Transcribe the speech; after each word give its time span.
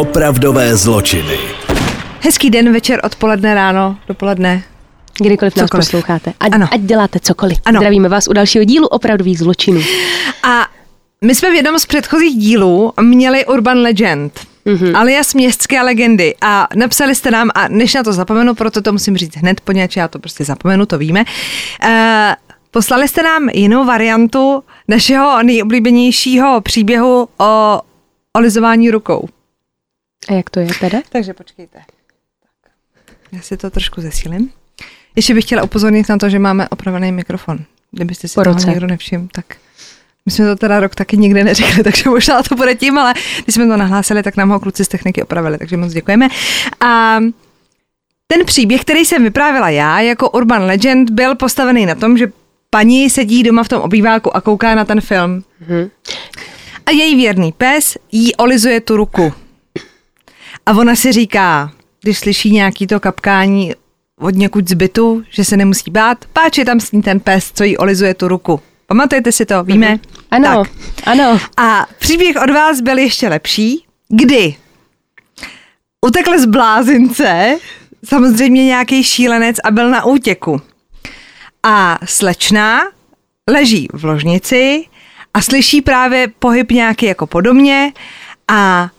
Opravdové 0.00 0.76
zločiny. 0.76 1.38
Hezký 2.20 2.50
den, 2.50 2.72
večer, 2.72 3.00
odpoledne, 3.04 3.54
ráno, 3.54 3.96
dopoledne. 4.08 4.62
Kdykoliv 5.22 5.56
nás 5.56 5.66
Cokoliv. 5.66 5.86
posloucháte. 5.86 6.32
Ať, 6.40 6.52
Ano. 6.52 6.68
ať 6.72 6.80
děláte 6.80 7.20
cokoliv. 7.20 7.58
Ano. 7.64 7.78
Zdravíme 7.78 8.08
vás 8.08 8.28
u 8.28 8.32
dalšího 8.32 8.64
dílu 8.64 8.86
opravdových 8.86 9.38
zločinů. 9.38 9.80
A 10.42 10.66
my 11.24 11.34
jsme 11.34 11.50
v 11.50 11.54
jednom 11.54 11.78
z 11.78 11.86
předchozích 11.86 12.36
dílů 12.38 12.92
měli 13.00 13.46
Urban 13.46 13.78
Legend, 13.78 14.40
mm-hmm. 14.66 14.96
alias 14.96 15.34
městské 15.34 15.82
legendy 15.82 16.34
a 16.40 16.68
napsali 16.74 17.14
jste 17.14 17.30
nám, 17.30 17.50
a 17.54 17.68
než 17.68 17.94
na 17.94 18.02
to 18.02 18.12
zapomenu, 18.12 18.54
proto 18.54 18.82
to 18.82 18.92
musím 18.92 19.16
říct 19.16 19.36
hned, 19.36 19.60
poněvadž 19.60 19.96
já 19.96 20.08
to 20.08 20.18
prostě 20.18 20.44
zapomenu, 20.44 20.86
to 20.86 20.98
víme, 20.98 21.24
uh, 21.84 21.90
poslali 22.70 23.08
jste 23.08 23.22
nám 23.22 23.48
jinou 23.48 23.84
variantu 23.84 24.62
našeho 24.88 25.42
nejoblíbenějšího 25.42 26.60
příběhu 26.60 27.28
o 27.38 27.80
olizování 28.36 28.90
rukou. 28.90 29.28
A 30.28 30.32
jak 30.32 30.50
to 30.50 30.60
je 30.60 30.68
teda? 30.80 30.98
Takže 31.12 31.34
počkejte. 31.34 31.78
Tak. 32.42 32.70
Já 33.32 33.40
si 33.40 33.56
to 33.56 33.70
trošku 33.70 34.00
zesílím. 34.00 34.50
Ještě 35.16 35.34
bych 35.34 35.44
chtěla 35.44 35.62
upozornit 35.62 36.08
na 36.08 36.16
to, 36.18 36.28
že 36.28 36.38
máme 36.38 36.68
opravený 36.68 37.12
mikrofon. 37.12 37.58
Kdybyste 37.90 38.28
si 38.28 38.34
Po 38.34 38.42
toho 38.44 38.54
roce. 38.54 38.66
někdo 38.66 38.86
nevšiml, 38.86 39.28
tak 39.32 39.44
my 40.26 40.32
jsme 40.32 40.44
to 40.44 40.56
teda 40.56 40.80
rok 40.80 40.94
taky 40.94 41.16
nikdy 41.16 41.44
neřekli, 41.44 41.82
takže 41.84 42.10
možná 42.10 42.42
to 42.42 42.54
bude 42.54 42.74
tím, 42.74 42.98
ale 42.98 43.14
když 43.44 43.54
jsme 43.54 43.66
to 43.66 43.76
nahlásili, 43.76 44.22
tak 44.22 44.36
nám 44.36 44.48
ho 44.50 44.60
kluci 44.60 44.84
z 44.84 44.88
techniky 44.88 45.22
opravili, 45.22 45.58
takže 45.58 45.76
moc 45.76 45.92
děkujeme. 45.92 46.28
A 46.80 47.18
ten 48.26 48.44
příběh, 48.46 48.80
který 48.80 49.04
jsem 49.04 49.22
vyprávila 49.22 49.70
já 49.70 50.00
jako 50.00 50.30
Urban 50.30 50.62
Legend, 50.62 51.10
byl 51.10 51.34
postavený 51.34 51.86
na 51.86 51.94
tom, 51.94 52.18
že 52.18 52.32
paní 52.70 53.10
sedí 53.10 53.42
doma 53.42 53.62
v 53.64 53.68
tom 53.68 53.82
obýváku 53.82 54.36
a 54.36 54.40
kouká 54.40 54.74
na 54.74 54.84
ten 54.84 55.00
film. 55.00 55.44
Mhm. 55.60 55.90
A 56.86 56.90
její 56.90 57.16
věrný 57.16 57.52
pes 57.52 57.96
jí 58.12 58.36
olizuje 58.36 58.80
tu 58.80 58.96
ruku. 58.96 59.32
A 60.66 60.72
ona 60.72 60.96
si 60.96 61.12
říká, 61.12 61.72
když 62.02 62.18
slyší 62.18 62.50
nějaký 62.50 62.86
to 62.86 63.00
kapkání 63.00 63.72
od 64.20 64.34
někud 64.34 64.68
zbytu, 64.68 65.22
že 65.30 65.44
se 65.44 65.56
nemusí 65.56 65.90
bát, 65.90 66.24
páč 66.32 66.58
je 66.58 66.64
tam 66.64 66.80
s 66.80 66.92
ní 66.92 67.02
ten 67.02 67.20
pes, 67.20 67.52
co 67.54 67.64
jí 67.64 67.76
olizuje 67.78 68.14
tu 68.14 68.28
ruku. 68.28 68.60
Pamatujete 68.86 69.32
si 69.32 69.46
to, 69.46 69.64
víme? 69.64 69.98
Ano, 70.30 70.64
Tak. 70.64 70.72
ano. 71.06 71.40
A 71.56 71.86
příběh 71.98 72.36
od 72.42 72.50
vás 72.50 72.80
byl 72.80 72.98
ještě 72.98 73.28
lepší, 73.28 73.84
kdy 74.08 74.54
utekl 76.06 76.38
z 76.38 76.46
blázince, 76.46 77.58
samozřejmě 78.04 78.64
nějaký 78.64 79.04
šílenec 79.04 79.56
a 79.64 79.70
byl 79.70 79.90
na 79.90 80.04
útěku. 80.04 80.62
A 81.62 81.98
slečna 82.04 82.80
leží 83.50 83.88
v 83.92 84.04
ložnici 84.04 84.84
a 85.34 85.42
slyší 85.42 85.82
právě 85.82 86.28
pohyb 86.38 86.70
nějaký 86.70 87.06
jako 87.06 87.26
podobně 87.26 87.92
a 88.48 88.90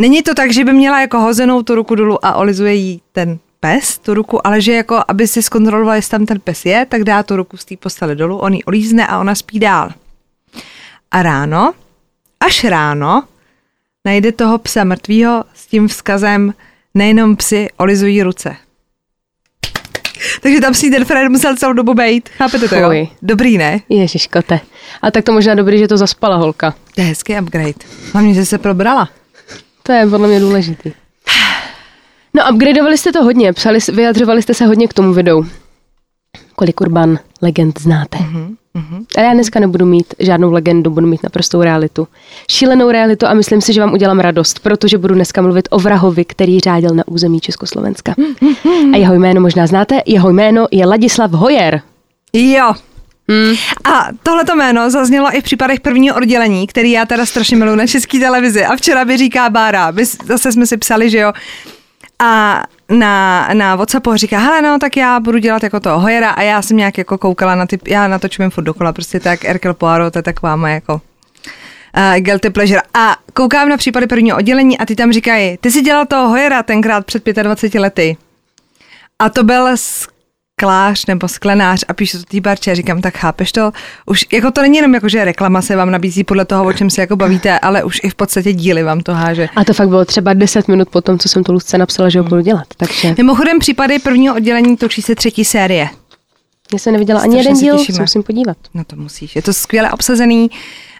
není 0.00 0.22
to 0.22 0.34
tak, 0.34 0.52
že 0.52 0.64
by 0.64 0.72
měla 0.72 1.00
jako 1.00 1.20
hozenou 1.20 1.62
tu 1.62 1.74
ruku 1.74 1.94
dolů 1.94 2.24
a 2.24 2.34
olizuje 2.34 2.74
jí 2.74 3.02
ten 3.12 3.38
pes, 3.60 3.98
tu 3.98 4.14
ruku, 4.14 4.46
ale 4.46 4.60
že 4.60 4.72
jako, 4.72 5.02
aby 5.08 5.26
si 5.26 5.42
zkontrolovala, 5.42 5.96
jestli 5.96 6.10
tam 6.10 6.26
ten 6.26 6.40
pes 6.40 6.64
je, 6.64 6.86
tak 6.88 7.04
dá 7.04 7.22
tu 7.22 7.36
ruku 7.36 7.56
z 7.56 7.64
té 7.64 7.76
postele 7.76 8.14
dolů, 8.14 8.38
on 8.38 8.54
ji 8.54 8.64
olízne 8.64 9.06
a 9.06 9.18
ona 9.18 9.34
spí 9.34 9.58
dál. 9.58 9.90
A 11.10 11.22
ráno, 11.22 11.72
až 12.40 12.64
ráno, 12.64 13.24
najde 14.04 14.32
toho 14.32 14.58
psa 14.58 14.84
mrtvýho 14.84 15.44
s 15.54 15.66
tím 15.66 15.88
vzkazem 15.88 16.54
nejenom 16.94 17.36
psi 17.36 17.68
olizují 17.76 18.22
ruce. 18.22 18.56
Takže 20.40 20.60
tam 20.60 20.74
si 20.74 20.90
ten 20.90 21.04
Fred 21.04 21.28
musel 21.28 21.56
celou 21.56 21.72
dobu 21.72 21.94
bejt. 21.94 22.28
Chápete 22.28 22.68
to, 22.68 22.74
jo? 22.74 23.06
Dobrý, 23.22 23.58
ne? 23.58 23.80
Ježiškote. 23.88 24.60
A 25.02 25.10
tak 25.10 25.24
to 25.24 25.32
možná 25.32 25.54
dobrý, 25.54 25.78
že 25.78 25.88
to 25.88 25.96
zaspala 25.96 26.36
holka. 26.36 26.74
To 26.94 27.00
je 27.00 27.06
hezký 27.06 27.38
upgrade. 27.38 27.84
Hlavně, 28.12 28.34
že 28.34 28.46
se 28.46 28.58
probrala. 28.58 29.08
To 29.90 29.94
je 29.94 30.06
podle 30.06 30.28
mě 30.28 30.40
důležitý. 30.40 30.92
No, 32.34 32.42
upgradeovali 32.52 32.98
jste 32.98 33.12
to 33.12 33.24
hodně, 33.24 33.52
psali, 33.52 33.78
vyjadřovali 33.92 34.42
jste 34.42 34.54
se 34.54 34.66
hodně 34.66 34.88
k 34.88 34.94
tomu 34.94 35.12
videu. 35.12 35.46
Kolik 36.56 36.80
urban 36.80 37.18
legend 37.42 37.80
znáte? 37.80 38.18
Mhm, 38.18 38.56
Mm-hmm. 38.74 39.04
A 39.18 39.20
já 39.20 39.34
dneska 39.34 39.60
nebudu 39.60 39.86
mít 39.86 40.14
žádnou 40.18 40.52
legendu, 40.52 40.90
budu 40.90 41.06
mít 41.06 41.22
naprostou 41.22 41.62
realitu. 41.62 42.08
Šílenou 42.50 42.90
realitu 42.90 43.26
a 43.26 43.34
myslím 43.34 43.60
si, 43.60 43.72
že 43.72 43.80
vám 43.80 43.92
udělám 43.92 44.20
radost, 44.20 44.58
protože 44.58 44.98
budu 44.98 45.14
dneska 45.14 45.42
mluvit 45.42 45.68
o 45.70 45.78
vrahovi, 45.78 46.24
který 46.24 46.60
řádil 46.60 46.94
na 46.94 47.08
území 47.08 47.40
Československa. 47.40 48.14
A 48.92 48.96
jeho 48.96 49.14
jméno 49.14 49.40
možná 49.40 49.66
znáte, 49.66 50.02
jeho 50.06 50.30
jméno 50.30 50.66
je 50.70 50.86
Ladislav 50.86 51.30
Hojer. 51.30 51.80
Jo. 52.32 52.74
Hmm. 53.30 53.54
A 53.84 54.08
tohleto 54.22 54.56
jméno 54.56 54.90
zaznělo 54.90 55.36
i 55.36 55.40
v 55.40 55.44
případech 55.44 55.80
prvního 55.80 56.16
oddělení, 56.16 56.66
který 56.66 56.90
já 56.90 57.06
teda 57.06 57.26
strašně 57.26 57.56
miluji 57.56 57.76
na 57.76 57.86
české 57.86 58.18
televizi. 58.18 58.64
A 58.64 58.76
včera 58.76 59.04
by 59.04 59.16
říká 59.16 59.50
Bára, 59.50 59.90
my, 59.90 60.04
zase 60.04 60.52
jsme 60.52 60.66
si 60.66 60.76
psali, 60.76 61.10
že 61.10 61.18
jo. 61.18 61.32
A 62.18 62.62
na, 62.88 63.48
na 63.52 63.76
Whatsappu 63.76 64.16
říká, 64.16 64.38
hele 64.38 64.62
no, 64.62 64.78
tak 64.78 64.96
já 64.96 65.20
budu 65.20 65.38
dělat 65.38 65.62
jako 65.62 65.80
toho 65.80 66.00
Hojera 66.00 66.30
a 66.30 66.42
já 66.42 66.62
jsem 66.62 66.76
nějak 66.76 66.98
jako 66.98 67.18
koukala 67.18 67.54
na 67.54 67.66
ty, 67.66 67.78
já 67.86 68.08
natočím 68.08 68.50
furt 68.50 68.64
dokola, 68.64 68.92
prostě 68.92 69.20
tak 69.20 69.44
Erkel 69.44 69.74
Poirot, 69.74 70.12
to 70.12 70.18
je 70.18 70.22
taková 70.22 70.56
moje 70.56 70.74
jako 70.74 70.94
uh, 70.94 72.16
guilty 72.16 72.50
pleasure. 72.50 72.82
A 72.94 73.16
koukám 73.32 73.68
na 73.68 73.76
případy 73.76 74.06
prvního 74.06 74.36
oddělení 74.36 74.78
a 74.78 74.86
ty 74.86 74.96
tam 74.96 75.12
říkají, 75.12 75.56
ty 75.60 75.70
jsi 75.70 75.82
dělal 75.82 76.06
toho 76.06 76.28
Hojera 76.28 76.62
tenkrát 76.62 77.06
před 77.06 77.26
25 77.26 77.80
lety. 77.80 78.16
A 79.18 79.28
to 79.28 79.44
byl 79.44 79.76
sklář 80.60 81.06
nebo 81.06 81.28
sklenář 81.28 81.84
a 81.88 81.94
píšu 81.94 82.18
to 82.18 82.24
té 82.24 82.40
barče 82.40 82.70
a 82.70 82.74
říkám, 82.74 83.00
tak 83.00 83.16
chápeš 83.18 83.52
to? 83.52 83.72
Už 84.06 84.26
jako 84.32 84.50
to 84.50 84.60
není 84.60 84.76
jenom 84.76 84.94
jako, 84.94 85.08
že 85.08 85.24
reklama 85.24 85.62
se 85.62 85.76
vám 85.76 85.90
nabízí 85.90 86.24
podle 86.24 86.44
toho, 86.44 86.64
o 86.64 86.72
čem 86.72 86.90
se 86.90 87.00
jako 87.00 87.16
bavíte, 87.16 87.58
ale 87.58 87.84
už 87.84 88.00
i 88.02 88.10
v 88.10 88.14
podstatě 88.14 88.52
díly 88.52 88.82
vám 88.82 89.00
to 89.00 89.14
háže. 89.14 89.48
A 89.56 89.64
to 89.64 89.74
fakt 89.74 89.88
bylo 89.88 90.04
třeba 90.04 90.32
10 90.32 90.68
minut 90.68 90.88
po 90.88 91.00
tom, 91.00 91.18
co 91.18 91.28
jsem 91.28 91.44
to 91.44 91.52
Luzce 91.52 91.78
napsala, 91.78 92.08
že 92.08 92.18
ho 92.18 92.24
budu 92.24 92.40
dělat. 92.40 92.66
Takže 92.76 93.14
Mimochodem 93.18 93.58
případy 93.58 93.98
prvního 93.98 94.34
oddělení 94.34 94.76
točí 94.76 95.02
se 95.02 95.14
třetí 95.14 95.44
série. 95.44 95.88
já 96.72 96.78
jsem 96.78 96.92
neviděla 96.92 97.20
ani 97.20 97.36
jeden 97.36 97.54
díl, 97.54 97.78
se 97.78 98.00
musím 98.00 98.22
podívat. 98.22 98.56
No 98.74 98.84
to 98.84 98.96
musíš. 98.96 99.36
Je 99.36 99.42
to 99.42 99.52
skvěle 99.52 99.90
obsazený, 99.90 100.50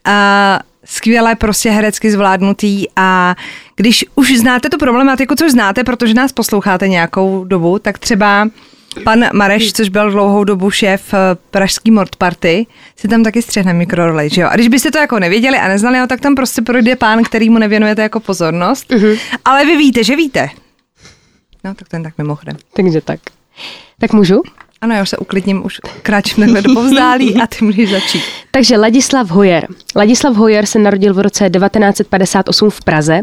a 0.05 0.61
skvěle 0.85 1.35
prostě 1.35 1.71
herecky 1.71 2.11
zvládnutý 2.11 2.87
a 2.97 3.35
když 3.77 4.05
už 4.15 4.39
znáte 4.39 4.69
tu 4.69 4.79
problematiku, 4.79 5.35
což 5.35 5.53
znáte, 5.53 5.85
protože 5.85 6.15
nás 6.15 6.33
posloucháte 6.33 6.89
nějakou 6.89 7.45
dobu, 7.45 7.79
tak 7.79 7.99
třeba 7.99 8.49
pan 9.05 9.25
Mareš, 9.33 9.73
což 9.73 9.89
byl 9.89 10.11
dlouhou 10.11 10.45
dobu 10.45 10.71
šéf 10.71 11.15
eh, 11.15 11.19
pražský 11.51 11.91
Mord 11.91 12.17
Party, 12.17 12.67
si 12.97 13.09
tam 13.09 13.23
taky 13.23 13.43
střihne 13.43 13.73
mikrorolej, 13.73 14.31
že 14.31 14.41
jo? 14.41 14.49
A 14.51 14.55
když 14.55 14.69
byste 14.69 14.91
to 14.91 14.99
jako 14.99 15.19
nevěděli 15.19 15.59
a 15.59 15.69
neznali 15.69 15.99
ho, 15.99 16.07
tak 16.07 16.21
tam 16.21 16.35
prostě 16.35 16.63
projde 16.63 16.97
pán, 16.97 17.23
který 17.23 17.51
mu 17.51 17.59
nevěnujete 17.59 18.03
jako 18.03 18.21
pozornost, 18.21 18.91
Mhm. 18.93 19.17
ale 19.45 19.65
vy 19.65 19.77
víte, 19.77 20.05
že 20.05 20.17
víte. 20.17 20.49
No, 21.65 21.75
tak 21.75 21.89
ten 21.89 22.03
tak 22.03 22.19
mimochodem. 22.19 22.57
Takže 22.77 23.01
tak. 23.01 23.21
Tak 23.99 24.13
můžu? 24.13 24.43
Ano, 24.83 24.95
já 24.95 25.03
už 25.03 25.09
se 25.09 25.17
uklidním, 25.17 25.65
už 25.65 25.81
kráčím 26.03 26.45
takhle 26.45 26.63
do 26.63 26.75
povzdálí 26.75 27.37
a 27.43 27.47
ty 27.47 27.65
můžeš 27.65 27.91
začít. 27.91 28.23
Takže 28.51 28.77
Ladislav 28.77 29.31
Hojer. 29.31 29.67
Ladislav 29.97 30.37
Hojer 30.37 30.67
se 30.67 30.79
narodil 30.79 31.15
v 31.15 31.19
roce 31.19 31.51
1958 31.51 32.71
v 32.71 32.85
Praze 32.85 33.21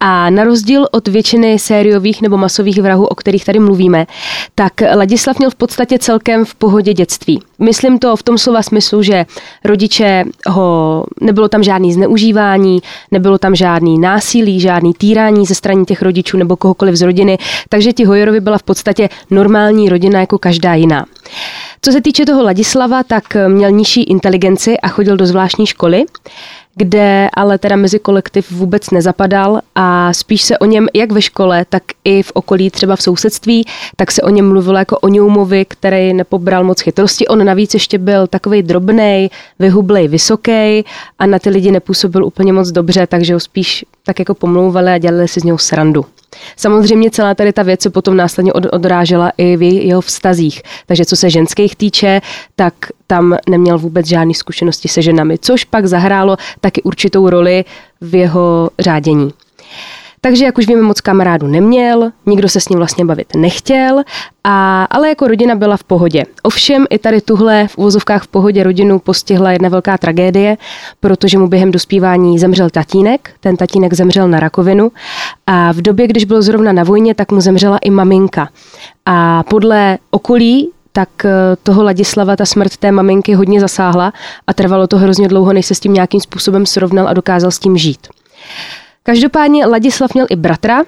a 0.00 0.30
na 0.30 0.44
rozdíl 0.44 0.86
od 0.90 1.08
většiny 1.08 1.58
sériových 1.58 2.22
nebo 2.22 2.36
masových 2.36 2.82
vrahů, 2.82 3.06
o 3.06 3.14
kterých 3.14 3.44
tady 3.44 3.58
mluvíme, 3.58 4.06
tak 4.54 4.72
Ladislav 4.96 5.38
měl 5.38 5.50
v 5.50 5.54
podstatě 5.54 5.98
celkem 5.98 6.44
v 6.44 6.54
pohodě 6.54 6.94
dětství. 6.94 7.42
Myslím 7.58 7.98
to 7.98 8.16
v 8.16 8.22
tom 8.22 8.38
slova 8.38 8.62
smyslu, 8.62 9.02
že 9.02 9.26
rodiče 9.64 10.24
ho, 10.46 11.04
nebylo 11.20 11.48
tam 11.48 11.62
žádný 11.62 11.92
zneužívání, 11.92 12.80
nebylo 13.10 13.38
tam 13.38 13.54
žádný 13.54 13.98
násilí, 13.98 14.60
žádný 14.60 14.94
týrání 14.94 15.46
ze 15.46 15.54
strany 15.54 15.84
těch 15.84 16.02
rodičů 16.02 16.36
nebo 16.36 16.56
kohokoliv 16.56 16.94
z 16.94 17.02
rodiny, 17.02 17.38
takže 17.68 17.92
ti 17.92 18.04
Hojerovi 18.04 18.40
byla 18.40 18.58
v 18.58 18.62
podstatě 18.62 19.08
normální 19.30 19.88
rodina 19.88 20.20
jako 20.20 20.38
každá 20.38 20.74
jiná. 20.74 20.91
Co 21.82 21.92
se 21.92 22.00
týče 22.00 22.26
toho 22.26 22.42
Ladislava, 22.42 23.02
tak 23.02 23.36
měl 23.48 23.70
nižší 23.70 24.02
inteligenci 24.02 24.80
a 24.80 24.88
chodil 24.88 25.16
do 25.16 25.26
zvláštní 25.26 25.66
školy, 25.66 26.04
kde 26.74 27.28
ale 27.34 27.58
teda 27.58 27.76
mezi 27.76 27.98
kolektiv 27.98 28.50
vůbec 28.50 28.90
nezapadal 28.90 29.60
a 29.74 30.12
spíš 30.12 30.42
se 30.42 30.58
o 30.58 30.64
něm 30.64 30.88
jak 30.94 31.12
ve 31.12 31.22
škole, 31.22 31.64
tak 31.68 31.82
i 32.04 32.22
v 32.22 32.32
okolí, 32.34 32.70
třeba 32.70 32.96
v 32.96 33.02
sousedství, 33.02 33.64
tak 33.96 34.12
se 34.12 34.22
o 34.22 34.28
něm 34.28 34.48
mluvilo 34.48 34.78
jako 34.78 34.98
o 34.98 35.08
ňoumovi, 35.08 35.64
který 35.64 36.14
nepobral 36.14 36.64
moc 36.64 36.80
chytrosti. 36.80 37.28
On 37.28 37.44
navíc 37.44 37.74
ještě 37.74 37.98
byl 37.98 38.26
takový 38.26 38.62
drobnej, 38.62 39.30
vyhublej, 39.58 40.08
vysoký 40.08 40.84
a 41.18 41.26
na 41.26 41.38
ty 41.38 41.50
lidi 41.50 41.70
nepůsobil 41.70 42.24
úplně 42.24 42.52
moc 42.52 42.70
dobře, 42.70 43.06
takže 43.06 43.34
ho 43.34 43.40
spíš 43.40 43.84
tak 44.04 44.18
jako 44.18 44.34
pomlouvali 44.34 44.90
a 44.90 44.98
dělali 44.98 45.28
si 45.28 45.40
z 45.40 45.44
něho 45.44 45.58
srandu. 45.58 46.04
Samozřejmě 46.56 47.10
celá 47.10 47.34
tady 47.34 47.52
ta 47.52 47.62
věc 47.62 47.82
se 47.82 47.90
potom 47.90 48.16
následně 48.16 48.52
od, 48.52 48.66
odrážela 48.72 49.32
i 49.38 49.56
v 49.56 49.62
jeho 49.62 50.00
vztazích. 50.00 50.62
Takže 50.86 51.04
co 51.04 51.16
se 51.16 51.30
ženských 51.30 51.76
týče, 51.76 52.20
tak 52.56 52.74
tam 53.06 53.36
neměl 53.48 53.78
vůbec 53.78 54.06
žádné 54.06 54.34
zkušenosti 54.34 54.88
se 54.88 55.02
ženami, 55.02 55.38
což 55.38 55.64
pak 55.64 55.86
zahrálo 55.86 56.36
taky 56.60 56.82
určitou 56.82 57.30
roli 57.30 57.64
v 58.00 58.14
jeho 58.14 58.70
řádění. 58.78 59.32
Takže, 60.24 60.44
jak 60.44 60.58
už 60.58 60.66
víme, 60.66 60.82
moc 60.82 61.00
kamarádu 61.00 61.46
neměl, 61.46 62.12
nikdo 62.26 62.48
se 62.48 62.60
s 62.60 62.68
ním 62.68 62.78
vlastně 62.78 63.04
bavit 63.04 63.34
nechtěl, 63.36 64.02
a, 64.44 64.84
ale 64.84 65.08
jako 65.08 65.28
rodina 65.28 65.54
byla 65.54 65.76
v 65.76 65.84
pohodě. 65.84 66.24
Ovšem 66.42 66.86
i 66.90 66.98
tady 66.98 67.20
tuhle 67.20 67.68
v 67.68 67.78
uvozovkách 67.78 68.22
v 68.22 68.26
pohodě 68.26 68.62
rodinu 68.62 68.98
postihla 68.98 69.52
jedna 69.52 69.68
velká 69.68 69.98
tragédie, 69.98 70.56
protože 71.00 71.38
mu 71.38 71.48
během 71.48 71.70
dospívání 71.70 72.38
zemřel 72.38 72.70
tatínek. 72.70 73.30
Ten 73.40 73.56
tatínek 73.56 73.92
zemřel 73.92 74.28
na 74.28 74.40
rakovinu 74.40 74.92
a 75.46 75.72
v 75.72 75.76
době, 75.76 76.06
když 76.06 76.24
byl 76.24 76.42
zrovna 76.42 76.72
na 76.72 76.84
vojně, 76.84 77.14
tak 77.14 77.32
mu 77.32 77.40
zemřela 77.40 77.78
i 77.78 77.90
maminka. 77.90 78.48
A 79.06 79.42
podle 79.42 79.98
okolí 80.10 80.70
tak 80.92 81.24
eh, 81.24 81.30
toho 81.62 81.82
Ladislava 81.82 82.36
ta 82.36 82.46
smrt 82.46 82.76
té 82.76 82.92
maminky 82.92 83.34
hodně 83.34 83.60
zasáhla 83.60 84.12
a 84.46 84.54
trvalo 84.54 84.86
to 84.86 84.98
hrozně 84.98 85.28
dlouho, 85.28 85.52
než 85.52 85.66
se 85.66 85.74
s 85.74 85.80
tím 85.80 85.92
nějakým 85.92 86.20
způsobem 86.20 86.66
srovnal 86.66 87.08
a 87.08 87.12
dokázal 87.12 87.50
s 87.50 87.58
tím 87.58 87.78
žít. 87.78 88.08
Každopádně 89.02 89.66
Ladislav 89.66 90.14
měl 90.14 90.26
i 90.30 90.36
bratra, 90.36 90.84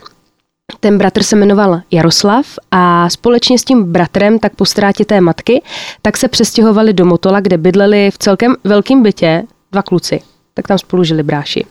ten 0.81 0.99
bratr 0.99 1.23
se 1.23 1.37
jmenoval 1.37 1.81
Jaroslav 1.91 2.47
a 2.71 3.11
společně 3.11 3.59
s 3.59 3.65
tím 3.65 3.93
bratrem, 3.93 4.39
tak 4.39 4.55
po 4.57 4.65
ztrátě 4.65 5.05
té 5.05 5.21
matky, 5.21 5.63
tak 6.03 6.17
se 6.17 6.29
přestěhovali 6.29 6.93
do 6.93 7.05
Motola, 7.05 7.41
kde 7.41 7.59
bydleli 7.59 8.11
v 8.11 8.19
celkem 8.19 8.57
velkém 8.65 9.03
bytě 9.03 9.43
dva 9.73 9.83
kluci. 9.83 10.21
Tak 10.55 10.69
tam 10.69 10.79
spolu 10.79 11.05
žili 11.05 11.23
bráši. 11.23 11.67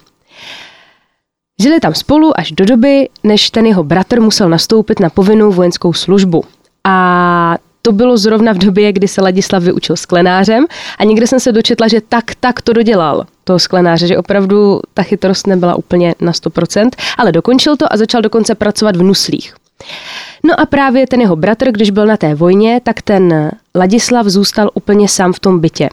Žili 1.61 1.79
tam 1.79 1.93
spolu 1.93 2.39
až 2.39 2.51
do 2.51 2.65
doby, 2.65 3.09
než 3.23 3.49
ten 3.49 3.65
jeho 3.65 3.83
bratr 3.83 4.21
musel 4.21 4.49
nastoupit 4.49 4.99
na 4.99 5.09
povinnou 5.09 5.51
vojenskou 5.51 5.93
službu. 5.93 6.43
A 6.83 7.57
to 7.85 7.91
bylo 7.91 8.17
zrovna 8.17 8.53
v 8.53 8.57
době, 8.57 8.91
kdy 8.91 9.07
se 9.07 9.21
Ladislav 9.21 9.63
vyučil 9.63 9.95
sklenářem 9.95 10.65
a 10.97 11.03
někde 11.03 11.27
jsem 11.27 11.39
se 11.39 11.51
dočetla, 11.51 11.87
že 11.87 12.01
tak, 12.01 12.35
tak 12.39 12.61
to 12.61 12.73
dodělal 12.73 13.25
toho 13.43 13.59
sklenáře, 13.59 14.07
že 14.07 14.17
opravdu 14.17 14.79
ta 14.93 15.03
chytrost 15.03 15.47
nebyla 15.47 15.75
úplně 15.75 16.15
na 16.19 16.31
100%, 16.31 16.89
ale 17.17 17.31
dokončil 17.31 17.77
to 17.77 17.93
a 17.93 17.97
začal 17.97 18.21
dokonce 18.21 18.55
pracovat 18.55 18.95
v 18.95 19.03
nuslích. 19.03 19.55
No 20.45 20.59
a 20.59 20.65
právě 20.65 21.07
ten 21.07 21.21
jeho 21.21 21.35
bratr, 21.35 21.71
když 21.71 21.91
byl 21.91 22.05
na 22.05 22.17
té 22.17 22.35
vojně, 22.35 22.81
tak 22.83 23.01
ten 23.01 23.51
Ladislav 23.75 24.25
zůstal 24.25 24.69
úplně 24.73 25.09
sám 25.09 25.33
v 25.33 25.39
tom 25.39 25.59
bytě. 25.59 25.89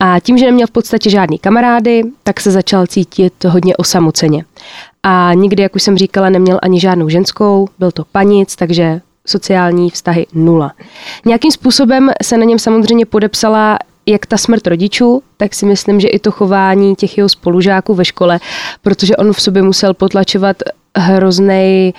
A 0.00 0.20
tím, 0.20 0.38
že 0.38 0.46
neměl 0.46 0.66
v 0.66 0.70
podstatě 0.70 1.10
žádný 1.10 1.38
kamarády, 1.38 2.02
tak 2.22 2.40
se 2.40 2.50
začal 2.50 2.86
cítit 2.86 3.44
hodně 3.44 3.76
osamoceně. 3.76 4.44
A 5.02 5.34
nikdy, 5.34 5.62
jak 5.62 5.76
už 5.76 5.82
jsem 5.82 5.98
říkala, 5.98 6.30
neměl 6.30 6.58
ani 6.62 6.80
žádnou 6.80 7.08
ženskou, 7.08 7.68
byl 7.78 7.90
to 7.90 8.04
panic, 8.12 8.56
takže 8.56 9.00
sociální 9.30 9.90
vztahy 9.90 10.26
nula. 10.34 10.72
Nějakým 11.24 11.50
způsobem 11.50 12.10
se 12.22 12.36
na 12.36 12.44
něm 12.44 12.58
samozřejmě 12.58 13.06
podepsala 13.06 13.78
jak 14.06 14.26
ta 14.26 14.36
smrt 14.36 14.66
rodičů, 14.66 15.22
tak 15.36 15.54
si 15.54 15.66
myslím, 15.66 16.00
že 16.00 16.08
i 16.08 16.18
to 16.18 16.30
chování 16.30 16.94
těch 16.94 17.18
jeho 17.18 17.28
spolužáků 17.28 17.94
ve 17.94 18.04
škole, 18.04 18.40
protože 18.82 19.16
on 19.16 19.32
v 19.32 19.42
sobě 19.42 19.62
musel 19.62 19.94
potlačovat 19.94 20.56
hrozný 20.96 21.94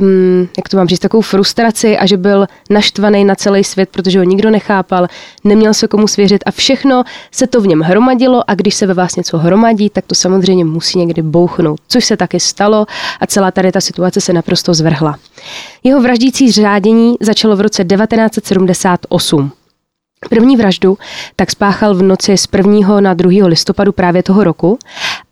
mm, 0.00 0.48
jak 0.56 0.68
to 0.68 0.76
mám 0.76 0.88
říct, 0.88 0.98
takovou 0.98 1.20
frustraci 1.20 1.98
a 1.98 2.06
že 2.06 2.16
byl 2.16 2.46
naštvaný 2.70 3.24
na 3.24 3.34
celý 3.34 3.64
svět, 3.64 3.88
protože 3.92 4.18
ho 4.18 4.24
nikdo 4.24 4.50
nechápal, 4.50 5.06
neměl 5.44 5.74
se 5.74 5.88
komu 5.88 6.08
svěřit 6.08 6.42
a 6.46 6.50
všechno 6.50 7.04
se 7.30 7.46
to 7.46 7.60
v 7.60 7.66
něm 7.66 7.80
hromadilo 7.80 8.50
a 8.50 8.54
když 8.54 8.74
se 8.74 8.86
ve 8.86 8.94
vás 8.94 9.16
něco 9.16 9.38
hromadí, 9.38 9.90
tak 9.90 10.04
to 10.06 10.14
samozřejmě 10.14 10.64
musí 10.64 10.98
někdy 10.98 11.22
bouchnout, 11.22 11.80
což 11.88 12.04
se 12.04 12.16
taky 12.16 12.40
stalo 12.40 12.86
a 13.20 13.26
celá 13.26 13.50
tady 13.50 13.72
ta 13.72 13.80
situace 13.80 14.20
se 14.20 14.32
naprosto 14.32 14.74
zvrhla. 14.74 15.18
Jeho 15.84 16.02
vraždící 16.02 16.52
řádění 16.52 17.14
začalo 17.20 17.56
v 17.56 17.60
roce 17.60 17.84
1978. 17.84 19.52
První 20.28 20.56
vraždu 20.56 20.98
tak 21.36 21.50
spáchal 21.50 21.94
v 21.94 22.02
noci 22.02 22.36
z 22.36 22.48
1. 22.56 23.00
na 23.00 23.14
2. 23.14 23.46
listopadu 23.46 23.92
právě 23.92 24.22
toho 24.22 24.44
roku 24.44 24.78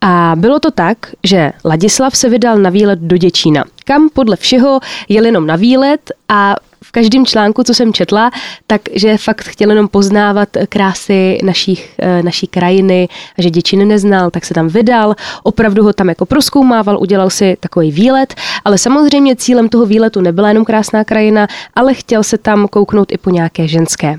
a 0.01 0.33
bylo 0.35 0.59
to 0.59 0.71
tak, 0.71 0.97
že 1.23 1.51
Ladislav 1.65 2.15
se 2.15 2.29
vydal 2.29 2.57
na 2.57 2.69
výlet 2.69 2.99
do 2.99 3.17
Děčína, 3.17 3.63
kam 3.85 4.09
podle 4.13 4.35
všeho 4.35 4.79
jel 5.09 5.25
jenom 5.25 5.47
na 5.47 5.55
výlet 5.55 6.11
a 6.29 6.55
v 6.83 6.91
každém 6.91 7.25
článku, 7.25 7.63
co 7.63 7.73
jsem 7.73 7.93
četla, 7.93 8.31
takže 8.67 9.17
fakt 9.17 9.43
chtěl 9.43 9.69
jenom 9.69 9.87
poznávat 9.87 10.49
krásy 10.69 11.37
našich, 11.43 11.93
eh, 11.99 12.23
naší 12.23 12.47
krajiny 12.47 13.07
a 13.39 13.41
že 13.41 13.49
Děčín 13.49 13.87
neznal, 13.87 14.31
tak 14.31 14.45
se 14.45 14.53
tam 14.53 14.67
vydal, 14.67 15.15
opravdu 15.43 15.83
ho 15.83 15.93
tam 15.93 16.09
jako 16.09 16.25
proskoumával, 16.25 16.99
udělal 17.01 17.29
si 17.29 17.57
takový 17.59 17.91
výlet, 17.91 18.35
ale 18.65 18.77
samozřejmě 18.77 19.35
cílem 19.35 19.69
toho 19.69 19.85
výletu 19.85 20.21
nebyla 20.21 20.47
jenom 20.47 20.65
krásná 20.65 21.03
krajina, 21.03 21.47
ale 21.75 21.93
chtěl 21.93 22.23
se 22.23 22.37
tam 22.37 22.67
kouknout 22.67 23.11
i 23.11 23.17
po 23.17 23.29
nějaké 23.29 23.67
ženské. 23.67 24.17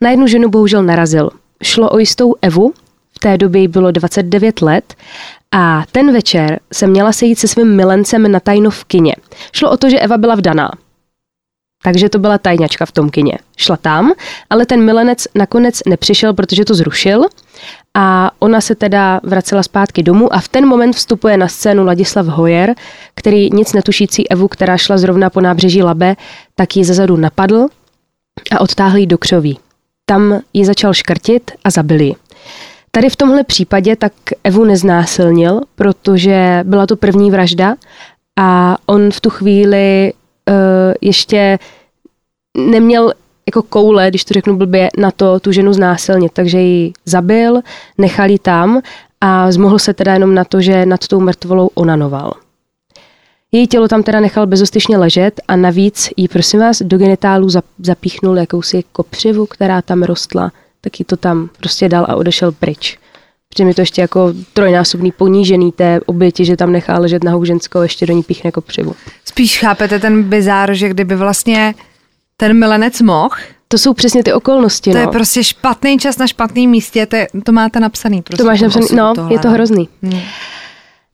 Na 0.00 0.10
jednu 0.10 0.26
ženu 0.26 0.48
bohužel 0.48 0.82
narazil. 0.82 1.30
Šlo 1.62 1.90
o 1.90 1.98
jistou 1.98 2.34
Evu, 2.42 2.74
té 3.24 3.38
době 3.38 3.68
bylo 3.68 3.90
29 3.90 4.62
let 4.62 4.94
a 5.52 5.82
ten 5.92 6.12
večer 6.12 6.60
se 6.72 6.86
měla 6.86 7.12
sejít 7.12 7.38
se 7.38 7.48
svým 7.48 7.76
milencem 7.76 8.32
na 8.32 8.40
tajno 8.40 8.70
v 8.70 8.84
kině. 8.84 9.14
Šlo 9.52 9.70
o 9.70 9.76
to, 9.76 9.90
že 9.90 10.00
Eva 10.00 10.18
byla 10.18 10.34
vdaná. 10.34 10.70
Takže 11.82 12.08
to 12.08 12.18
byla 12.18 12.38
tajňačka 12.38 12.86
v 12.86 12.92
tom 12.92 13.10
kině. 13.10 13.38
Šla 13.56 13.76
tam, 13.76 14.12
ale 14.50 14.66
ten 14.66 14.84
milenec 14.84 15.26
nakonec 15.34 15.80
nepřišel, 15.86 16.34
protože 16.34 16.64
to 16.64 16.74
zrušil 16.74 17.24
a 17.94 18.30
ona 18.38 18.60
se 18.60 18.74
teda 18.74 19.20
vracela 19.22 19.62
zpátky 19.62 20.02
domů 20.02 20.34
a 20.34 20.40
v 20.40 20.48
ten 20.48 20.66
moment 20.66 20.92
vstupuje 20.92 21.36
na 21.36 21.48
scénu 21.48 21.84
Ladislav 21.84 22.26
Hojer, 22.26 22.74
který 23.14 23.50
nic 23.52 23.72
netušící 23.72 24.30
Evu, 24.30 24.48
která 24.48 24.76
šla 24.76 24.98
zrovna 24.98 25.30
po 25.30 25.40
nábřeží 25.40 25.82
Labe, 25.82 26.16
tak 26.54 26.76
ji 26.76 26.84
zezadu 26.84 27.16
napadl 27.16 27.68
a 28.52 28.60
odtáhl 28.60 28.96
ji 28.96 29.06
do 29.06 29.18
křoví. 29.18 29.58
Tam 30.06 30.40
ji 30.52 30.64
začal 30.64 30.94
škrtit 30.94 31.50
a 31.64 31.70
zabil 31.70 32.00
ji. 32.00 32.14
Tady 32.94 33.10
v 33.10 33.16
tomhle 33.16 33.44
případě 33.44 33.96
tak 33.96 34.12
Evu 34.44 34.64
neznásilnil, 34.64 35.60
protože 35.74 36.60
byla 36.64 36.86
to 36.86 36.96
první 36.96 37.30
vražda 37.30 37.74
a 38.36 38.76
on 38.86 39.10
v 39.10 39.20
tu 39.20 39.30
chvíli 39.30 40.12
uh, 40.48 40.54
ještě 41.00 41.58
neměl 42.56 43.12
jako 43.46 43.62
koule, 43.62 44.08
když 44.08 44.24
to 44.24 44.34
řeknu 44.34 44.56
blbě, 44.56 44.88
na 44.98 45.10
to 45.10 45.40
tu 45.40 45.52
ženu 45.52 45.72
znásilnit. 45.72 46.32
Takže 46.32 46.58
ji 46.58 46.92
zabil, 47.04 47.60
nechal 47.98 48.30
ji 48.30 48.38
tam 48.38 48.80
a 49.20 49.52
zmohl 49.52 49.78
se 49.78 49.94
teda 49.94 50.12
jenom 50.12 50.34
na 50.34 50.44
to, 50.44 50.60
že 50.60 50.86
nad 50.86 51.08
tou 51.08 51.20
mrtvolou 51.20 51.70
onanoval. 51.74 52.32
Její 53.52 53.66
tělo 53.66 53.88
tam 53.88 54.02
teda 54.02 54.20
nechal 54.20 54.46
bezostyšně 54.46 54.98
ležet 54.98 55.40
a 55.48 55.56
navíc 55.56 56.10
jí, 56.16 56.28
prosím 56.28 56.60
vás, 56.60 56.82
do 56.82 56.98
genitálu 56.98 57.48
zapíchnul 57.78 58.38
jakousi 58.38 58.84
kopřivu, 58.92 59.46
která 59.46 59.82
tam 59.82 60.02
rostla, 60.02 60.52
tak 60.84 61.00
jí 61.00 61.04
to 61.04 61.16
tam 61.16 61.48
prostě 61.58 61.88
dal 61.88 62.06
a 62.08 62.16
odešel 62.16 62.52
pryč. 62.52 62.98
Protože 63.48 63.64
mi 63.64 63.74
to 63.74 63.80
ještě 63.80 64.00
jako 64.00 64.32
trojnásobný 64.52 65.12
ponížený 65.12 65.72
té 65.72 66.00
oběti, 66.06 66.44
že 66.44 66.56
tam 66.56 66.72
nechá 66.72 66.98
ležet 66.98 67.24
na 67.24 67.44
ženskou 67.44 67.82
ještě 67.82 68.06
do 68.06 68.14
ní 68.14 68.22
píchne 68.22 68.52
kopřivu. 68.52 68.94
Spíš 69.24 69.58
chápete 69.58 69.98
ten 69.98 70.22
bizár, 70.22 70.74
že 70.74 70.88
kdyby 70.88 71.16
vlastně 71.16 71.74
ten 72.36 72.58
milenec 72.58 73.00
mohl, 73.00 73.36
to 73.68 73.78
jsou 73.78 73.94
přesně 73.94 74.24
ty 74.24 74.32
okolnosti. 74.32 74.90
To 74.90 74.96
no. 74.96 75.02
je 75.02 75.06
prostě 75.08 75.44
špatný 75.44 75.98
čas 75.98 76.18
na 76.18 76.26
špatném 76.26 76.70
místě, 76.70 77.06
to, 77.06 77.16
je, 77.16 77.28
to 77.44 77.52
máte 77.52 77.80
napsaný. 77.80 78.22
Prostě 78.22 78.42
to 78.42 78.46
máš 78.46 78.60
napsaný, 78.60 78.86
no, 78.92 79.14
tohle. 79.14 79.34
je 79.34 79.38
to 79.38 79.50
hrozný. 79.50 79.88
Hmm. 80.02 80.20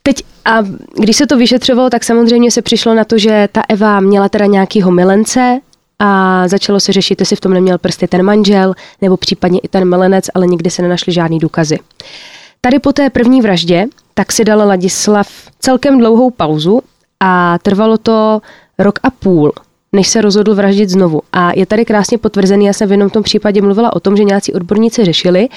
Teď 0.03 0.25
a 0.45 0.63
když 1.03 1.17
se 1.17 1.27
to 1.27 1.37
vyšetřovalo, 1.37 1.91
tak 1.91 2.05
samozřejmě 2.05 2.51
se 2.51 2.63
přišlo 2.63 2.95
na 2.95 3.05
to, 3.05 3.19
že 3.19 3.49
ta 3.53 3.63
Eva 3.69 4.01
měla 4.01 4.29
teda 4.29 4.47
nějakýho 4.47 4.91
milence 4.91 5.61
a 6.01 6.49
začalo 6.49 6.81
se 6.81 6.93
řešit, 6.93 7.21
jestli 7.21 7.37
v 7.37 7.41
tom 7.41 7.55
neměl 7.55 7.79
prsty 7.79 8.09
ten 8.09 8.23
manžel 8.23 8.75
nebo 9.03 9.17
případně 9.17 9.61
i 9.63 9.69
ten 9.69 9.89
milenec, 9.89 10.25
ale 10.35 10.47
nikdy 10.47 10.71
se 10.71 10.83
nenašly 10.83 11.13
žádný 11.13 11.39
důkazy. 11.39 11.79
Tady 12.61 12.79
po 12.79 12.93
té 12.93 13.11
první 13.11 13.41
vraždě 13.41 13.87
tak 14.15 14.33
si 14.33 14.45
dal 14.45 14.69
Ladislav 14.69 15.29
celkem 15.59 15.99
dlouhou 15.99 16.31
pauzu 16.31 16.81
a 17.21 17.59
trvalo 17.59 17.99
to 17.99 18.41
rok 18.79 18.99
a 19.03 19.11
půl, 19.11 19.53
než 19.93 20.09
se 20.09 20.21
rozhodl 20.21 20.55
vraždit 20.55 20.91
znovu. 20.91 21.23
A 21.33 21.53
je 21.57 21.67
tady 21.67 21.85
krásně 21.85 22.19
potvrzený, 22.19 22.67
já 22.67 22.73
jsem 22.73 22.89
v 22.89 22.91
jednom 22.91 23.11
tom 23.11 23.23
případě 23.23 23.63
mluvila 23.63 23.97
o 23.97 24.01
tom, 24.01 24.17
že 24.17 24.25
nějací 24.25 24.53
odborníci 24.53 25.05
řešili, 25.05 25.49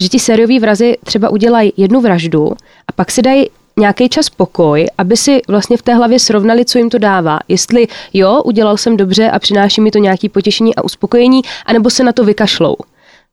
že 0.00 0.08
ti 0.08 0.18
sérioví 0.18 0.58
vrazy 0.60 0.96
třeba 1.04 1.28
udělají 1.28 1.72
jednu 1.76 2.00
vraždu 2.00 2.52
a 2.88 2.92
pak 2.92 3.10
si 3.10 3.22
dají 3.22 3.50
nějaký 3.76 4.08
čas 4.08 4.30
pokoj, 4.30 4.86
aby 4.98 5.16
si 5.16 5.40
vlastně 5.48 5.76
v 5.76 5.82
té 5.82 5.94
hlavě 5.94 6.18
srovnali, 6.18 6.64
co 6.64 6.78
jim 6.78 6.90
to 6.90 6.98
dává. 6.98 7.38
Jestli 7.48 7.86
jo, 8.12 8.42
udělal 8.42 8.76
jsem 8.76 8.96
dobře 8.96 9.30
a 9.30 9.38
přináší 9.38 9.80
mi 9.80 9.90
to 9.90 9.98
nějaké 9.98 10.28
potěšení 10.28 10.74
a 10.74 10.84
uspokojení, 10.84 11.42
anebo 11.66 11.90
se 11.90 12.04
na 12.04 12.12
to 12.12 12.24
vykašlou. 12.24 12.76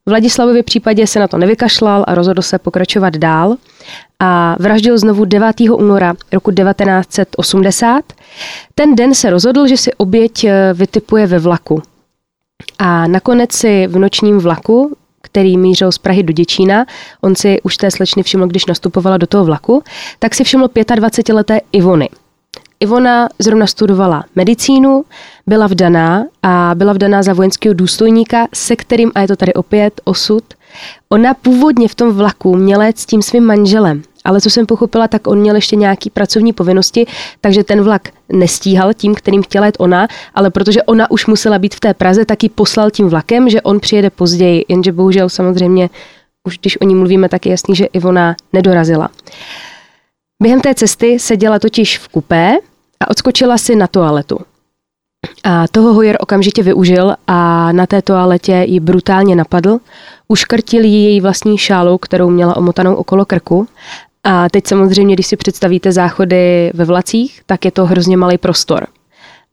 V 0.05 0.11
Ladislavově 0.11 0.63
případě 0.63 1.07
se 1.07 1.19
na 1.19 1.27
to 1.27 1.37
nevykašlal 1.37 2.03
a 2.07 2.15
rozhodl 2.15 2.41
se 2.41 2.59
pokračovat 2.59 3.17
dál 3.17 3.55
a 4.19 4.55
vraždil 4.59 4.97
znovu 4.97 5.25
9. 5.25 5.59
února 5.59 6.13
roku 6.31 6.51
1980. 6.51 8.13
Ten 8.75 8.95
den 8.95 9.15
se 9.15 9.29
rozhodl, 9.29 9.67
že 9.67 9.77
si 9.77 9.93
oběť 9.93 10.43
eh, 10.43 10.73
vytipuje 10.73 11.27
ve 11.27 11.39
vlaku. 11.39 11.81
A 12.79 13.07
nakonec 13.07 13.53
si 13.53 13.87
v 13.87 13.99
nočním 13.99 14.39
vlaku 14.39 14.95
který 15.21 15.57
mířil 15.57 15.91
z 15.91 15.97
Prahy 15.97 16.23
do 16.23 16.33
Děčína, 16.33 16.85
on 17.21 17.35
si 17.35 17.61
už 17.61 17.77
té 17.77 17.91
slečny 17.91 18.23
všiml, 18.23 18.47
když 18.47 18.65
nastupovala 18.65 19.17
do 19.17 19.27
toho 19.27 19.45
vlaku, 19.45 19.83
tak 20.19 20.35
si 20.35 20.43
všiml 20.43 20.67
25-leté 20.67 21.59
Ivony. 21.71 22.09
Ivona 22.79 23.29
zrovna 23.39 23.67
studovala 23.67 24.23
medicínu, 24.35 25.05
byla 25.47 25.67
vdaná 25.67 26.25
a 26.43 26.71
byla 26.75 26.93
vdaná 26.93 27.23
za 27.23 27.33
vojenského 27.33 27.73
důstojníka, 27.73 28.47
se 28.53 28.75
kterým, 28.75 29.11
a 29.15 29.21
je 29.21 29.27
to 29.27 29.35
tady 29.35 29.53
opět 29.53 30.01
osud, 30.03 30.43
ona 31.09 31.33
původně 31.33 31.87
v 31.87 31.95
tom 31.95 32.11
vlaku 32.11 32.55
měla 32.55 32.85
jet 32.85 32.99
s 32.99 33.05
tím 33.05 33.21
svým 33.21 33.43
manželem, 33.43 34.01
Ale 34.23 34.41
co 34.41 34.49
jsem 34.49 34.65
pochopila, 34.65 35.07
tak 35.07 35.27
on 35.27 35.39
měl 35.39 35.55
ještě 35.55 35.75
nějaký 35.75 36.09
pracovní 36.09 36.53
povinnosti, 36.53 37.05
takže 37.41 37.63
ten 37.63 37.81
vlak 37.81 38.09
nestíhal 38.29 38.93
tím, 38.93 39.15
kterým 39.15 39.43
chtěla 39.43 39.65
jít 39.65 39.75
ona, 39.79 40.07
ale 40.35 40.49
protože 40.49 40.83
ona 40.83 41.11
už 41.11 41.25
musela 41.25 41.59
být 41.59 41.75
v 41.75 41.79
té 41.79 41.93
Praze, 41.93 42.25
tak 42.25 42.43
ji 42.43 42.49
poslal 42.49 42.91
tím 42.91 43.09
vlakem, 43.09 43.49
že 43.49 43.61
on 43.61 43.79
přijede 43.79 44.09
později, 44.09 44.65
jenže 44.67 44.91
bohužel 44.91 45.29
samozřejmě, 45.29 45.89
už 46.47 46.57
když 46.57 46.81
o 46.81 46.83
ní 46.83 46.95
mluvíme, 46.95 47.29
tak 47.29 47.45
je 47.45 47.49
jasný, 47.51 47.75
že 47.75 47.85
Ivona 47.85 48.35
nedorazila. 48.53 49.09
Během 50.43 50.61
té 50.61 50.75
cesty 50.75 51.19
seděla 51.19 51.59
totiž 51.59 51.97
v 51.97 52.07
kupé 52.07 52.53
a 52.99 53.09
odskočila 53.09 53.57
si 53.57 53.75
na 53.75 53.87
toaletu. 53.87 54.39
A 55.43 55.67
toho 55.67 55.93
Hoyer 55.93 56.17
okamžitě 56.19 56.63
využil 56.63 57.15
a 57.27 57.71
na 57.71 57.85
té 57.85 58.01
toaletě 58.01 58.63
ji 58.67 58.79
brutálně 58.79 59.35
napadl. 59.35 59.79
Uškrtil 60.27 60.83
ji 60.83 61.03
její 61.03 61.21
vlastní 61.21 61.57
šálou, 61.57 61.97
kterou 61.97 62.29
měla 62.29 62.57
omotanou 62.57 62.95
okolo 62.95 63.25
krku. 63.25 63.67
A 64.23 64.49
teď 64.49 64.67
samozřejmě, 64.67 65.15
když 65.15 65.27
si 65.27 65.37
představíte 65.37 65.91
záchody 65.91 66.71
ve 66.73 66.85
vlacích, 66.85 67.41
tak 67.45 67.65
je 67.65 67.71
to 67.71 67.85
hrozně 67.85 68.17
malý 68.17 68.37
prostor. 68.37 68.87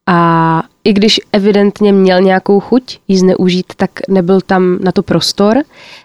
A 0.07 0.63
i 0.85 0.93
když 0.93 1.21
evidentně 1.33 1.93
měl 1.93 2.21
nějakou 2.21 2.61
chuť 2.61 2.99
jí 3.09 3.19
zneužít, 3.19 3.67
tak 3.77 3.91
nebyl 4.09 4.41
tam 4.41 4.79
na 4.81 4.93
to 4.93 5.03
prostor, 5.03 5.63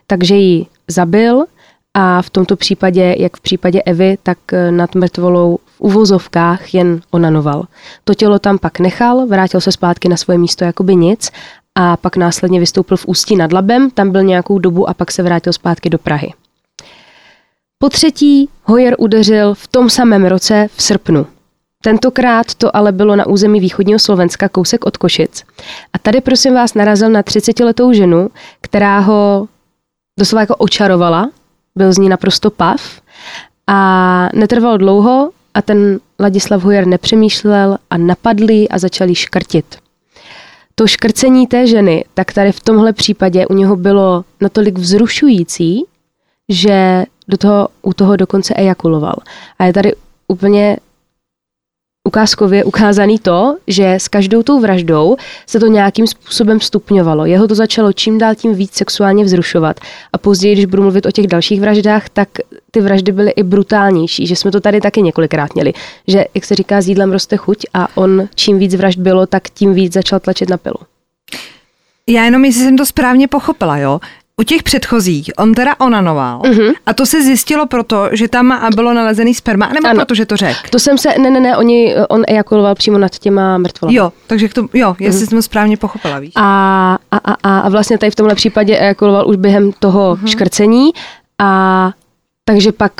takže 0.07 0.35
ji 0.35 0.65
zabil 0.87 1.45
a 1.93 2.21
v 2.21 2.29
tomto 2.29 2.55
případě, 2.55 3.15
jak 3.17 3.37
v 3.37 3.41
případě 3.41 3.81
Evy, 3.81 4.17
tak 4.23 4.37
nad 4.69 4.95
mrtvolou 4.95 5.59
uvozovkách 5.79 6.73
jen 6.73 7.01
onanoval. 7.11 7.63
To 8.03 8.13
tělo 8.13 8.39
tam 8.39 8.57
pak 8.57 8.79
nechal, 8.79 9.27
vrátil 9.27 9.61
se 9.61 9.71
zpátky 9.71 10.09
na 10.09 10.17
svoje 10.17 10.37
místo 10.37 10.65
jakoby 10.65 10.95
nic 10.95 11.31
a 11.75 11.97
pak 11.97 12.17
následně 12.17 12.59
vystoupil 12.59 12.97
v 12.97 13.05
Ústí 13.05 13.35
nad 13.35 13.53
Labem, 13.53 13.91
tam 13.91 14.11
byl 14.11 14.23
nějakou 14.23 14.59
dobu 14.59 14.89
a 14.89 14.93
pak 14.93 15.11
se 15.11 15.23
vrátil 15.23 15.53
zpátky 15.53 15.89
do 15.89 15.97
Prahy. 15.97 16.33
Po 17.81 17.89
třetí 17.89 18.49
Hoyer 18.63 18.95
udeřil 18.97 19.53
v 19.53 19.67
tom 19.67 19.89
samém 19.89 20.25
roce 20.25 20.67
v 20.75 20.81
srpnu. 20.81 21.27
Tentokrát 21.83 22.55
to 22.55 22.75
ale 22.75 22.91
bylo 22.91 23.15
na 23.15 23.27
území 23.27 23.59
východního 23.59 23.99
Slovenska, 23.99 24.49
kousek 24.49 24.85
od 24.85 24.97
Košic. 24.97 25.43
A 25.93 25.99
tady 25.99 26.21
prosím 26.21 26.53
vás 26.53 26.73
narazil 26.73 27.09
na 27.09 27.21
30-letou 27.21 27.93
ženu, 27.93 28.29
která 28.61 28.99
ho 28.99 29.47
doslova 30.19 30.41
jako 30.41 30.55
očarovala, 30.55 31.29
byl 31.75 31.93
z 31.93 31.97
ní 31.97 32.09
naprosto 32.09 32.51
pav 32.51 33.01
a 33.67 34.29
netrvalo 34.33 34.77
dlouho 34.77 35.31
a 35.53 35.61
ten 35.61 35.99
Ladislav 36.19 36.63
Hojer 36.63 36.87
nepřemýšlel 36.87 37.77
a 37.89 37.97
napadlý 37.97 38.69
a 38.69 38.79
začali 38.79 39.15
škrtit. 39.15 39.77
To 40.75 40.87
škrcení 40.87 41.47
té 41.47 41.67
ženy, 41.67 42.05
tak 42.13 42.33
tady 42.33 42.51
v 42.51 42.59
tomhle 42.59 42.93
případě 42.93 43.47
u 43.47 43.53
něho 43.53 43.75
bylo 43.75 44.25
natolik 44.41 44.77
vzrušující, 44.77 45.85
že 46.49 47.05
do 47.27 47.37
toho, 47.37 47.67
u 47.81 47.93
toho 47.93 48.15
dokonce 48.15 48.53
ejakuloval. 48.53 49.15
A 49.59 49.65
je 49.65 49.73
tady 49.73 49.93
úplně 50.27 50.77
ukázkově 52.07 52.63
ukázaný 52.63 53.19
to, 53.19 53.57
že 53.67 53.93
s 53.93 54.07
každou 54.07 54.43
tou 54.43 54.59
vraždou 54.59 55.17
se 55.47 55.59
to 55.59 55.67
nějakým 55.67 56.07
způsobem 56.07 56.59
stupňovalo. 56.59 57.25
Jeho 57.25 57.47
to 57.47 57.55
začalo 57.55 57.93
čím 57.93 58.17
dál 58.17 58.35
tím 58.35 58.55
víc 58.55 58.73
sexuálně 58.73 59.23
vzrušovat. 59.23 59.79
A 60.13 60.17
později, 60.17 60.53
když 60.53 60.65
budu 60.65 60.81
mluvit 60.81 61.05
o 61.05 61.11
těch 61.11 61.27
dalších 61.27 61.61
vraždách, 61.61 62.09
tak 62.09 62.29
ty 62.71 62.81
vraždy 62.81 63.11
byly 63.11 63.31
i 63.31 63.43
brutálnější, 63.43 64.27
že 64.27 64.35
jsme 64.35 64.51
to 64.51 64.59
tady 64.59 64.81
taky 64.81 65.01
několikrát 65.01 65.55
měli. 65.55 65.73
Že, 66.07 66.25
jak 66.33 66.45
se 66.45 66.55
říká, 66.55 66.81
s 66.81 66.87
jídlem 66.87 67.11
roste 67.11 67.37
chuť 67.37 67.65
a 67.73 67.97
on 67.97 68.27
čím 68.35 68.59
víc 68.59 68.75
vražd 68.75 68.99
bylo, 68.99 69.25
tak 69.25 69.49
tím 69.49 69.73
víc 69.73 69.93
začal 69.93 70.19
tlačit 70.19 70.49
na 70.49 70.57
pilu. 70.57 70.77
Já 72.07 72.25
jenom, 72.25 72.45
jestli 72.45 72.63
jsem 72.63 72.77
to 72.77 72.85
správně 72.85 73.27
pochopila, 73.27 73.77
jo, 73.77 73.99
u 74.41 74.43
těch 74.43 74.63
předchozích 74.63 75.31
on 75.37 75.53
teda 75.53 75.75
onanoval 75.79 76.39
uh-huh. 76.39 76.73
a 76.85 76.93
to 76.93 77.05
se 77.05 77.23
zjistilo 77.23 77.65
proto, 77.65 78.09
že 78.11 78.27
tam 78.27 78.69
bylo 78.75 78.93
nalezený 78.93 79.33
sperma, 79.33 79.67
nebo 79.67 79.87
ano. 79.87 79.95
proto, 79.95 80.15
že 80.15 80.25
to 80.25 80.37
řekl? 80.37 80.59
To 80.69 80.79
jsem 80.79 80.97
se, 80.97 81.09
ne, 81.19 81.29
ne, 81.29 81.39
ne, 81.39 81.57
oni, 81.57 81.95
on 82.09 82.23
ejakuloval 82.27 82.75
přímo 82.75 82.97
nad 82.97 83.19
těma 83.19 83.57
mrtvolami. 83.57 83.97
Jo, 83.97 84.13
takže 84.27 84.49
to, 84.49 84.67
jo, 84.73 84.95
jestli 84.99 85.25
uh-huh. 85.25 85.29
jsem 85.29 85.37
to 85.37 85.41
správně 85.41 85.77
pochopila, 85.77 86.19
víš. 86.19 86.31
A, 86.35 86.97
a, 87.11 87.17
a, 87.17 87.59
a 87.59 87.69
vlastně 87.69 87.97
tady 87.97 88.11
v 88.11 88.15
tomhle 88.15 88.35
případě 88.35 88.77
ejakuloval 88.77 89.29
už 89.29 89.35
během 89.35 89.71
toho 89.79 90.15
uh-huh. 90.15 90.27
škrcení 90.27 90.91
a 91.39 91.91
takže 92.45 92.71
pak 92.71 92.91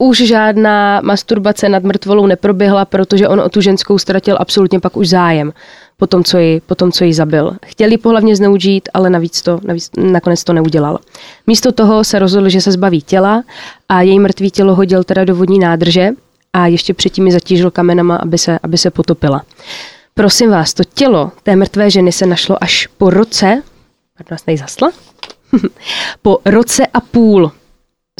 už 0.00 0.18
žádná 0.18 1.00
masturbace 1.04 1.68
nad 1.68 1.82
mrtvolou 1.82 2.26
neproběhla, 2.26 2.84
protože 2.84 3.28
on 3.28 3.40
o 3.40 3.48
tu 3.48 3.60
ženskou 3.60 3.98
ztratil 3.98 4.36
absolutně 4.40 4.80
pak 4.80 4.96
už 4.96 5.08
zájem 5.08 5.52
po 5.96 6.06
tom, 6.06 6.24
co 6.24 6.38
ji, 6.38 6.60
po 6.60 6.74
tom, 6.74 6.92
co 6.92 7.04
ji 7.04 7.14
zabil. 7.14 7.56
Chtěli 7.66 7.98
pohlavně 7.98 8.36
zneužít, 8.36 8.88
ale 8.94 9.10
navíc 9.10 9.42
to, 9.42 9.60
navíc, 9.64 9.90
nakonec 9.96 10.44
to 10.44 10.52
neudělal. 10.52 10.98
Místo 11.46 11.72
toho 11.72 12.04
se 12.04 12.18
rozhodl, 12.18 12.48
že 12.48 12.60
se 12.60 12.72
zbaví 12.72 13.02
těla 13.02 13.42
a 13.88 14.02
její 14.02 14.20
mrtvý 14.20 14.50
tělo 14.50 14.74
hodil 14.74 15.04
teda 15.04 15.24
do 15.24 15.34
vodní 15.34 15.58
nádrže 15.58 16.10
a 16.52 16.66
ještě 16.66 16.94
předtím 16.94 17.26
ji 17.26 17.32
zatížil 17.32 17.70
kamenama, 17.70 18.16
aby 18.16 18.38
se, 18.38 18.58
aby 18.62 18.78
se 18.78 18.90
potopila. 18.90 19.42
Prosím 20.14 20.50
vás, 20.50 20.74
to 20.74 20.84
tělo 20.84 21.32
té 21.42 21.56
mrtvé 21.56 21.90
ženy 21.90 22.12
se 22.12 22.26
našlo 22.26 22.64
až 22.64 22.86
po 22.86 23.10
roce, 23.10 23.62
pardon, 24.16 24.38
nás 24.48 24.60
zasla? 24.60 24.92
po 26.22 26.38
roce 26.44 26.86
a 26.86 27.00
půl 27.00 27.52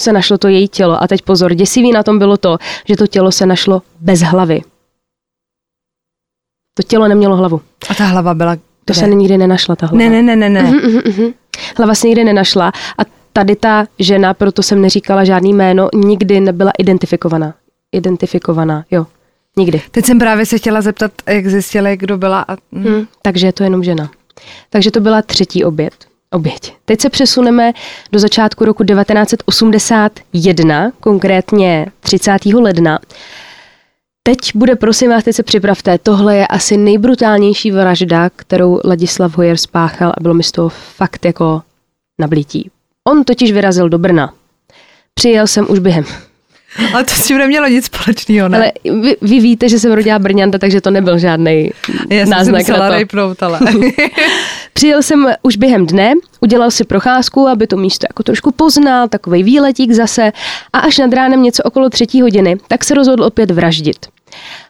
se 0.00 0.12
našlo 0.12 0.38
to 0.38 0.48
její 0.48 0.68
tělo. 0.68 1.02
A 1.02 1.06
teď 1.06 1.22
pozor, 1.22 1.54
děsivý 1.54 1.92
na 1.92 2.02
tom 2.02 2.18
bylo 2.18 2.36
to, 2.36 2.58
že 2.88 2.96
to 2.96 3.06
tělo 3.06 3.32
se 3.32 3.46
našlo 3.46 3.82
bez 4.00 4.20
hlavy. 4.20 4.62
To 6.74 6.82
tělo 6.82 7.08
nemělo 7.08 7.36
hlavu. 7.36 7.60
A 7.88 7.94
ta 7.94 8.04
hlava 8.04 8.34
byla 8.34 8.54
kde? 8.54 8.64
To 8.84 8.94
se 8.94 9.08
nikdy 9.08 9.38
nenašla, 9.38 9.76
ta 9.76 9.86
hlava. 9.86 10.04
Ne, 10.04 10.10
ne, 10.10 10.22
ne, 10.22 10.36
ne, 10.36 10.50
ne. 10.50 10.70
Uh-huh, 10.70 10.80
uh-huh, 10.80 11.02
uh-huh. 11.02 11.34
Hlava 11.76 11.94
se 11.94 12.06
nikdy 12.06 12.24
nenašla 12.24 12.72
a 12.98 13.02
tady 13.32 13.56
ta 13.56 13.86
žena, 13.98 14.34
proto 14.34 14.62
jsem 14.62 14.82
neříkala 14.82 15.24
žádný 15.24 15.52
jméno, 15.52 15.88
nikdy 15.94 16.40
nebyla 16.40 16.70
identifikovaná. 16.78 17.54
Identifikovaná, 17.92 18.84
jo. 18.90 19.06
Nikdy. 19.56 19.82
Teď 19.90 20.04
jsem 20.04 20.18
právě 20.18 20.46
se 20.46 20.58
chtěla 20.58 20.80
zeptat, 20.80 21.12
jak 21.28 21.46
zjistili, 21.46 21.96
kdo 21.96 22.18
byla. 22.18 22.44
A... 22.48 22.56
Hmm, 22.72 23.06
takže 23.22 23.46
je 23.46 23.52
to 23.52 23.64
jenom 23.64 23.84
žena. 23.84 24.10
Takže 24.70 24.90
to 24.90 25.00
byla 25.00 25.22
třetí 25.22 25.64
oběd. 25.64 26.09
Oběť. 26.34 26.74
Teď 26.84 27.00
se 27.00 27.10
přesuneme 27.10 27.72
do 28.12 28.18
začátku 28.18 28.64
roku 28.64 28.84
1981, 28.84 30.92
konkrétně 31.00 31.86
30. 32.00 32.46
ledna. 32.46 32.98
Teď 34.22 34.38
bude, 34.54 34.76
prosím 34.76 35.10
vás, 35.10 35.24
teď 35.24 35.36
se 35.36 35.42
připravte, 35.42 35.98
tohle 35.98 36.36
je 36.36 36.46
asi 36.46 36.76
nejbrutálnější 36.76 37.70
vražda, 37.70 38.30
kterou 38.36 38.80
Ladislav 38.84 39.36
Hojer 39.36 39.56
spáchal 39.56 40.10
a 40.10 40.20
bylo 40.20 40.34
mi 40.34 40.42
z 40.42 40.52
toho 40.52 40.68
fakt 40.68 41.24
jako 41.24 41.62
nablítí. 42.20 42.70
On 43.08 43.24
totiž 43.24 43.52
vyrazil 43.52 43.88
do 43.88 43.98
Brna. 43.98 44.34
Přijel 45.14 45.46
jsem 45.46 45.70
už 45.70 45.78
během 45.78 46.04
ale 46.94 47.04
to 47.04 47.14
s 47.14 47.26
tím 47.26 47.38
nemělo 47.38 47.68
nic 47.68 47.84
společného, 47.84 48.48
ne? 48.48 48.58
Ale 48.58 48.72
vy, 49.02 49.16
vy 49.22 49.40
víte, 49.40 49.68
že 49.68 49.78
jsem 49.78 49.92
rodila 49.92 50.18
Brňanta, 50.18 50.58
takže 50.58 50.80
to 50.80 50.90
nebyl 50.90 51.18
žádný 51.18 51.70
náznak 52.24 52.66
jsem 52.66 52.72
na 52.72 52.78
to. 52.78 53.44
ale. 53.44 53.58
Přijel 54.72 55.02
jsem 55.02 55.26
už 55.42 55.56
během 55.56 55.86
dne, 55.86 56.12
udělal 56.40 56.70
si 56.70 56.84
procházku, 56.84 57.48
aby 57.48 57.66
to 57.66 57.76
místo 57.76 58.06
jako 58.10 58.22
trošku 58.22 58.50
poznal, 58.50 59.08
takový 59.08 59.42
výletík 59.42 59.92
zase 59.92 60.32
a 60.72 60.78
až 60.78 60.98
nad 60.98 61.12
ránem 61.12 61.42
něco 61.42 61.62
okolo 61.62 61.90
třetí 61.90 62.22
hodiny, 62.22 62.56
tak 62.68 62.84
se 62.84 62.94
rozhodl 62.94 63.24
opět 63.24 63.50
vraždit. 63.50 64.06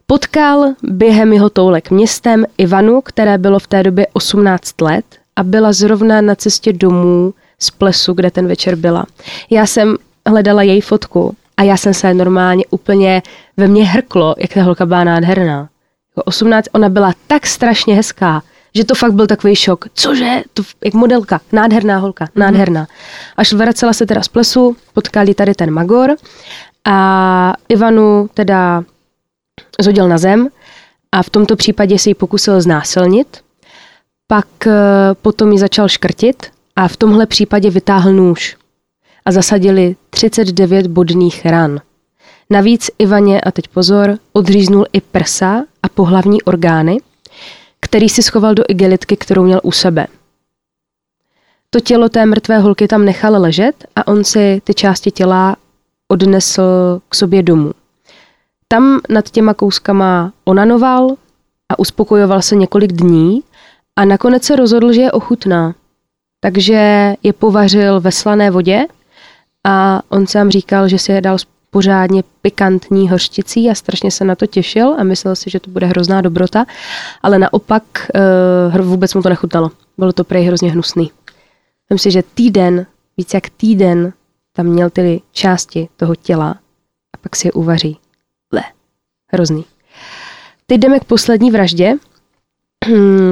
Potkal 0.07 0.75
během 0.83 1.33
jeho 1.33 1.51
toulek 1.51 1.91
městem 1.91 2.47
Ivanu, 2.59 3.01
které 3.01 3.39
bylo 3.39 3.59
v 3.59 3.67
té 3.67 3.83
době 3.83 4.07
18 4.13 4.81
let 4.81 5.05
a 5.37 5.43
byla 5.43 5.73
zrovna 5.73 6.21
na 6.21 6.35
cestě 6.35 6.73
domů 6.73 7.35
z 7.59 7.71
plesu, 7.71 8.13
kde 8.13 8.31
ten 8.31 8.47
večer 8.47 8.77
byla. 8.77 9.07
Já 9.51 9.67
jsem 9.67 9.97
hledala 10.27 10.63
její 10.63 10.81
fotku 10.81 11.37
a 11.61 11.63
já 11.63 11.77
jsem 11.77 11.95
se 11.95 12.15
normálně 12.15 12.65
úplně 12.71 13.23
ve 13.57 13.69
mně 13.69 13.85
hrklo, 13.85 14.35
jak 14.39 14.55
ta 14.55 14.63
holka 14.63 14.87
byla 14.87 15.05
nádherná. 15.05 15.69
18, 16.25 16.67
ona 16.73 16.89
byla 16.89 17.13
tak 17.27 17.47
strašně 17.47 17.95
hezká, 17.95 18.43
že 18.75 18.85
to 18.85 18.95
fakt 18.95 19.13
byl 19.13 19.27
takový 19.27 19.57
šok. 19.57 19.85
Cože? 19.95 20.43
To, 20.55 20.63
jak 20.85 20.95
modelka, 20.95 21.41
nádherná 21.53 21.99
holka, 21.99 22.25
mm-hmm. 22.25 22.31
nádherná. 22.41 22.87
Až 23.37 23.53
vracela 23.53 23.93
se 23.93 24.07
teda 24.07 24.23
z 24.23 24.29
plesu, 24.29 24.77
potkali 24.93 25.35
tady 25.35 25.55
ten 25.55 25.71
Magor 25.71 26.17
a 26.85 27.55
Ivanu 27.69 28.31
teda 28.35 28.85
zhodil 29.81 30.09
na 30.09 30.19
zem 30.19 30.49
a 31.13 31.23
v 31.23 31.31
tomto 31.31 31.57
případě 31.57 31.99
si 31.99 32.11
ji 32.11 32.15
pokusil 32.15 32.61
znásilnit. 32.61 33.39
Pak 34.27 34.67
eh, 34.67 34.73
potom 35.23 35.53
ji 35.53 35.59
začal 35.59 35.89
škrtit 35.89 36.47
a 36.77 36.89
v 36.89 36.97
tomhle 36.97 37.27
případě 37.27 37.71
vytáhl 37.71 38.13
nůž 38.13 38.57
a 39.31 39.33
zasadili 39.33 39.97
39 40.11 40.87
bodných 40.87 41.47
ran. 41.47 41.81
Navíc 42.51 42.91
Ivaně, 42.99 43.41
a 43.41 43.51
teď 43.51 43.69
pozor, 43.69 44.19
odříznul 44.33 44.87
i 44.93 45.01
prsa 45.01 45.65
a 45.83 45.89
pohlavní 45.89 46.43
orgány, 46.43 46.99
který 47.81 48.09
si 48.09 48.23
schoval 48.23 48.55
do 48.55 48.63
igelitky, 48.69 49.17
kterou 49.17 49.45
měl 49.45 49.61
u 49.63 49.73
sebe. 49.73 50.07
To 51.71 51.81
tělo 51.81 52.09
té 52.09 52.27
mrtvé 52.27 52.59
holky 52.59 52.89
tam 52.89 53.05
nechal 53.05 53.43
ležet 53.43 53.85
a 53.97 54.09
on 54.09 54.25
si 54.25 54.63
ty 54.65 54.75
části 54.75 55.11
těla 55.11 55.57
odnesl 56.09 57.01
k 57.09 57.15
sobě 57.15 57.43
domů. 57.43 57.73
Tam 58.69 59.01
nad 59.09 59.31
těma 59.31 59.55
kouskama 59.55 60.33
onanoval 60.45 61.09
a 61.69 61.79
uspokojoval 61.79 62.43
se 62.43 62.57
několik 62.57 62.93
dní 62.93 63.43
a 63.97 64.05
nakonec 64.05 64.45
se 64.45 64.57
rozhodl, 64.57 64.93
že 64.93 65.01
je 65.01 65.13
ochutná. 65.13 65.75
Takže 66.41 67.15
je 67.23 67.33
povařil 67.33 68.01
ve 68.01 68.13
slané 68.13 68.51
vodě 68.51 68.87
a 69.65 70.03
on 70.09 70.27
sám 70.27 70.51
říkal, 70.51 70.89
že 70.89 70.99
si 70.99 71.13
je 71.13 71.21
dal 71.21 71.37
pořádně 71.71 72.23
pikantní 72.43 73.09
hořčicí 73.09 73.71
a 73.71 73.75
strašně 73.75 74.11
se 74.11 74.25
na 74.25 74.35
to 74.35 74.47
těšil 74.47 74.95
a 74.99 75.05
myslel 75.05 75.37
si, 75.37 75.51
že 75.51 75.61
to 75.61 75.71
bude 75.71 75.87
hrozná 75.87 76.21
dobrota, 76.21 76.67
ale 77.23 77.39
naopak 77.39 77.83
uh, 78.75 78.87
vůbec 78.87 79.15
mu 79.15 79.23
to 79.23 79.29
nechutnalo. 79.29 79.71
Bylo 79.99 80.13
to 80.13 80.25
prej 80.25 80.45
hrozně 80.45 80.73
hnusný. 80.73 81.11
Myslím 81.91 81.99
si, 81.99 82.11
že 82.11 82.23
týden, 82.35 82.87
víc 83.17 83.35
jak 83.35 83.51
týden, 83.51 84.13
tam 84.53 84.67
měl 84.67 84.91
ty 84.91 85.23
části 85.33 85.89
toho 85.97 86.15
těla 86.15 86.51
a 87.15 87.17
pak 87.21 87.37
si 87.37 87.49
je 87.49 87.53
uvaří. 87.53 87.99
Le, 88.53 88.63
hrozný. 89.33 89.65
Teď 90.67 90.81
jdeme 90.81 91.01
k 91.01 91.05
poslední 91.05 91.51
vraždě. 91.51 91.95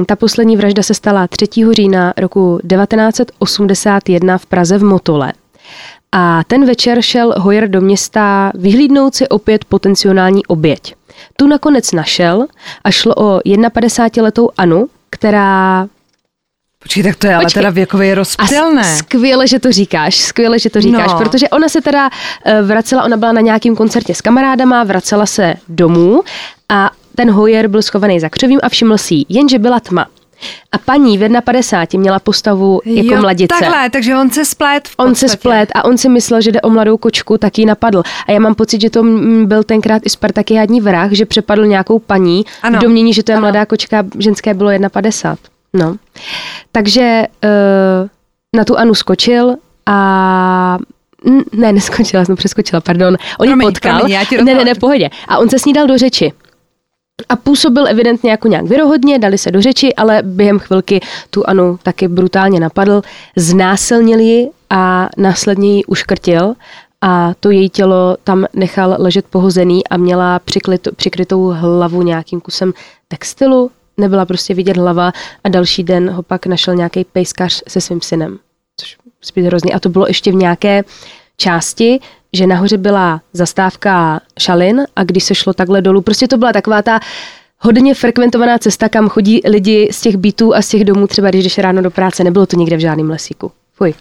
Ta 0.05 0.15
poslední 0.15 0.57
vražda 0.57 0.83
se 0.83 0.93
stala 0.93 1.27
3. 1.27 1.47
října 1.71 2.13
roku 2.17 2.59
1981 2.69 4.37
v 4.37 4.45
Praze 4.45 4.77
v 4.77 4.83
Motole. 4.83 5.33
A 6.11 6.43
ten 6.47 6.65
večer 6.65 7.01
šel 7.01 7.33
Hoyer 7.37 7.69
do 7.69 7.81
města 7.81 8.51
vyhlídnout 8.55 9.15
si 9.15 9.27
opět 9.27 9.65
potenciální 9.65 10.45
oběť. 10.45 10.95
Tu 11.37 11.47
nakonec 11.47 11.91
našel 11.91 12.45
a 12.83 12.91
šlo 12.91 13.15
o 13.17 13.39
51-letou 13.39 14.49
Anu, 14.57 14.87
která 15.09 15.87
Počkej, 16.83 17.03
tak 17.03 17.15
to 17.15 17.27
je 17.27 17.35
ale 17.35 17.43
Počkej. 17.43 17.59
teda 17.59 17.69
věkově 17.69 18.15
rozptylné. 18.15 18.81
A 18.81 18.95
skvěle, 18.97 19.47
že 19.47 19.59
to 19.59 19.71
říkáš, 19.71 20.17
skvěle, 20.17 20.59
že 20.59 20.69
to 20.69 20.81
říkáš, 20.81 21.11
no. 21.11 21.19
protože 21.19 21.49
ona 21.49 21.69
se 21.69 21.81
teda 21.81 22.09
eh, 22.45 22.61
vracela, 22.61 23.03
ona 23.03 23.17
byla 23.17 23.31
na 23.31 23.41
nějakém 23.41 23.75
koncertě 23.75 24.15
s 24.15 24.21
kamarádama, 24.21 24.83
vracela 24.83 25.25
se 25.25 25.55
domů 25.69 26.21
a 26.69 26.91
ten 27.15 27.31
hojer 27.31 27.67
byl 27.67 27.81
schovaný 27.81 28.19
za 28.19 28.29
křovím 28.29 28.59
a 28.63 28.69
všiml 28.69 28.97
si 28.97 29.15
jenže 29.29 29.59
byla 29.59 29.79
tma. 29.79 30.07
A 30.71 30.77
paní 30.77 31.17
v 31.17 31.41
51 31.41 31.99
měla 31.99 32.19
postavu 32.19 32.81
jako 32.85 33.13
jo, 33.15 33.21
mladice. 33.21 33.55
Takhle, 33.59 33.89
takže 33.89 34.15
on 34.15 34.29
se 34.29 34.45
splet 34.45 34.89
On 34.97 35.15
se 35.15 35.29
splet 35.29 35.69
a 35.75 35.85
on 35.85 35.97
si 35.97 36.09
myslel, 36.09 36.41
že 36.41 36.51
jde 36.51 36.61
o 36.61 36.69
mladou 36.69 36.97
kočku, 36.97 37.37
tak 37.37 37.59
ji 37.59 37.65
napadl. 37.65 38.03
A 38.27 38.31
já 38.31 38.39
mám 38.39 38.55
pocit, 38.55 38.81
že 38.81 38.89
to 38.89 39.03
byl 39.45 39.63
tenkrát 39.63 40.01
i 40.05 40.09
Spartakiádní 40.09 40.81
vrah, 40.81 41.11
že 41.11 41.25
přepadl 41.25 41.65
nějakou 41.65 41.99
paní 41.99 42.45
ano. 42.61 42.79
v 42.79 42.81
domění, 42.81 43.13
že 43.13 43.23
to 43.23 43.31
je 43.31 43.35
ano. 43.35 43.41
mladá 43.41 43.65
kočka, 43.65 44.03
ženské 44.19 44.53
bylo 44.53 44.69
51. 44.89 45.37
No. 45.73 45.95
Takže 46.71 47.23
uh, 47.43 48.09
na 48.55 48.65
tu 48.65 48.77
Anu 48.77 48.95
skočil 48.95 49.55
a 49.85 50.77
ne, 51.53 51.73
neskočila, 51.73 52.25
jsem 52.25 52.35
přeskočila, 52.35 52.81
pardon. 52.81 53.17
On 53.39 53.49
ji 53.49 53.55
potkal. 53.61 53.99
Promiň, 53.99 54.17
ne, 54.43 54.55
ne, 54.55 54.65
ne, 54.65 54.75
pohodě. 54.75 55.09
A 55.27 55.37
on 55.37 55.49
se 55.49 55.59
snídal 55.59 55.87
do 55.87 55.97
řeči. 55.97 56.33
A 57.29 57.35
působil 57.35 57.87
evidentně 57.87 58.31
jako 58.31 58.47
nějak 58.47 58.65
vyrohodně, 58.65 59.19
dali 59.19 59.37
se 59.37 59.51
do 59.51 59.61
řeči, 59.61 59.95
ale 59.95 60.21
během 60.25 60.59
chvilky 60.59 60.99
tu 61.29 61.43
Anu 61.49 61.79
taky 61.83 62.07
brutálně 62.07 62.59
napadl, 62.59 63.01
znásilnil 63.35 64.19
ji 64.19 64.49
a 64.69 65.09
následně 65.17 65.75
ji 65.75 65.85
uškrtil 65.85 66.53
a 67.01 67.33
to 67.39 67.51
její 67.51 67.69
tělo 67.69 68.17
tam 68.23 68.45
nechal 68.53 68.95
ležet 68.99 69.25
pohozený 69.29 69.87
a 69.87 69.97
měla 69.97 70.39
přikryt, 70.39 70.87
přikrytou 70.95 71.43
hlavu 71.47 72.01
nějakým 72.01 72.41
kusem 72.41 72.73
textilu, 73.07 73.71
nebyla 73.97 74.25
prostě 74.25 74.53
vidět 74.53 74.77
hlava 74.77 75.11
a 75.43 75.49
další 75.49 75.83
den 75.83 76.09
ho 76.09 76.23
pak 76.23 76.45
našel 76.45 76.75
nějaký 76.75 77.03
pejskař 77.03 77.63
se 77.67 77.81
svým 77.81 78.01
synem, 78.01 78.39
což 78.77 78.97
být 79.35 79.45
hrozný. 79.45 79.73
A 79.73 79.79
to 79.79 79.89
bylo 79.89 80.07
ještě 80.07 80.31
v 80.31 80.35
nějaké 80.35 80.83
části, 81.39 81.99
že 82.33 82.47
nahoře 82.47 82.77
byla 82.77 83.21
zastávka 83.33 84.21
Šalin 84.39 84.81
a 84.95 85.03
když 85.03 85.23
se 85.23 85.35
šlo 85.35 85.53
takhle 85.53 85.81
dolů, 85.81 86.01
prostě 86.01 86.27
to 86.27 86.37
byla 86.37 86.53
taková 86.53 86.81
ta 86.81 86.99
hodně 87.59 87.95
frekventovaná 87.95 88.57
cesta, 88.57 88.89
kam 88.89 89.09
chodí 89.09 89.41
lidi 89.45 89.89
z 89.91 90.01
těch 90.01 90.17
bytů 90.17 90.55
a 90.55 90.61
z 90.61 90.69
těch 90.69 90.85
domů, 90.85 91.07
třeba 91.07 91.29
když 91.29 91.43
jdeš 91.43 91.57
ráno 91.57 91.81
do 91.81 91.91
práce, 91.91 92.23
nebylo 92.23 92.45
to 92.45 92.57
nikde 92.57 92.77
v 92.77 92.79
žádném 92.79 93.09
lesíku. 93.09 93.51
Fuj. 93.73 93.93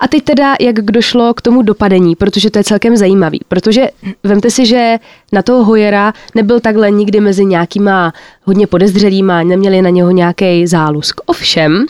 A 0.00 0.08
teď 0.08 0.24
teda, 0.24 0.54
jak 0.60 0.80
došlo 0.80 1.34
k 1.34 1.42
tomu 1.42 1.62
dopadení, 1.62 2.16
protože 2.16 2.50
to 2.50 2.58
je 2.58 2.64
celkem 2.64 2.96
zajímavý, 2.96 3.40
protože 3.48 3.88
vemte 4.22 4.50
si, 4.50 4.66
že 4.66 4.98
na 5.32 5.42
toho 5.42 5.64
Hojera 5.64 6.12
nebyl 6.34 6.60
takhle 6.60 6.90
nikdy 6.90 7.20
mezi 7.20 7.44
nějakýma 7.44 8.12
hodně 8.44 8.66
podezřelýma, 8.66 9.42
neměli 9.42 9.82
na 9.82 9.90
něho 9.90 10.10
nějaký 10.10 10.66
zálusk. 10.66 11.20
Ovšem, 11.26 11.86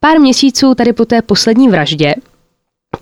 pár 0.00 0.18
měsíců 0.20 0.74
tady 0.74 0.92
po 0.92 1.04
té 1.04 1.22
poslední 1.22 1.68
vraždě, 1.68 2.14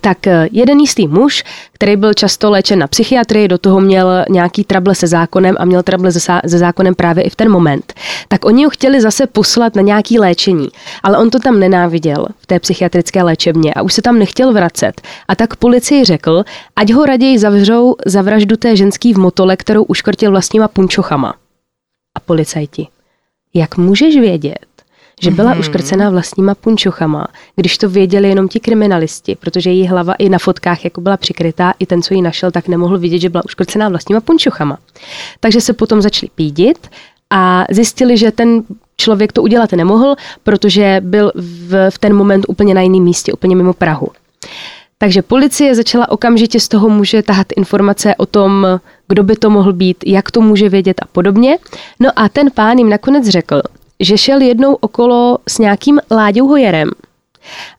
tak 0.00 0.26
eh, 0.26 0.48
jeden 0.52 0.78
jistý 0.78 1.08
muž, 1.08 1.44
který 1.72 1.96
byl 1.96 2.14
často 2.14 2.50
léčen 2.50 2.78
na 2.78 2.86
psychiatrii, 2.86 3.48
do 3.48 3.58
toho 3.58 3.80
měl 3.80 4.24
nějaký 4.30 4.64
trable 4.64 4.94
se 4.94 5.06
zákonem 5.06 5.56
a 5.58 5.64
měl 5.64 5.82
trable 5.82 6.12
se, 6.12 6.40
zákonem 6.44 6.94
právě 6.94 7.24
i 7.24 7.30
v 7.30 7.36
ten 7.36 7.50
moment, 7.50 7.92
tak 8.28 8.44
oni 8.44 8.64
ho 8.64 8.70
chtěli 8.70 9.00
zase 9.00 9.26
poslat 9.26 9.76
na 9.76 9.82
nějaký 9.82 10.18
léčení, 10.18 10.68
ale 11.02 11.18
on 11.18 11.30
to 11.30 11.38
tam 11.38 11.60
nenáviděl 11.60 12.26
v 12.38 12.46
té 12.46 12.60
psychiatrické 12.60 13.22
léčebně 13.22 13.74
a 13.74 13.82
už 13.82 13.92
se 13.92 14.02
tam 14.02 14.18
nechtěl 14.18 14.52
vracet. 14.52 15.00
A 15.28 15.34
tak 15.34 15.56
policii 15.56 16.04
řekl, 16.04 16.44
ať 16.76 16.92
ho 16.92 17.06
raději 17.06 17.38
zavřou 17.38 17.94
za 18.06 18.22
vraždu 18.22 18.56
té 18.56 18.76
ženský 18.76 19.14
v 19.14 19.18
motole, 19.18 19.56
kterou 19.56 19.82
uškrtil 19.82 20.30
vlastníma 20.30 20.68
punčochama. 20.68 21.34
A 22.14 22.20
policajti, 22.20 22.88
jak 23.54 23.76
můžeš 23.76 24.16
vědět, 24.16 24.65
že 25.20 25.30
byla 25.30 25.54
mm-hmm. 25.54 25.58
uškrcená 25.60 26.10
vlastníma 26.10 26.54
punčochama, 26.54 27.26
když 27.56 27.78
to 27.78 27.88
věděli 27.88 28.28
jenom 28.28 28.48
ti 28.48 28.60
kriminalisti, 28.60 29.34
protože 29.34 29.70
její 29.70 29.86
hlava 29.86 30.14
i 30.14 30.28
na 30.28 30.38
fotkách 30.38 30.84
jako 30.84 31.00
byla 31.00 31.16
přikrytá, 31.16 31.72
i 31.78 31.86
ten, 31.86 32.02
co 32.02 32.14
ji 32.14 32.22
našel, 32.22 32.50
tak 32.50 32.68
nemohl 32.68 32.98
vidět, 32.98 33.18
že 33.18 33.28
byla 33.28 33.44
uškrcená 33.44 33.88
vlastníma 33.88 34.20
punčochama. 34.20 34.78
Takže 35.40 35.60
se 35.60 35.72
potom 35.72 36.02
začali 36.02 36.30
pídit 36.34 36.88
a 37.30 37.64
zjistili, 37.70 38.16
že 38.16 38.30
ten 38.30 38.62
člověk 38.96 39.32
to 39.32 39.42
udělat 39.42 39.72
nemohl, 39.72 40.14
protože 40.44 41.00
byl 41.00 41.32
v, 41.34 41.90
v 41.90 41.98
ten 41.98 42.14
moment 42.14 42.44
úplně 42.48 42.74
na 42.74 42.80
jiném 42.80 43.02
místě, 43.02 43.32
úplně 43.32 43.56
mimo 43.56 43.72
Prahu. 43.72 44.08
Takže 44.98 45.22
policie 45.22 45.74
začala 45.74 46.10
okamžitě 46.10 46.60
z 46.60 46.68
toho 46.68 46.88
může 46.88 47.22
tahat 47.22 47.46
informace 47.56 48.14
o 48.16 48.26
tom, 48.26 48.80
kdo 49.08 49.22
by 49.22 49.36
to 49.36 49.50
mohl 49.50 49.72
být, 49.72 49.96
jak 50.06 50.30
to 50.30 50.40
může 50.40 50.68
vědět 50.68 50.96
a 51.02 51.06
podobně. 51.06 51.58
No 52.00 52.10
a 52.16 52.28
ten 52.28 52.50
pán 52.50 52.78
jim 52.78 52.88
nakonec 52.88 53.28
řekl, 53.28 53.62
že 54.00 54.18
šel 54.18 54.40
jednou 54.40 54.74
okolo 54.74 55.38
s 55.48 55.58
nějakým 55.58 56.00
Láďou 56.10 56.48
Hojerem 56.48 56.90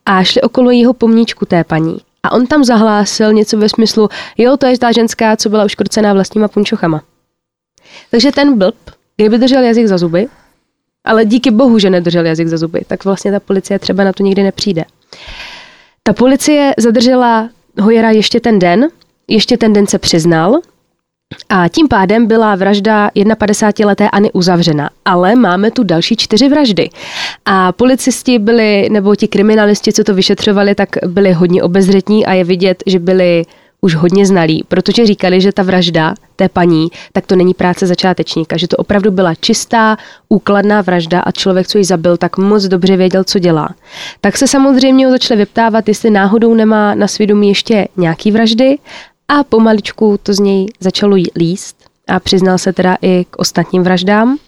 a 0.06 0.24
šli 0.24 0.42
okolo 0.42 0.70
jeho 0.70 0.92
pomníčku 0.92 1.46
té 1.46 1.64
paní. 1.64 1.98
A 2.22 2.32
on 2.32 2.46
tam 2.46 2.64
zahlásil 2.64 3.32
něco 3.32 3.58
ve 3.58 3.68
smyslu, 3.68 4.08
jo, 4.38 4.56
to 4.56 4.66
je 4.66 4.78
ta 4.78 4.92
ženská, 4.92 5.36
co 5.36 5.48
byla 5.48 5.64
uškrcená 5.64 6.12
vlastníma 6.12 6.48
punčochama. 6.48 7.02
Takže 8.10 8.32
ten 8.32 8.58
blb, 8.58 8.76
kdyby 9.16 9.38
držel 9.38 9.62
jazyk 9.62 9.86
za 9.86 9.98
zuby, 9.98 10.28
ale 11.04 11.24
díky 11.24 11.50
bohu, 11.50 11.78
že 11.78 11.90
nedržel 11.90 12.26
jazyk 12.26 12.48
za 12.48 12.56
zuby, 12.56 12.80
tak 12.86 13.04
vlastně 13.04 13.32
ta 13.32 13.40
policie 13.40 13.78
třeba 13.78 14.04
na 14.04 14.12
to 14.12 14.22
nikdy 14.22 14.42
nepřijde. 14.42 14.84
Ta 16.02 16.12
policie 16.12 16.74
zadržela 16.78 17.48
Hojera 17.80 18.10
ještě 18.10 18.40
ten 18.40 18.58
den, 18.58 18.88
ještě 19.28 19.56
ten 19.56 19.72
den 19.72 19.86
se 19.86 19.98
přiznal, 19.98 20.60
a 21.48 21.68
tím 21.68 21.88
pádem 21.88 22.26
byla 22.26 22.54
vražda 22.54 23.08
51-letéAny 23.08 24.30
uzavřena. 24.32 24.90
Ale 25.04 25.34
máme 25.34 25.70
tu 25.70 25.84
další 25.84 26.16
čtyři 26.16 26.48
vraždy. 26.48 26.90
A 27.44 27.72
policisti 27.72 28.38
byli, 28.38 28.88
nebo 28.90 29.16
ti 29.16 29.28
kriminalisti, 29.28 29.92
co 29.92 30.04
to 30.04 30.14
vyšetřovali, 30.14 30.74
tak 30.74 30.88
byli 31.06 31.32
hodně 31.32 31.62
obezřetní 31.62 32.26
a 32.26 32.32
je 32.32 32.44
vidět, 32.44 32.82
že 32.86 32.98
byli 32.98 33.44
už 33.80 33.94
hodně 33.94 34.26
znalí, 34.26 34.64
protože 34.68 35.06
říkali, 35.06 35.40
že 35.40 35.52
ta 35.52 35.62
vražda 35.62 36.14
té 36.36 36.48
paní, 36.48 36.88
tak 37.12 37.26
to 37.26 37.36
není 37.36 37.54
práce 37.54 37.86
začátečníka, 37.86 38.56
že 38.56 38.68
to 38.68 38.76
opravdu 38.76 39.10
byla 39.10 39.34
čistá, 39.34 39.96
úkladná 40.28 40.82
vražda 40.82 41.20
a 41.20 41.32
člověk, 41.32 41.66
co 41.66 41.78
ji 41.78 41.84
zabil, 41.84 42.16
tak 42.16 42.38
moc 42.38 42.64
dobře 42.64 42.96
věděl, 42.96 43.24
co 43.24 43.38
dělá. 43.38 43.68
Tak 44.20 44.36
se 44.36 44.46
samozřejmě 44.46 45.10
začali 45.10 45.38
vyptávat, 45.38 45.88
jestli 45.88 46.10
náhodou 46.10 46.54
nemá 46.54 46.94
na 46.94 47.08
svědomí 47.08 47.48
ještě 47.48 47.88
nějaký 47.96 48.30
vraždy 48.32 48.78
a 49.28 49.44
pomaličku 49.44 50.18
to 50.22 50.34
z 50.34 50.38
něj 50.38 50.66
začalo 50.80 51.16
líst 51.36 51.76
a 52.08 52.20
přiznal 52.20 52.58
se 52.58 52.72
teda 52.72 52.96
i 53.02 53.26
k 53.30 53.38
ostatním 53.38 53.82
vraždám. 53.82 54.38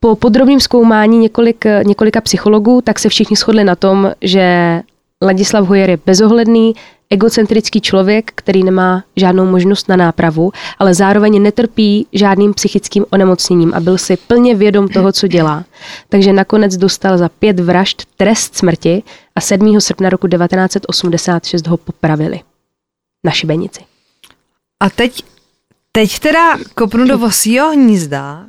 Po 0.00 0.16
podrobném 0.16 0.60
zkoumání 0.60 1.18
několik, 1.18 1.64
několika 1.84 2.20
psychologů, 2.20 2.80
tak 2.80 2.98
se 2.98 3.08
všichni 3.08 3.36
shodli 3.36 3.64
na 3.64 3.74
tom, 3.74 4.12
že 4.20 4.80
Ladislav 5.22 5.68
Hojer 5.68 5.90
je 5.90 5.98
bezohledný, 6.06 6.74
egocentrický 7.10 7.80
člověk, 7.80 8.32
který 8.34 8.64
nemá 8.64 9.04
žádnou 9.16 9.46
možnost 9.46 9.88
na 9.88 9.96
nápravu, 9.96 10.52
ale 10.78 10.94
zároveň 10.94 11.42
netrpí 11.42 12.06
žádným 12.12 12.54
psychickým 12.54 13.04
onemocněním 13.10 13.74
a 13.74 13.80
byl 13.80 13.98
si 13.98 14.16
plně 14.16 14.54
vědom 14.54 14.88
toho, 14.88 15.12
co 15.12 15.26
dělá. 15.26 15.64
Takže 16.08 16.32
nakonec 16.32 16.76
dostal 16.76 17.18
za 17.18 17.28
pět 17.28 17.60
vražd 17.60 18.02
trest 18.16 18.56
smrti 18.56 19.02
a 19.34 19.40
7. 19.40 19.80
srpna 19.80 20.10
roku 20.10 20.28
1986 20.28 21.66
ho 21.66 21.76
popravili 21.76 22.40
na 23.24 23.30
šibenici. 23.30 23.89
A 24.80 24.90
teď, 24.90 25.22
teď 25.92 26.18
teda 26.18 26.58
kopnu 26.74 27.06
do 27.06 27.18
vosího 27.18 27.70
hnízda. 27.70 28.44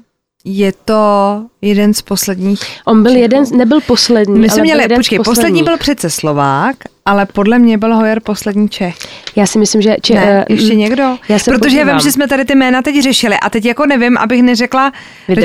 Je 0.46 0.72
to 0.86 1.44
jeden 1.62 1.94
z 1.94 2.02
posledních. 2.02 2.60
On 2.86 3.04
byl 3.04 3.12
Čechů. 3.12 3.22
jeden, 3.22 3.44
nebyl 3.56 3.82
poslední. 3.82 4.40
My 4.40 4.50
jsme 4.50 4.64
měli, 4.64 4.88
počkej, 4.96 5.20
poslední 5.20 5.64
byl 5.64 5.78
přece 5.78 6.10
Slovák, 6.10 6.76
ale 7.06 7.26
podle 7.26 7.60
mě 7.60 7.78
byl 7.78 7.96
Hojer 7.96 8.20
poslední 8.20 8.70
Čech. 8.70 8.96
Já 9.36 9.46
si 9.46 9.60
myslím, 9.60 9.82
že... 9.82 9.96
Če, 10.02 10.14
ne, 10.14 10.46
uh, 10.50 10.56
ještě 10.58 10.76
někdo? 10.76 11.18
Já 11.30 11.40
se 11.40 11.52
Protože 11.52 11.60
podívám. 11.60 11.88
já 11.88 11.94
vím, 11.94 12.02
že 12.04 12.12
jsme 12.12 12.28
tady 12.28 12.46
ty 12.46 12.56
jména 12.56 12.82
teď 12.82 13.04
řešili 13.04 13.36
a 13.36 13.50
teď 13.50 13.66
jako 13.66 13.86
nevím, 13.86 14.18
abych 14.18 14.44
neřekla, 14.44 14.92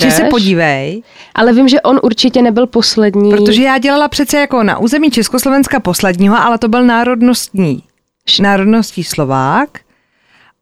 že 0.01 0.11
se 0.11 0.25
podívej. 0.25 1.03
Ale 1.35 1.53
vím, 1.53 1.69
že 1.69 1.81
on 1.81 2.01
určitě 2.03 2.43
nebyl 2.43 2.67
poslední. 2.67 3.31
Protože 3.31 3.63
já 3.63 3.79
dělala 3.79 4.09
přece 4.09 4.39
jako 4.41 4.63
na 4.63 4.79
území 4.79 5.11
Československa 5.11 5.81
posledního, 5.81 6.37
ale 6.37 6.59
to 6.59 6.69
byl 6.69 6.85
národnostní, 6.85 7.83
národnostní 8.41 9.05
Slovák 9.05 9.69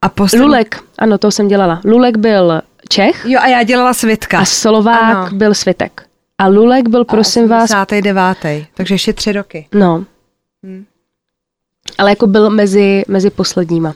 A 0.05 0.09
poslední... 0.09 0.47
Lulek, 0.47 0.81
ano, 0.99 1.19
to 1.19 1.31
jsem 1.31 1.49
dělala. 1.49 1.81
Lulek 1.85 2.17
byl 2.17 2.61
Čech 2.88 3.25
Jo, 3.27 3.40
a 3.43 3.47
já 3.47 3.62
dělala 3.62 3.95
Svitka. 3.95 4.38
a 4.38 4.45
Slovák 4.45 5.03
Ano. 5.17 5.29
byl 5.37 5.55
Svitek. 5.55 6.03
A 6.38 6.47
Lulek 6.47 6.88
byl, 6.88 7.05
prosím 7.05 7.49
vás, 7.49 7.64
89. 7.71 8.17
Takže 8.75 8.95
ještě 8.95 9.12
tři 9.12 9.33
roky. 9.33 9.67
no. 9.73 10.05
Hmm. 10.64 10.85
Ale 11.99 12.11
jako 12.11 12.27
byl 12.27 12.51
mezi, 12.51 13.03
mezi 13.09 13.31
posledníma. 13.31 13.95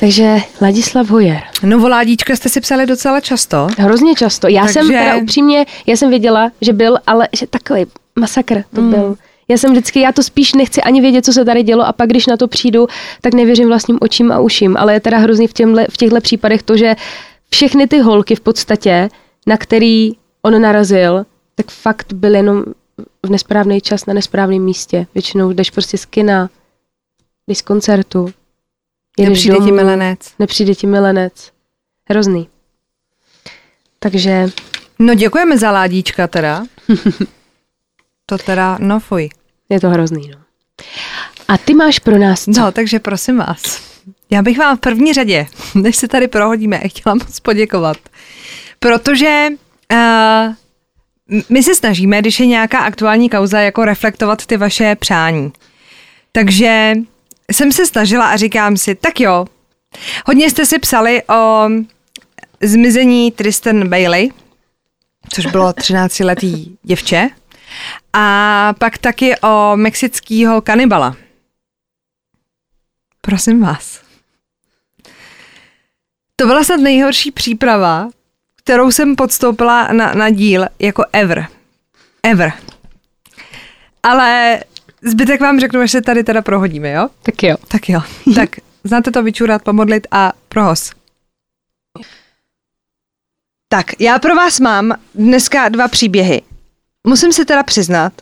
Takže 0.00 0.36
Ladislav 0.62 1.08
Hojer. 1.10 1.40
No 1.62 1.78
voládíčka 1.78 2.36
jste 2.36 2.48
si 2.48 2.60
psali 2.60 2.86
docela 2.86 3.20
často. 3.20 3.68
Hrozně 3.78 4.14
často. 4.14 4.48
Já 4.48 4.60
Takže- 4.62 4.72
jsem 4.72 4.88
teda 4.88 5.16
upřímně, 5.16 5.66
já 5.86 5.96
jsem 5.96 6.10
věděla, 6.10 6.50
že 6.60 6.72
byl, 6.72 6.98
ale 7.06 7.28
že 7.36 7.46
takový 7.46 7.86
masakr 8.18 8.62
to 8.74 8.80
Hmm. 8.80 8.90
byl. 8.90 9.16
Já 9.50 9.56
jsem 9.58 9.72
vždycky, 9.72 10.00
já 10.00 10.12
to 10.12 10.22
spíš 10.22 10.54
nechci 10.54 10.82
ani 10.82 11.00
vědět, 11.00 11.24
co 11.24 11.32
se 11.32 11.44
tady 11.44 11.62
dělo 11.62 11.86
a 11.86 11.92
pak, 11.92 12.08
když 12.08 12.26
na 12.26 12.36
to 12.36 12.48
přijdu, 12.48 12.86
tak 13.20 13.34
nevěřím 13.34 13.68
vlastním 13.68 13.98
očím 14.00 14.32
a 14.32 14.40
uším. 14.40 14.76
Ale 14.76 14.92
je 14.92 15.00
teda 15.00 15.18
hrozný 15.18 15.46
v, 15.46 15.52
těmhle, 15.52 15.86
v 15.90 15.96
těchto 15.96 16.20
případech 16.20 16.62
to, 16.62 16.76
že 16.76 16.96
všechny 17.50 17.86
ty 17.86 17.98
holky 17.98 18.34
v 18.34 18.40
podstatě, 18.40 19.08
na 19.46 19.56
který 19.56 20.12
on 20.42 20.62
narazil, 20.62 21.26
tak 21.54 21.70
fakt 21.70 22.12
byl 22.12 22.34
jenom 22.34 22.64
v 23.26 23.30
nesprávný 23.30 23.80
čas 23.80 24.06
na 24.06 24.14
nesprávném 24.14 24.62
místě. 24.62 25.06
Většinou 25.14 25.52
jdeš 25.52 25.70
prostě 25.70 25.98
z 25.98 26.04
kina, 26.04 26.50
jdeš 27.48 27.58
z 27.58 27.62
koncertu, 27.62 28.32
Nepřijde 29.18 29.54
ti 29.54 29.60
domů, 29.60 29.74
milenec. 29.74 30.18
nepřijde 30.38 30.74
ti 30.74 30.86
milenec. 30.86 31.52
Hrozný. 32.08 32.48
Takže 33.98 34.50
No 34.98 35.14
děkujeme 35.14 35.58
za 35.58 35.70
ládíčka 35.70 36.26
teda. 36.26 36.64
to 38.26 38.38
teda, 38.38 38.78
no 38.80 39.00
fuj. 39.00 39.28
Je 39.70 39.80
to 39.80 39.90
hrozný. 39.90 40.30
No. 40.30 40.38
A 41.48 41.58
ty 41.58 41.74
máš 41.74 41.98
pro 41.98 42.18
nás 42.18 42.44
co? 42.44 42.60
No, 42.60 42.72
takže 42.72 42.98
prosím 42.98 43.36
vás. 43.36 43.82
Já 44.30 44.42
bych 44.42 44.58
vám 44.58 44.76
v 44.76 44.80
první 44.80 45.12
řadě, 45.12 45.46
než 45.74 45.96
se 45.96 46.08
tady 46.08 46.28
prohodíme, 46.28 46.78
chtěla 46.88 47.14
moc 47.14 47.40
poděkovat. 47.40 47.96
Protože 48.78 49.46
uh, 49.92 50.54
my 51.48 51.62
se 51.62 51.74
snažíme, 51.74 52.20
když 52.20 52.40
je 52.40 52.46
nějaká 52.46 52.78
aktuální 52.78 53.30
kauza, 53.30 53.60
jako 53.60 53.84
reflektovat 53.84 54.46
ty 54.46 54.56
vaše 54.56 54.96
přání. 54.96 55.52
Takže 56.32 56.94
jsem 57.52 57.72
se 57.72 57.86
snažila 57.86 58.26
a 58.26 58.36
říkám 58.36 58.76
si, 58.76 58.94
tak 58.94 59.20
jo, 59.20 59.46
hodně 60.26 60.50
jste 60.50 60.66
si 60.66 60.78
psali 60.78 61.22
o 61.22 61.68
zmizení 62.62 63.30
Tristan 63.32 63.88
Bailey, 63.88 64.30
což 65.28 65.46
bylo 65.46 65.70
13-letý 65.70 66.76
děvče, 66.82 67.30
a 68.12 68.74
pak 68.78 68.98
taky 68.98 69.40
o 69.40 69.72
mexického 69.76 70.60
kanibala. 70.60 71.16
Prosím 73.20 73.60
vás. 73.60 74.00
To 76.36 76.46
byla 76.46 76.64
snad 76.64 76.80
nejhorší 76.80 77.30
příprava, 77.30 78.08
kterou 78.56 78.90
jsem 78.90 79.16
podstoupila 79.16 79.92
na, 79.92 80.14
na 80.14 80.30
díl 80.30 80.66
jako 80.78 81.04
ever. 81.12 81.46
Ever. 82.22 82.52
Ale 84.02 84.60
zbytek 85.02 85.40
vám 85.40 85.60
řeknu, 85.60 85.80
až 85.80 85.90
se 85.90 86.02
tady 86.02 86.24
teda 86.24 86.42
prohodíme, 86.42 86.92
jo? 86.92 87.08
Tak 87.22 87.42
jo. 87.42 87.56
Tak 87.68 87.88
jo. 87.88 88.00
tak 88.34 88.50
znáte 88.84 89.10
to 89.10 89.22
vyčurat, 89.22 89.62
pomodlit 89.62 90.06
a 90.10 90.32
prohoz. 90.48 90.92
Tak, 93.68 93.86
já 93.98 94.18
pro 94.18 94.34
vás 94.34 94.60
mám 94.60 94.92
dneska 95.14 95.68
dva 95.68 95.88
příběhy. 95.88 96.42
Musím 97.06 97.32
si 97.32 97.44
teda 97.44 97.62
přiznat, 97.62 98.12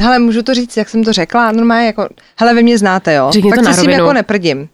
hele, 0.00 0.18
můžu 0.18 0.42
to 0.42 0.54
říct, 0.54 0.76
jak 0.76 0.88
jsem 0.88 1.04
to 1.04 1.12
řekla, 1.12 1.52
normálně 1.52 1.86
jako, 1.86 2.08
hele, 2.36 2.54
vy 2.54 2.62
mě 2.62 2.78
znáte, 2.78 3.14
jo? 3.14 3.28
Řekni 3.32 3.50
to 3.50 3.56
fakt 3.56 3.64
na 3.64 3.72
se 3.72 3.80
s 3.80 3.82
tím 3.82 3.90
jako 3.90 4.12
neprdím. 4.12 4.68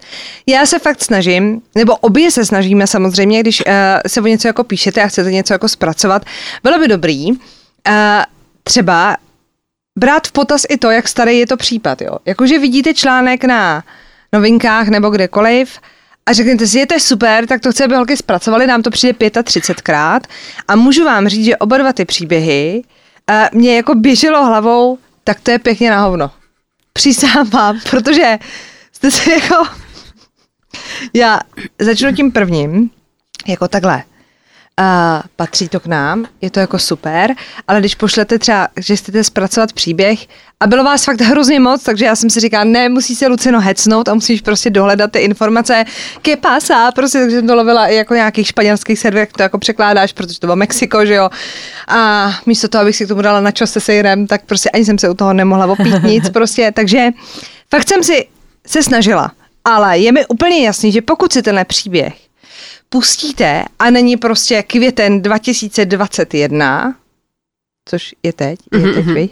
Já 0.46 0.66
se 0.66 0.78
fakt 0.78 1.04
snažím, 1.04 1.62
nebo 1.74 1.96
obě 1.96 2.30
se 2.30 2.44
snažíme 2.44 2.86
samozřejmě, 2.86 3.40
když 3.40 3.60
uh, 3.66 3.72
se 4.06 4.20
o 4.20 4.26
něco 4.26 4.48
jako 4.48 4.64
píšete 4.64 5.02
a 5.02 5.06
chcete 5.06 5.32
něco 5.32 5.54
jako 5.54 5.68
zpracovat, 5.68 6.22
bylo 6.62 6.78
by 6.78 6.88
dobrý 6.88 7.30
uh, 7.30 7.36
třeba 8.64 9.16
brát 9.98 10.26
v 10.26 10.32
potaz 10.32 10.62
i 10.68 10.76
to, 10.76 10.90
jak 10.90 11.08
starý 11.08 11.38
je 11.38 11.46
to 11.46 11.56
případ, 11.56 12.02
jo. 12.02 12.16
Jakože 12.26 12.58
vidíte 12.58 12.94
článek 12.94 13.44
na 13.44 13.84
novinkách 14.32 14.88
nebo 14.88 15.10
kdekoliv 15.10 15.78
a 16.26 16.32
řeknete 16.32 16.66
si, 16.66 16.78
je 16.78 16.86
to 16.86 17.00
super, 17.00 17.46
tak 17.46 17.60
to 17.60 17.72
chce, 17.72 17.84
aby 17.84 17.94
holky 17.94 18.16
zpracovali, 18.16 18.66
nám 18.66 18.82
to 18.82 18.90
přijde 18.90 19.18
35krát 19.28 20.20
a 20.68 20.76
můžu 20.76 21.04
vám 21.04 21.28
říct, 21.28 21.44
že 21.44 21.56
oba 21.56 21.78
dva 21.78 21.92
ty 21.92 22.04
příběhy 22.04 22.82
uh, 23.30 23.58
mě 23.58 23.76
jako 23.76 23.94
běželo 23.94 24.46
hlavou, 24.46 24.98
tak 25.24 25.40
to 25.40 25.50
je 25.50 25.58
pěkně 25.58 25.90
na 25.90 26.02
hovno. 26.04 26.30
Přísám 26.92 27.50
vám, 27.50 27.80
protože 27.90 28.38
jste 28.92 29.10
se 29.10 29.32
jako... 29.32 29.64
Já 31.14 31.40
začnu 31.78 32.12
tím 32.12 32.32
prvním, 32.32 32.90
jako 33.46 33.68
takhle. 33.68 34.02
Uh, 34.80 35.22
patří 35.36 35.68
to 35.68 35.80
k 35.80 35.86
nám, 35.86 36.26
je 36.40 36.50
to 36.50 36.60
jako 36.60 36.78
super, 36.78 37.34
ale 37.68 37.80
když 37.80 37.94
pošlete 37.94 38.38
třeba, 38.38 38.68
že 38.76 38.96
chcete 38.96 39.24
zpracovat 39.24 39.72
příběh 39.72 40.26
a 40.60 40.66
bylo 40.66 40.84
vás 40.84 41.04
fakt 41.04 41.20
hrozně 41.20 41.60
moc, 41.60 41.82
takže 41.82 42.04
já 42.04 42.16
jsem 42.16 42.30
si 42.30 42.40
říkala, 42.40 42.64
ne, 42.64 42.88
musí 42.88 43.14
se 43.14 43.26
Lucino 43.26 43.60
hecnout 43.60 44.08
a 44.08 44.14
musíš 44.14 44.40
prostě 44.40 44.70
dohledat 44.70 45.12
ty 45.12 45.18
informace, 45.18 45.84
que 46.22 46.36
pasa, 46.36 46.92
prostě, 46.92 47.18
takže 47.18 47.36
jsem 47.36 47.46
to 47.46 47.54
lovila 47.54 47.86
i 47.86 47.94
jako 47.94 48.14
nějakých 48.14 48.46
španělských 48.46 48.98
serverech, 48.98 49.32
to 49.32 49.42
jako 49.42 49.58
překládáš, 49.58 50.12
protože 50.12 50.40
to 50.40 50.46
bylo 50.46 50.56
Mexiko, 50.56 51.06
že 51.06 51.14
jo. 51.14 51.30
A 51.88 52.32
místo 52.46 52.68
toho, 52.68 52.82
abych 52.82 52.96
si 52.96 53.04
k 53.04 53.08
tomu 53.08 53.22
dala 53.22 53.40
na 53.40 53.50
čas 53.50 53.72
se 53.72 53.80
sejrem, 53.80 54.26
tak 54.26 54.44
prostě 54.44 54.70
ani 54.70 54.84
jsem 54.84 54.98
se 54.98 55.08
u 55.08 55.14
toho 55.14 55.32
nemohla 55.32 55.66
opít 55.66 56.02
nic, 56.02 56.28
prostě, 56.28 56.72
takže 56.72 57.08
fakt 57.70 57.88
jsem 57.88 58.04
si 58.04 58.28
se 58.66 58.82
snažila, 58.82 59.32
ale 59.64 59.98
je 59.98 60.12
mi 60.12 60.26
úplně 60.26 60.66
jasný, 60.66 60.92
že 60.92 61.02
pokud 61.02 61.32
si 61.32 61.42
tenhle 61.42 61.64
příběh 61.64 62.23
pustíte 62.94 63.64
a 63.78 63.90
není 63.90 64.16
prostě 64.16 64.62
květen 64.62 65.22
2021, 65.22 66.94
což 67.88 68.14
je 68.22 68.32
teď, 68.32 68.58
je 68.72 68.80
teď, 68.80 69.04
mm-hmm. 69.04 69.30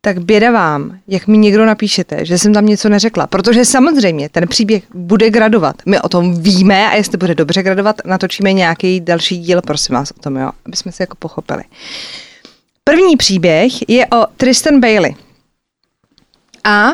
tak 0.00 0.18
běda 0.18 0.50
vám, 0.50 0.98
jak 1.08 1.26
mi 1.26 1.38
někdo 1.38 1.66
napíšete, 1.66 2.24
že 2.24 2.38
jsem 2.38 2.54
tam 2.54 2.66
něco 2.66 2.88
neřekla. 2.88 3.26
Protože 3.26 3.64
samozřejmě 3.64 4.28
ten 4.28 4.48
příběh 4.48 4.82
bude 4.94 5.30
gradovat. 5.30 5.76
My 5.86 6.00
o 6.00 6.08
tom 6.08 6.42
víme 6.42 6.90
a 6.90 6.94
jestli 6.94 7.18
bude 7.18 7.34
dobře 7.34 7.62
gradovat, 7.62 7.96
natočíme 8.04 8.52
nějaký 8.52 9.00
další 9.00 9.38
díl, 9.38 9.62
prosím 9.62 9.94
vás 9.94 10.10
o 10.10 10.20
tom, 10.20 10.36
jo, 10.36 10.50
aby 10.66 10.76
jsme 10.76 10.92
se 10.92 11.02
jako 11.02 11.16
pochopili. 11.18 11.64
První 12.84 13.16
příběh 13.16 13.88
je 13.88 14.06
o 14.06 14.26
Tristan 14.36 14.80
Bailey. 14.80 15.14
A 16.64 16.92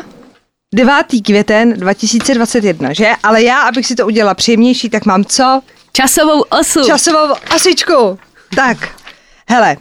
9. 0.75 1.05
květen 1.25 1.73
2021, 1.73 2.93
že? 2.93 3.11
Ale 3.23 3.43
já, 3.43 3.61
abych 3.61 3.87
si 3.87 3.95
to 3.95 4.05
udělala 4.05 4.33
příjemnější, 4.33 4.89
tak 4.89 5.05
mám 5.05 5.25
co? 5.25 5.61
Časovou 5.91 6.41
osu. 6.41 6.85
Časovou 6.85 7.33
osičku. 7.55 8.19
Tak, 8.55 8.77
hele, 9.49 9.77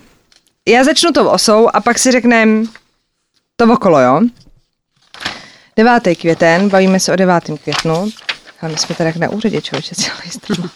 já 0.69 0.85
začnu 0.85 1.13
tou 1.13 1.29
osou 1.29 1.69
a 1.75 1.81
pak 1.81 1.99
si 1.99 2.13
řekneme 2.13 2.67
to 3.57 3.73
okolo, 3.73 4.01
jo? 4.01 4.21
9. 5.77 6.03
květen, 6.21 6.69
bavíme 6.69 7.01
se 7.01 7.13
o 7.13 7.17
9. 7.17 7.45
květnu. 7.63 8.09
Ale 8.61 8.73
my 8.73 8.79
jsme 8.79 8.95
tady 8.95 9.09
jak 9.09 9.17
na 9.17 9.31
úřadě, 9.31 9.63
člověče, 9.63 9.95
celý 9.95 10.31
stran. 10.31 10.71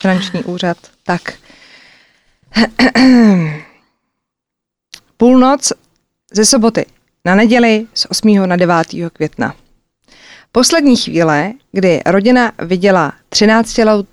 Finanční 0.00 0.44
úřad. 0.44 0.76
Tak. 1.02 1.32
Půlnoc 5.16 5.72
ze 6.32 6.44
soboty 6.44 6.86
na 7.28 7.34
neděli 7.34 7.86
z 7.94 8.06
8. 8.08 8.48
na 8.48 8.56
9. 8.56 8.86
května. 9.12 9.54
Poslední 10.52 10.96
chvíle, 10.96 11.52
kdy 11.72 12.00
rodina 12.06 12.52
viděla 12.58 13.12
13 13.28 13.78
let 13.78 14.06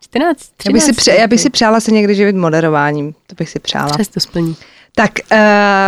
14, 0.00 0.50
13. 0.58 0.66
Já 0.66 0.72
bych, 0.72 0.82
si 0.82 0.92
pře- 0.92 1.10
já 1.14 1.26
bych 1.26 1.40
si 1.40 1.50
přála 1.50 1.80
se 1.80 1.90
někdy 1.90 2.14
živit 2.14 2.36
moderováním. 2.36 3.14
To 3.26 3.34
bych 3.34 3.50
si 3.50 3.58
přála. 3.58 3.88
Přes 3.88 4.08
to 4.08 4.20
splní. 4.20 4.56
Tak, 4.94 5.10
uh, 5.32 5.38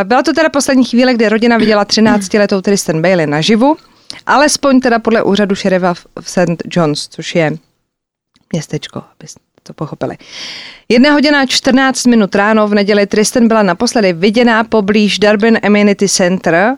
byla 0.05 0.23
to 0.23 0.33
teda 0.33 0.49
poslední 0.49 0.85
chvíle, 0.85 1.15
kdy 1.15 1.29
rodina 1.29 1.57
viděla 1.59 1.85
13-letou 1.85 2.61
Tristan 2.61 3.03
Bailey 3.03 3.27
naživu, 3.27 3.77
alespoň 4.27 4.81
teda 4.81 4.99
podle 4.99 5.23
úřadu 5.23 5.55
šerifa 5.55 5.95
v 5.95 6.31
St. 6.31 6.63
John's, 6.77 7.09
což 7.09 7.35
je 7.35 7.53
městečko, 8.53 9.03
abyste 9.21 9.48
to 9.69 9.75
pochopili. 9.75 10.17
Jedna 10.89 11.13
hodina 11.13 11.41
a 11.41 11.47
14 11.47 12.07
minut 12.07 12.35
ráno 12.35 12.69
v 12.69 12.75
neděli 12.75 13.07
Tristan 13.07 13.49
byla 13.49 13.63
naposledy 13.63 14.13
viděná 14.13 14.65
poblíž 14.65 15.19
Durbin 15.19 15.59
Amenity 15.63 16.09
Center, 16.09 16.77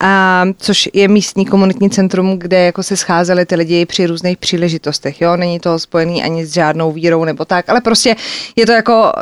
a, 0.00 0.44
což 0.58 0.88
je 0.92 1.08
místní 1.08 1.46
komunitní 1.46 1.90
centrum, 1.90 2.38
kde 2.38 2.64
jako 2.64 2.82
se 2.82 2.96
scházeli 2.96 3.46
ty 3.46 3.54
lidi 3.54 3.86
při 3.86 4.06
různých 4.06 4.38
příležitostech. 4.38 5.20
Jo? 5.20 5.36
Není 5.36 5.60
to 5.60 5.78
spojený 5.78 6.22
ani 6.22 6.46
s 6.46 6.52
žádnou 6.52 6.92
vírou 6.92 7.24
nebo 7.24 7.44
tak, 7.44 7.68
ale 7.68 7.80
prostě 7.80 8.16
je 8.56 8.66
to 8.66 8.72
jako 8.72 9.12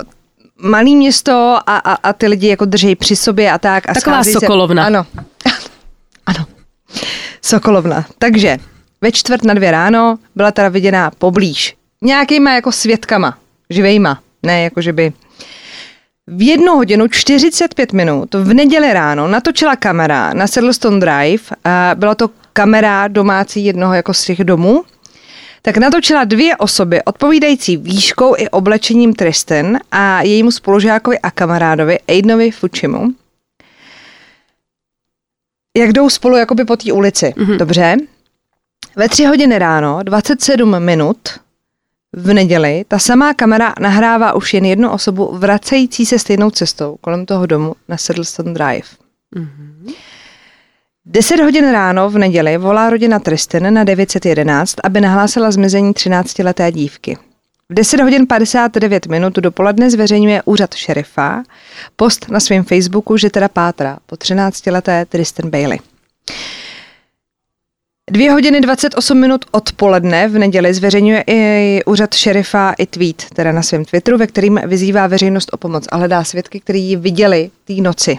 malý 0.63 0.97
město 0.97 1.59
a, 1.67 1.77
a, 1.77 1.95
a 1.95 2.13
ty 2.13 2.27
lidi 2.27 2.49
jako 2.49 2.65
drží 2.65 2.97
při 2.97 3.17
sobě 3.17 3.53
a 3.53 3.59
tak. 3.59 3.91
A 3.91 3.95
Taková 3.95 4.25
Sokolovna. 4.25 4.83
Se, 4.83 4.87
ano. 4.87 5.07
ano. 6.27 6.47
Sokolovna. 7.43 8.07
Takže 8.19 8.59
ve 9.01 9.13
čtvrt 9.13 9.45
na 9.45 9.55
dvě 9.55 9.71
ráno 9.71 10.19
byla 10.35 10.51
teda 10.51 10.69
viděná 10.69 11.11
poblíž. 11.11 11.77
Nějakýma 12.05 12.53
jako 12.53 12.73
svědkama, 12.73 13.39
živejma. 13.71 14.23
Ne 14.43 14.63
jako, 14.63 14.81
že 14.81 14.93
by 14.93 15.13
V 16.27 16.43
jednu 16.43 16.77
hodinu 16.77 17.09
45 17.09 17.93
minut 17.93 18.35
v 18.35 18.55
neděli 18.55 18.93
ráno 18.93 19.29
natočila 19.29 19.77
kamera 19.77 20.33
na 20.35 20.47
Saddlestone 20.47 21.01
Drive. 21.01 21.43
A 21.65 21.93
byla 21.95 22.15
to 22.15 22.31
kamera 22.53 23.09
domácí 23.09 23.65
jednoho 23.65 23.95
jako 23.95 24.15
z 24.15 24.25
těch 24.25 24.45
domů. 24.45 24.85
Tak 25.63 25.77
natočila 25.77 26.25
dvě 26.25 26.57
osoby 26.57 27.05
odpovídající 27.05 27.77
výškou 27.77 28.35
i 28.37 28.49
oblečením 28.49 29.15
Tristan 29.15 29.79
a 29.91 30.23
jejímu 30.23 30.51
spolužákovi 30.51 31.19
a 31.19 31.31
kamarádovi 31.31 31.99
Aidenovi 32.09 32.51
Fuchimu. 32.51 33.09
Jak 35.77 35.93
jdou 35.93 36.11
spolu 36.11 36.37
jakoby 36.37 36.65
po 36.65 36.77
té 36.77 36.93
ulici. 36.93 37.27
Mm-hmm. 37.27 37.57
Dobře. 37.57 37.97
Ve 38.97 39.09
tři 39.09 39.25
hodiny 39.25 39.59
ráno, 39.59 40.03
27 40.03 40.85
minut, 40.85 41.19
v 42.13 42.33
neděli 42.33 42.85
ta 42.89 42.99
samá 42.99 43.35
kamera 43.35 43.75
nahrává 43.81 44.33
už 44.33 44.55
jen 44.55 44.65
jednu 44.65 44.91
osobu 44.91 45.37
vracející 45.39 46.07
se 46.07 46.19
stejnou 46.19 46.51
cestou 46.51 46.97
kolem 47.01 47.27
toho 47.27 47.47
domu 47.47 47.75
na 47.89 47.97
Saddlestone 47.97 48.53
Drive. 48.55 48.89
Mm-hmm. 49.37 49.95
10 51.07 51.41
hodin 51.41 51.71
ráno 51.71 52.11
v 52.11 52.19
neděli 52.19 52.59
volá 52.59 52.91
rodina 52.91 53.19
Tristan 53.19 53.75
na 53.75 53.85
911, 53.85 54.75
aby 54.85 55.01
nahlásila 55.01 55.51
zmizení 55.51 55.93
13-leté 55.93 56.73
dívky. 56.73 57.19
V 57.69 57.75
10 57.75 58.01
hodin 58.01 58.27
59 58.27 59.07
minut 59.07 59.35
dopoledne 59.35 59.91
zveřejňuje 59.91 60.43
úřad 60.45 60.75
šerifa 60.75 61.43
post 61.97 62.29
na 62.29 62.41
svém 62.41 62.65
Facebooku, 62.65 63.17
že 63.17 63.31
teda 63.31 63.49
pátra 63.49 63.99
po 64.07 64.17
13-leté 64.17 65.07
Tristan 65.07 65.51
Bailey. 65.51 65.79
Dvě 68.11 68.33
hodiny 68.33 68.61
28 68.61 69.21
minut 69.21 69.45
odpoledne 69.51 70.29
v 70.29 70.39
neděli 70.39 70.75
zveřejňuje 70.75 71.25
i 71.27 71.81
úřad 71.87 72.15
šerifa 72.15 72.75
i 72.79 72.87
tweet, 72.87 73.25
teda 73.35 73.53
na 73.53 73.63
svém 73.63 73.85
Twitteru, 73.85 74.19
ve 74.19 74.27
kterým 74.27 74.61
vyzývá 74.67 75.07
veřejnost 75.07 75.49
o 75.53 75.57
pomoc 75.57 75.85
a 75.91 75.97
hledá 75.97 76.25
svědky, 76.25 76.61
kteří 76.61 76.83
ji 76.83 76.97
viděli 76.97 77.51
té 77.65 77.73
noci. 77.73 78.19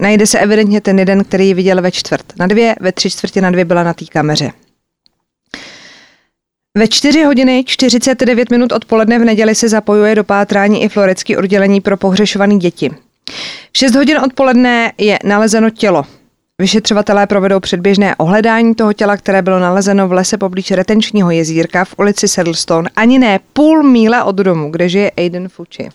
Najde 0.00 0.26
se 0.26 0.38
evidentně 0.38 0.80
ten 0.80 0.98
jeden, 0.98 1.24
který 1.24 1.46
ji 1.46 1.54
viděl 1.54 1.82
ve 1.82 1.90
čtvrt 1.90 2.32
na 2.38 2.46
dvě, 2.46 2.76
ve 2.80 2.92
tři 2.92 3.10
čtvrtě 3.10 3.40
na 3.40 3.50
dvě 3.50 3.64
byla 3.64 3.82
na 3.82 3.94
té 3.94 4.04
kameře. 4.04 4.50
Ve 6.78 6.88
4 6.88 7.22
hodiny 7.22 7.64
49 7.66 8.50
minut 8.50 8.72
odpoledne 8.72 9.18
v 9.18 9.24
neděli 9.24 9.54
se 9.54 9.68
zapojuje 9.68 10.14
do 10.14 10.24
pátrání 10.24 10.82
i 10.82 10.88
florecký 10.88 11.36
oddělení 11.36 11.80
pro 11.80 11.96
pohřešované 11.96 12.56
děti. 12.56 12.90
V 13.72 13.78
6 13.78 13.94
hodin 13.94 14.18
odpoledne 14.18 14.92
je 14.98 15.18
nalezeno 15.24 15.70
tělo 15.70 16.04
Vyšetřovatelé 16.62 17.26
provedou 17.26 17.60
předběžné 17.60 18.16
ohledání 18.16 18.74
toho 18.74 18.92
těla, 18.92 19.16
které 19.16 19.42
bylo 19.42 19.58
nalezeno 19.58 20.08
v 20.08 20.12
lese 20.12 20.38
poblíž 20.38 20.70
retenčního 20.70 21.30
jezírka 21.30 21.84
v 21.84 21.94
ulici 21.98 22.28
Saddlestone, 22.28 22.90
ani 22.96 23.18
ne 23.18 23.40
půl 23.52 23.82
míle 23.82 24.24
od 24.24 24.36
domu, 24.36 24.70
kde 24.70 24.88
žije 24.88 25.10
Aiden 25.10 25.48
Fucci. 25.48 25.88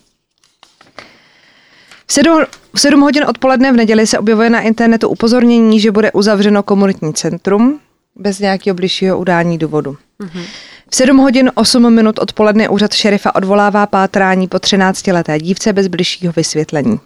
V 2.08 2.14
7, 2.14 2.46
v 2.74 2.80
7 2.80 3.02
hodin 3.02 3.26
odpoledne 3.30 3.72
v 3.72 3.76
neděli 3.76 4.08
se 4.08 4.20
objevuje 4.20 4.50
na 4.50 4.62
internetu 4.62 5.10
upozornění, 5.10 5.80
že 5.80 5.92
bude 5.92 6.12
uzavřeno 6.12 6.64
komunitní 6.64 7.14
centrum 7.14 7.80
bez 8.16 8.40
nějakého 8.40 8.76
bližšího 8.76 9.20
udání 9.20 9.58
důvodu. 9.58 9.98
Mm-hmm. 10.20 10.44
V 10.90 10.96
7 10.96 11.18
hodin 11.18 11.52
8 11.56 11.94
minut 11.94 12.20
odpoledne 12.20 12.70
úřad 12.70 12.94
šerifa 12.94 13.36
odvolává 13.36 13.88
pátrání 13.88 14.48
po 14.48 14.58
13-leté 14.58 15.40
dívce 15.40 15.74
bez 15.74 15.88
bližšího 15.88 16.34
vysvětlení. 16.36 17.00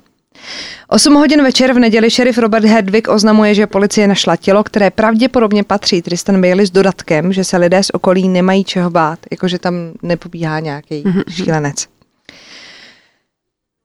8 0.88 1.13
hodin 1.13 1.43
večer 1.43 1.73
v 1.73 1.80
neděli 1.80 2.12
šerif 2.12 2.38
Robert 2.38 2.65
Hedwig 2.65 3.08
oznamuje, 3.08 3.56
že 3.56 3.67
policie 3.67 4.08
našla 4.08 4.36
tělo, 4.36 4.63
které 4.63 4.91
pravděpodobně 4.91 5.63
patří 5.63 6.02
Tristan 6.02 6.41
Bailey 6.41 6.65
s 6.65 6.71
dodatkem, 6.71 7.34
že 7.34 7.43
se 7.43 7.58
lidé 7.58 7.84
z 7.84 7.89
okolí 7.93 8.30
nemají 8.30 8.63
čeho 8.63 8.89
bát, 8.89 9.19
jakože 9.32 9.60
tam 9.60 9.73
nepobíhá 10.02 10.60
nějaký 10.60 11.04
mm-hmm. 11.04 11.23
šílenec. 11.30 11.88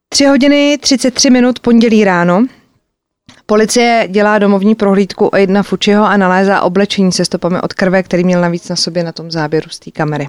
3 0.09 0.25
hodiny 0.25 0.79
33 0.81 1.31
minut 1.31 1.61
pondělí 1.61 2.05
ráno. 2.05 2.47
Policie 3.47 4.09
dělá 4.11 4.39
domovní 4.39 4.75
prohlídku 4.75 5.27
o 5.27 5.37
jedna 5.37 5.63
Fučiho 5.63 6.05
a 6.05 6.17
nalézá 6.17 6.61
oblečení 6.61 7.13
se 7.13 7.25
stopami 7.25 7.61
od 7.61 7.73
krve, 7.73 8.03
který 8.03 8.25
měl 8.25 8.41
navíc 8.41 8.69
na 8.69 8.77
sobě 8.77 9.05
na 9.05 9.13
tom 9.13 9.31
záběru 9.31 9.71
z 9.71 9.79
té 9.79 9.91
kamery. 9.91 10.29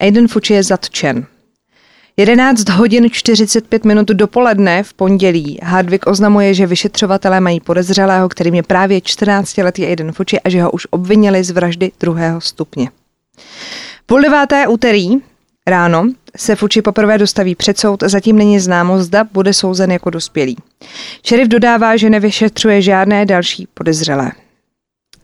Aiden 0.00 0.28
Fuči 0.28 0.54
je 0.54 0.62
zatčen. 0.62 1.26
11 2.20 2.68
hodin 2.68 3.10
45 3.10 3.84
minut 3.84 4.08
dopoledne 4.08 4.82
v 4.82 4.94
pondělí 4.94 5.58
Hardwick 5.62 6.06
oznamuje, 6.06 6.54
že 6.54 6.66
vyšetřovatelé 6.66 7.40
mají 7.40 7.60
podezřelého, 7.60 8.28
kterým 8.28 8.54
je 8.54 8.62
právě 8.62 8.98
14-letý 8.98 9.86
Aiden 9.86 10.12
Fuči 10.12 10.40
a 10.40 10.48
že 10.48 10.62
ho 10.62 10.70
už 10.70 10.86
obvinili 10.90 11.44
z 11.44 11.50
vraždy 11.50 11.92
druhého 12.00 12.40
stupně. 12.40 12.90
Půl 14.06 14.20
deváté 14.20 14.68
úterý 14.68 15.08
ráno 15.66 16.08
se 16.36 16.56
Fuči 16.56 16.82
poprvé 16.82 17.18
dostaví 17.18 17.54
před 17.54 17.78
soud, 17.78 18.02
zatím 18.02 18.38
není 18.38 18.60
známo, 18.60 19.02
zda 19.02 19.24
bude 19.24 19.54
souzen 19.54 19.92
jako 19.92 20.10
dospělý. 20.10 20.56
Šerif 21.26 21.48
dodává, 21.48 21.96
že 21.96 22.10
nevyšetřuje 22.10 22.82
žádné 22.82 23.26
další 23.26 23.68
podezřelé. 23.74 24.32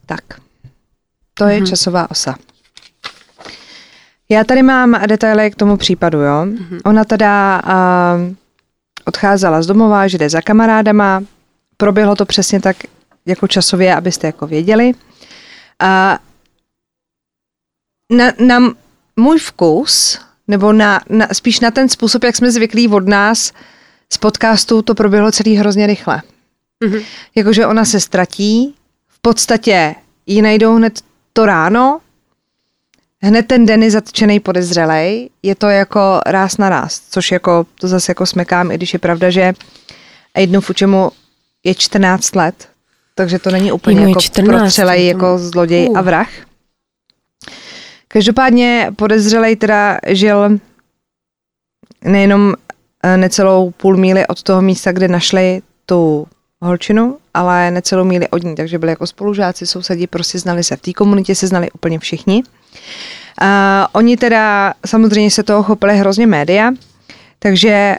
Tak, 0.06 0.24
to 1.34 1.44
je 1.44 1.56
hmm. 1.56 1.66
časová 1.66 2.10
osa. 2.10 2.36
Já 4.28 4.44
tady 4.44 4.62
mám 4.62 5.00
detaily 5.06 5.50
k 5.50 5.56
tomu 5.56 5.76
případu, 5.76 6.18
jo. 6.18 6.44
Mm-hmm. 6.44 6.80
Ona 6.84 7.04
teda 7.04 7.62
uh, 7.64 8.34
odcházela 9.04 9.62
z 9.62 9.66
domova, 9.66 10.08
že 10.08 10.18
jde 10.18 10.30
za 10.30 10.40
kamarádama, 10.40 11.22
proběhlo 11.76 12.16
to 12.16 12.26
přesně 12.26 12.60
tak 12.60 12.76
jako 13.26 13.48
časově, 13.48 13.94
abyste 13.94 14.26
jako 14.26 14.46
věděli. 14.46 14.92
A 15.78 16.18
na, 18.12 18.32
na 18.46 18.74
můj 19.16 19.38
vkus, 19.38 20.20
nebo 20.48 20.72
na, 20.72 21.00
na, 21.08 21.28
spíš 21.32 21.60
na 21.60 21.70
ten 21.70 21.88
způsob, 21.88 22.24
jak 22.24 22.36
jsme 22.36 22.52
zvyklí 22.52 22.88
od 22.88 23.08
nás 23.08 23.52
z 24.12 24.18
podcastu, 24.18 24.82
to 24.82 24.94
proběhlo 24.94 25.32
celý 25.32 25.56
hrozně 25.56 25.86
rychle. 25.86 26.22
Mm-hmm. 26.84 27.04
Jakože 27.34 27.66
ona 27.66 27.84
se 27.84 28.00
ztratí, 28.00 28.74
v 29.08 29.18
podstatě 29.20 29.94
ji 30.26 30.42
najdou 30.42 30.76
hned 30.76 31.00
to 31.32 31.46
ráno, 31.46 32.00
hned 33.24 33.46
ten 33.46 33.66
den 33.66 33.82
je 33.82 33.90
zatčený 33.90 34.40
podezřelej, 34.40 35.30
je 35.42 35.54
to 35.54 35.68
jako 35.68 36.20
ráz 36.26 36.58
na 36.58 36.68
ráz, 36.68 37.00
což 37.10 37.32
jako 37.32 37.66
to 37.80 37.88
zase 37.88 38.10
jako 38.10 38.26
smekám, 38.26 38.70
i 38.70 38.74
když 38.74 38.92
je 38.92 38.98
pravda, 38.98 39.30
že 39.30 39.52
Aidenu 40.34 40.60
Fučemu 40.60 41.10
je 41.64 41.74
14 41.74 42.34
let, 42.34 42.68
takže 43.14 43.38
to 43.38 43.50
není 43.50 43.72
úplně 43.72 44.08
jako 44.08 44.20
14, 44.20 44.60
prostřelej 44.60 45.06
jako 45.06 45.38
zloděj 45.38 45.88
uh. 45.88 45.98
a 45.98 46.02
vrah. 46.02 46.28
Každopádně 48.08 48.90
podezřelej 48.96 49.56
teda 49.56 49.98
žil 50.06 50.58
nejenom 52.04 52.54
eh, 53.02 53.16
necelou 53.16 53.70
půl 53.70 53.96
míli 53.96 54.26
od 54.26 54.42
toho 54.42 54.62
místa, 54.62 54.92
kde 54.92 55.08
našli 55.08 55.62
tu 55.86 56.26
holčinu, 56.64 57.18
ale 57.34 57.70
necelou 57.70 58.04
míli 58.04 58.28
od 58.28 58.42
ní, 58.42 58.54
takže 58.54 58.78
byli 58.78 58.92
jako 58.92 59.06
spolužáci, 59.06 59.66
sousedí, 59.66 60.06
prostě 60.06 60.38
znali 60.38 60.64
se 60.64 60.76
v 60.76 60.80
té 60.80 60.92
komunitě, 60.92 61.34
se 61.34 61.46
znali 61.46 61.70
úplně 61.70 61.98
všichni. 61.98 62.42
Uh, 63.42 63.48
oni 63.92 64.16
teda 64.16 64.74
samozřejmě 64.86 65.30
se 65.30 65.42
toho 65.42 65.62
chopili 65.62 65.96
hrozně 65.96 66.26
média, 66.26 66.72
takže 67.38 67.96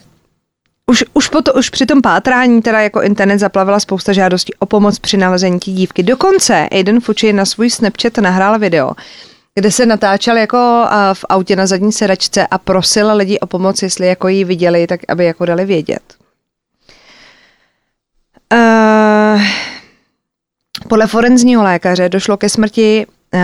už, 0.85 1.03
už, 1.13 1.29
po 1.29 1.41
to, 1.41 1.53
už 1.53 1.69
při 1.69 1.85
tom 1.85 2.01
pátrání 2.01 2.61
teda 2.61 2.81
jako 2.81 3.01
internet 3.01 3.39
zaplavila 3.39 3.79
spousta 3.79 4.13
žádostí 4.13 4.53
o 4.53 4.65
pomoc 4.65 4.99
při 4.99 5.17
nalezení 5.17 5.59
té 5.59 5.71
dívky. 5.71 6.03
Dokonce 6.03 6.69
Aiden 6.71 6.99
Fucci 6.99 7.33
na 7.33 7.45
svůj 7.45 7.69
Snapchat 7.69 8.17
nahrál 8.17 8.59
video, 8.59 8.91
kde 9.55 9.71
se 9.71 9.85
natáčel 9.85 10.37
jako 10.37 10.87
v 11.13 11.25
autě 11.29 11.55
na 11.55 11.67
zadní 11.67 11.91
sedačce 11.91 12.47
a 12.47 12.57
prosil 12.57 13.15
lidi 13.15 13.39
o 13.39 13.47
pomoc, 13.47 13.81
jestli 13.81 14.07
jako 14.07 14.27
ji 14.27 14.43
viděli, 14.43 14.87
tak 14.87 14.99
aby 15.07 15.25
jako 15.25 15.45
dali 15.45 15.65
vědět. 15.65 16.24
Uh, 18.53 19.41
podle 20.87 21.07
forenzního 21.07 21.63
lékaře 21.63 22.09
došlo 22.09 22.37
ke 22.37 22.49
smrti 22.49 23.05
uh, 23.33 23.39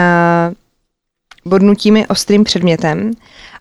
bodnutími 1.46 2.08
ostrým 2.08 2.44
předmětem 2.44 3.12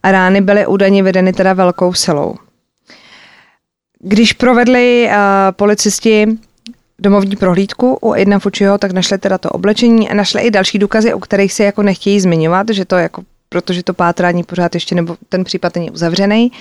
a 0.02 0.12
rány 0.12 0.40
byly 0.40 0.66
údajně 0.66 1.02
vedeny 1.02 1.32
teda 1.32 1.52
velkou 1.52 1.92
silou. 1.92 2.34
Když 3.98 4.32
provedli 4.32 5.08
uh, 5.08 5.14
policisti 5.50 6.26
domovní 6.98 7.36
prohlídku 7.36 7.98
u 8.02 8.14
Edna 8.14 8.38
Fučiho, 8.38 8.78
tak 8.78 8.92
našli 8.92 9.18
teda 9.18 9.38
to 9.38 9.50
oblečení 9.50 10.10
a 10.10 10.14
našli 10.14 10.42
i 10.42 10.50
další 10.50 10.78
důkazy, 10.78 11.14
o 11.14 11.20
kterých 11.20 11.52
se 11.52 11.64
jako 11.64 11.82
nechtějí 11.82 12.20
zmiňovat, 12.20 12.66
že 12.70 12.84
to 12.84 12.96
jako 12.96 13.22
protože 13.52 13.82
to 13.82 13.94
pátrání 13.94 14.42
pořád 14.42 14.74
ještě, 14.74 14.94
nebo 14.94 15.16
ten 15.28 15.44
případ 15.44 15.74
není 15.74 15.90
uzavřený, 15.90 16.52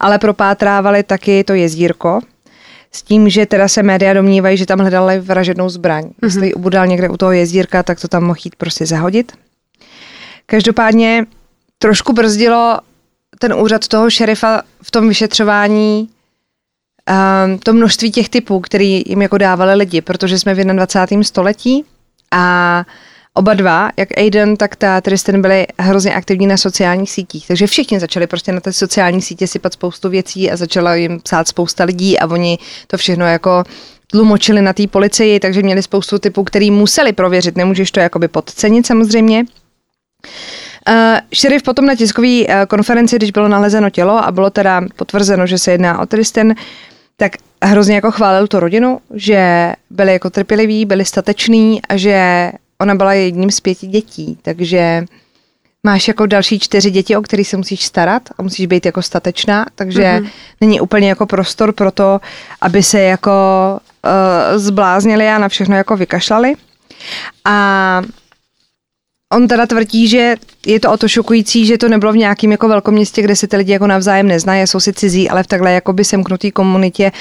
ale 0.00 0.18
propátrávali 0.18 1.02
taky 1.02 1.44
to 1.44 1.54
jezdírko, 1.54 2.20
s 2.92 3.02
tím, 3.02 3.28
že 3.28 3.46
teda 3.46 3.68
se 3.68 3.82
média 3.82 4.14
domnívají, 4.14 4.56
že 4.56 4.66
tam 4.66 4.78
hledali 4.78 5.20
vražednou 5.20 5.68
zbraň. 5.68 6.04
Mm-hmm. 6.04 6.24
Jestli 6.24 6.54
ubudal 6.54 6.86
někde 6.86 7.08
u 7.08 7.16
toho 7.16 7.32
jezdírka, 7.32 7.82
tak 7.82 8.00
to 8.00 8.08
tam 8.08 8.24
mohl 8.24 8.38
jít 8.44 8.56
prostě 8.56 8.86
zahodit. 8.86 9.32
Každopádně 10.46 11.26
trošku 11.78 12.12
brzdilo 12.12 12.78
ten 13.38 13.54
úřad 13.54 13.88
toho 13.88 14.10
šerifa 14.10 14.62
v 14.82 14.90
tom 14.90 15.08
vyšetřování 15.08 16.08
um, 17.48 17.58
to 17.58 17.72
množství 17.72 18.10
těch 18.10 18.28
typů, 18.28 18.60
který 18.60 19.02
jim 19.06 19.22
jako 19.22 19.38
dávali 19.38 19.74
lidi, 19.74 20.00
protože 20.00 20.38
jsme 20.38 20.54
v 20.54 20.64
21. 20.64 21.24
století 21.24 21.84
a 22.30 22.84
oba 23.34 23.54
dva, 23.54 23.90
jak 23.96 24.18
Aiden, 24.18 24.56
tak 24.56 24.76
ta 24.76 25.00
Tristan 25.00 25.42
byli 25.42 25.66
hrozně 25.78 26.14
aktivní 26.14 26.46
na 26.46 26.56
sociálních 26.56 27.10
sítích. 27.10 27.46
Takže 27.46 27.66
všichni 27.66 28.00
začali 28.00 28.26
prostě 28.26 28.52
na 28.52 28.60
té 28.60 28.72
sociální 28.72 29.22
sítě 29.22 29.46
sypat 29.46 29.72
spoustu 29.72 30.08
věcí 30.08 30.50
a 30.50 30.56
začala 30.56 30.94
jim 30.94 31.20
psát 31.20 31.48
spousta 31.48 31.84
lidí 31.84 32.18
a 32.18 32.26
oni 32.26 32.58
to 32.86 32.96
všechno 32.96 33.26
jako 33.26 33.64
tlumočili 34.10 34.62
na 34.62 34.72
té 34.72 34.86
policii, 34.86 35.40
takže 35.40 35.62
měli 35.62 35.82
spoustu 35.82 36.18
typů, 36.18 36.44
který 36.44 36.70
museli 36.70 37.12
prověřit. 37.12 37.56
Nemůžeš 37.56 37.90
to 37.90 38.00
jakoby 38.00 38.28
podcenit 38.28 38.86
samozřejmě. 38.86 39.44
Uh, 40.88 40.94
šerif 41.32 41.62
potom 41.62 41.86
na 41.86 41.94
tiskové 41.94 42.28
uh, 42.28 42.54
konferenci, 42.68 43.16
když 43.16 43.30
bylo 43.30 43.48
nalezeno 43.48 43.90
tělo 43.90 44.24
a 44.24 44.32
bylo 44.32 44.50
teda 44.50 44.82
potvrzeno, 44.96 45.46
že 45.46 45.58
se 45.58 45.72
jedná 45.72 46.00
o 46.00 46.06
Tristan, 46.06 46.54
tak 47.16 47.32
hrozně 47.62 47.94
jako 47.94 48.10
chválil 48.10 48.46
tu 48.46 48.60
rodinu, 48.60 49.00
že 49.14 49.72
byli 49.90 50.12
jako 50.12 50.30
trpěliví, 50.30 50.84
byli 50.84 51.04
stateční 51.04 51.82
a 51.88 51.96
že 51.96 52.50
ona 52.82 52.94
byla 52.94 53.12
jedním 53.12 53.50
z 53.50 53.60
pěti 53.60 53.86
dětí, 53.86 54.38
takže 54.42 55.04
máš 55.82 56.08
jako 56.08 56.26
další 56.26 56.58
čtyři 56.58 56.90
děti, 56.90 57.16
o 57.16 57.22
kterých 57.22 57.48
se 57.48 57.56
musíš 57.56 57.84
starat 57.84 58.22
a 58.38 58.42
musíš 58.42 58.66
být 58.66 58.86
jako 58.86 59.02
statečná, 59.02 59.66
takže 59.74 60.02
mm-hmm. 60.02 60.28
není 60.60 60.80
úplně 60.80 61.08
jako 61.08 61.26
prostor 61.26 61.72
pro 61.72 61.90
to, 61.90 62.20
aby 62.60 62.82
se 62.82 63.00
jako 63.00 63.30
uh, 64.04 64.58
zbláznili 64.58 65.28
a 65.28 65.38
na 65.38 65.48
všechno 65.48 65.76
jako 65.76 65.96
vykašlali. 65.96 66.54
A 67.44 68.02
On 69.32 69.48
teda 69.48 69.66
tvrdí, 69.66 70.08
že 70.08 70.36
je 70.66 70.80
to 70.80 70.92
o 70.92 70.96
to 70.96 71.08
šokující, 71.08 71.66
že 71.66 71.78
to 71.78 71.88
nebylo 71.88 72.12
v 72.12 72.16
nějakém 72.16 72.52
jako 72.52 72.68
velkom 72.68 72.94
městě, 72.94 73.22
kde 73.22 73.36
se 73.36 73.46
ty 73.46 73.56
lidi 73.56 73.72
jako 73.72 73.86
navzájem 73.86 74.26
neznají, 74.26 74.66
jsou 74.66 74.80
si 74.80 74.92
cizí, 74.92 75.30
ale 75.30 75.42
v 75.42 75.46
takhle 75.46 75.72
jakoby 75.72 76.04
semknutý 76.04 76.50
komunitě, 76.50 77.12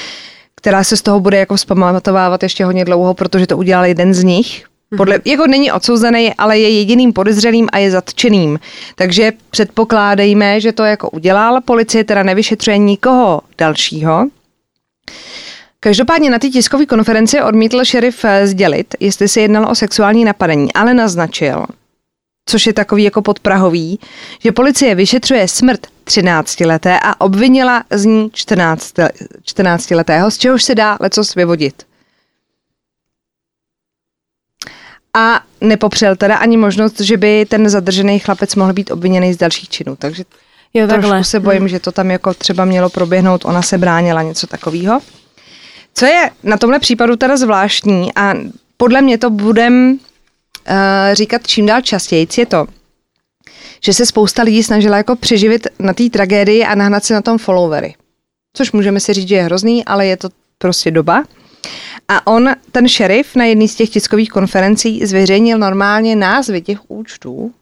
která 0.55 0.83
se 0.83 0.97
z 0.97 1.01
toho 1.01 1.19
bude 1.19 1.37
jako 1.37 1.55
vzpamatovávat 1.55 2.43
ještě 2.43 2.65
hodně 2.65 2.85
dlouho, 2.85 3.13
protože 3.13 3.47
to 3.47 3.57
udělal 3.57 3.85
jeden 3.85 4.13
z 4.13 4.23
nich. 4.23 4.65
Podle, 4.97 5.19
jako 5.25 5.47
není 5.47 5.71
odsouzený, 5.71 6.33
ale 6.37 6.59
je 6.59 6.69
jediným 6.69 7.13
podezřelým 7.13 7.67
a 7.71 7.77
je 7.77 7.91
zatčeným. 7.91 8.59
Takže 8.95 9.31
předpokládejme, 9.49 10.61
že 10.61 10.71
to 10.71 10.83
jako 10.83 11.09
udělal. 11.09 11.61
Policie 11.61 12.03
teda 12.03 12.23
nevyšetřuje 12.23 12.77
nikoho 12.77 13.41
dalšího. 13.57 14.27
Každopádně 15.79 16.29
na 16.29 16.39
té 16.39 16.49
tiskové 16.49 16.85
konferenci 16.85 17.41
odmítl 17.41 17.83
šerif 17.83 18.25
eh, 18.25 18.47
sdělit, 18.47 18.95
jestli 18.99 19.27
se 19.27 19.41
jednalo 19.41 19.69
o 19.69 19.75
sexuální 19.75 20.25
napadení, 20.25 20.73
ale 20.73 20.93
naznačil, 20.93 21.65
což 22.45 22.67
je 22.67 22.73
takový 22.73 23.03
jako 23.03 23.21
podprahový, 23.21 23.99
že 24.39 24.51
policie 24.51 24.95
vyšetřuje 24.95 25.47
smrt 25.47 25.87
13-leté 26.05 26.99
a 27.03 27.21
obvinila 27.21 27.83
z 27.91 28.05
ní 28.05 28.29
14, 28.33 28.93
14-letého, 29.45 30.31
z 30.31 30.37
čehož 30.37 30.63
se 30.63 30.75
dá 30.75 30.97
lecos 30.99 31.35
vyvodit. 31.35 31.83
A 35.17 35.41
nepopřel 35.61 36.15
teda 36.15 36.35
ani 36.35 36.57
možnost, 36.57 36.99
že 36.99 37.17
by 37.17 37.45
ten 37.45 37.69
zadržený 37.69 38.19
chlapec 38.19 38.55
mohl 38.55 38.73
být 38.73 38.91
obviněný 38.91 39.33
z 39.33 39.37
dalších 39.37 39.69
činů. 39.69 39.95
Takže 39.95 40.23
jo, 40.73 40.87
trošku 40.87 41.01
takhle. 41.01 41.23
se 41.23 41.39
bojím, 41.39 41.59
hmm. 41.59 41.69
že 41.69 41.79
to 41.79 41.91
tam 41.91 42.11
jako 42.11 42.33
třeba 42.33 42.65
mělo 42.65 42.89
proběhnout, 42.89 43.45
ona 43.45 43.61
se 43.61 43.77
bránila 43.77 44.21
něco 44.21 44.47
takového. 44.47 44.99
Co 45.93 46.05
je 46.05 46.31
na 46.43 46.57
tomhle 46.57 46.79
případu 46.79 47.15
teda 47.15 47.37
zvláštní 47.37 48.11
a 48.15 48.33
podle 48.77 49.01
mě 49.01 49.17
to 49.17 49.29
budem 49.29 49.91
uh, 49.91 49.97
říkat 51.13 51.47
čím 51.47 51.65
dál 51.65 51.81
častěji, 51.81 52.27
je 52.37 52.45
to, 52.45 52.67
že 53.83 53.93
se 53.93 54.05
spousta 54.05 54.43
lidí 54.43 54.63
snažila 54.63 54.97
jako 54.97 55.15
přeživit 55.15 55.67
na 55.79 55.93
té 55.93 56.09
tragédii 56.09 56.63
a 56.63 56.75
nahnat 56.75 57.05
si 57.05 57.13
na 57.13 57.21
tom 57.21 57.37
followery. 57.37 57.95
Což 58.53 58.71
můžeme 58.71 58.99
si 58.99 59.13
říct, 59.13 59.27
že 59.27 59.35
je 59.35 59.43
hrozný, 59.43 59.85
ale 59.85 60.05
je 60.05 60.17
to 60.17 60.29
prostě 60.57 60.91
doba. 60.91 61.23
A 62.07 62.27
on, 62.27 62.49
ten 62.71 62.87
šerif, 62.87 63.35
na 63.35 63.45
jedné 63.45 63.67
z 63.67 63.75
těch 63.75 63.89
tiskových 63.89 64.29
konferencí 64.29 65.05
zveřejnil 65.05 65.57
normálně 65.57 66.15
názvy 66.15 66.61
těch 66.61 66.91
účtů, 66.91 67.53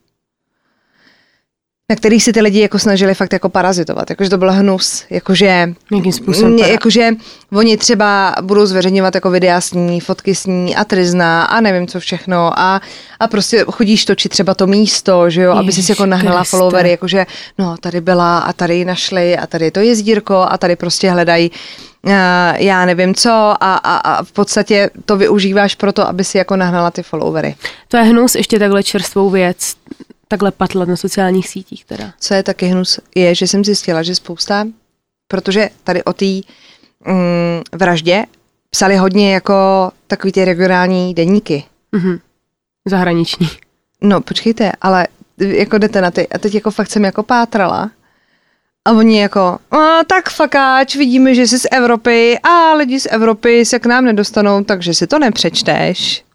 na 1.89 1.95
kterých 1.95 2.23
si 2.23 2.33
ty 2.33 2.41
lidi 2.41 2.59
jako 2.59 2.79
snažili 2.79 3.13
fakt 3.13 3.33
jako 3.33 3.49
parazitovat, 3.49 4.09
jakože 4.09 4.29
to 4.29 4.37
byl 4.37 4.51
hnus, 4.51 5.03
jakože, 5.09 5.73
Jakým 5.95 6.11
způsobem 6.11 6.57
jakože 6.57 7.11
oni 7.53 7.77
třeba 7.77 8.35
budou 8.41 8.65
zveřejňovat 8.65 9.15
jako 9.15 9.29
videa 9.29 9.61
s 9.61 9.73
ní, 9.73 9.99
fotky 9.99 10.35
s 10.35 10.45
ní 10.45 10.75
a 10.75 10.83
trizna 10.83 11.43
a 11.43 11.61
nevím 11.61 11.87
co 11.87 11.99
všechno 11.99 12.59
a, 12.59 12.81
a 13.19 13.27
prostě 13.27 13.65
chodíš 13.71 14.05
točit 14.05 14.29
třeba 14.29 14.53
to 14.53 14.67
místo, 14.67 15.29
že 15.29 15.41
jo, 15.41 15.51
Ježiš, 15.51 15.59
aby 15.59 15.71
si 15.71 15.91
jako 15.91 16.05
nahnala 16.05 16.39
Kriste. 16.39 16.57
followery, 16.57 16.91
jakože 16.91 17.25
no 17.57 17.75
tady 17.77 18.01
byla 18.01 18.39
a 18.39 18.53
tady 18.53 18.75
ji 18.75 18.85
našli 18.85 19.37
a 19.37 19.47
tady 19.47 19.65
je 19.65 19.71
to 19.71 19.79
jezdírko 19.79 20.45
a 20.49 20.57
tady 20.57 20.75
prostě 20.75 21.11
hledají 21.11 21.51
uh, 22.03 22.11
já 22.57 22.85
nevím 22.85 23.15
co 23.15 23.31
a, 23.31 23.75
a, 23.75 23.97
a 23.97 24.23
v 24.23 24.31
podstatě 24.31 24.89
to 25.05 25.17
využíváš 25.17 25.75
pro 25.75 25.93
to, 25.93 26.07
aby 26.07 26.23
si 26.23 26.37
jako 26.37 26.55
nahnala 26.55 26.91
ty 26.91 27.03
followery. 27.03 27.55
To 27.87 27.97
je 27.97 28.03
hnus 28.03 28.35
ještě 28.35 28.59
takhle 28.59 28.83
čerstvou 28.83 29.29
věc 29.29 29.75
takhle 30.27 30.51
patlat 30.51 30.87
na 30.87 30.95
sociálních 30.95 31.49
sítích 31.49 31.85
teda. 31.85 32.13
Co 32.19 32.33
je 32.33 32.43
taky 32.43 32.65
hnus, 32.65 32.99
je, 33.15 33.35
že 33.35 33.47
jsem 33.47 33.65
zjistila, 33.65 34.03
že 34.03 34.15
spousta, 34.15 34.67
protože 35.27 35.69
tady 35.83 36.03
o 36.03 36.13
té 36.13 36.25
mm, 36.25 37.61
vraždě 37.71 38.25
psali 38.69 38.97
hodně 38.97 39.33
jako 39.33 39.91
takový 40.07 40.31
ty 40.31 40.45
regionální 40.45 41.13
deníky. 41.13 41.63
Mm-hmm. 41.93 42.19
Zahraniční. 42.85 43.49
No, 44.01 44.21
počkejte, 44.21 44.71
ale 44.81 45.07
jako 45.37 45.77
jdete 45.77 46.01
na 46.01 46.11
ty, 46.11 46.27
a 46.27 46.37
teď 46.37 46.55
jako 46.55 46.71
fakt 46.71 46.91
jsem 46.91 47.05
jako 47.05 47.23
pátrala 47.23 47.91
a 48.85 48.91
oni 48.91 49.21
jako, 49.21 49.59
a 49.71 50.03
tak 50.07 50.29
fakáč, 50.29 50.95
vidíme, 50.95 51.35
že 51.35 51.47
jsi 51.47 51.59
z 51.59 51.67
Evropy 51.71 52.39
a 52.43 52.73
lidi 52.73 52.99
z 52.99 53.07
Evropy 53.11 53.65
se 53.65 53.79
k 53.79 53.85
nám 53.85 54.05
nedostanou, 54.05 54.63
takže 54.63 54.93
si 54.93 55.07
to 55.07 55.19
nepřečteš. 55.19 56.25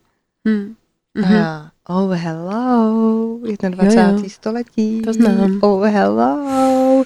Hmm. 0.47 0.75
Mm-hmm. 1.19 1.70
Oh, 1.93 2.13
hello, 2.15 3.39
21. 3.43 4.03
Jo, 4.03 4.19
jo. 4.23 4.29
století. 4.29 5.03
To 5.03 5.13
znám. 5.13 5.59
Oh, 5.63 5.87
hello. 5.87 7.05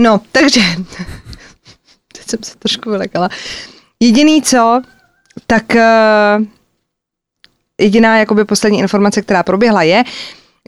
No, 0.00 0.20
takže, 0.32 0.60
teď 2.12 2.26
jsem 2.26 2.42
se 2.42 2.56
trošku 2.58 2.90
vylekala. 2.90 3.28
Jediný 4.00 4.42
co, 4.42 4.82
tak 5.46 5.64
uh, 5.74 6.44
jediná 7.80 8.18
jakoby 8.18 8.44
poslední 8.44 8.78
informace, 8.78 9.22
která 9.22 9.42
proběhla 9.42 9.82
je, 9.82 10.04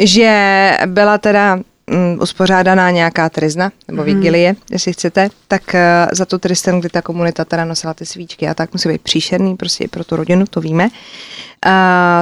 že 0.01 0.73
byla 0.87 1.19
teda 1.19 1.61
um, 1.93 2.19
uspořádaná 2.23 2.91
nějaká 2.91 3.29
trizna, 3.29 3.73
nebo 3.89 4.03
mm. 4.03 4.07
vigilie, 4.07 4.57
jestli 4.71 4.93
chcete, 4.93 5.29
tak 5.49 5.63
uh, 5.75 5.81
za 6.13 6.25
tu 6.25 6.39
tristan, 6.39 6.81
kdy 6.81 6.89
ta 6.89 7.03
komunita 7.03 7.45
teda 7.45 7.65
nosila 7.65 7.95
ty 7.95 8.07
svíčky 8.07 8.49
a 8.49 8.55
tak 8.55 8.73
musí 8.73 8.89
být 8.89 9.03
příšerný 9.03 9.57
prostě 9.57 9.85
i 9.85 9.89
pro 9.89 10.05
tu 10.05 10.17
rodinu, 10.17 10.45
to 10.51 10.61
víme. 10.61 10.85
Uh, 10.85 10.91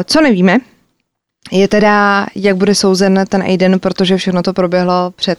co 0.04 0.20
nevíme, 0.20 0.58
je 1.50 1.68
teda, 1.68 2.26
jak 2.34 2.56
bude 2.56 2.74
souzen 2.74 3.24
ten 3.28 3.42
Aiden, 3.42 3.80
protože 3.80 4.16
všechno 4.16 4.42
to 4.42 4.52
proběhlo 4.52 5.10
před 5.16 5.38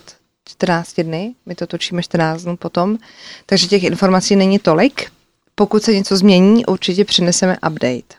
14 0.50 1.00
dny, 1.00 1.34
my 1.46 1.56
to 1.56 1.68
točíme 1.68 2.04
14 2.04 2.44
dnů 2.44 2.58
potom, 2.58 2.98
takže 3.46 3.68
těch 3.68 3.84
informací 3.84 4.36
není 4.36 4.60
tolik. 4.60 5.12
Pokud 5.56 5.84
se 5.84 5.94
něco 5.94 6.18
změní, 6.18 6.66
určitě 6.66 7.06
přineseme 7.06 7.58
update. 7.68 8.16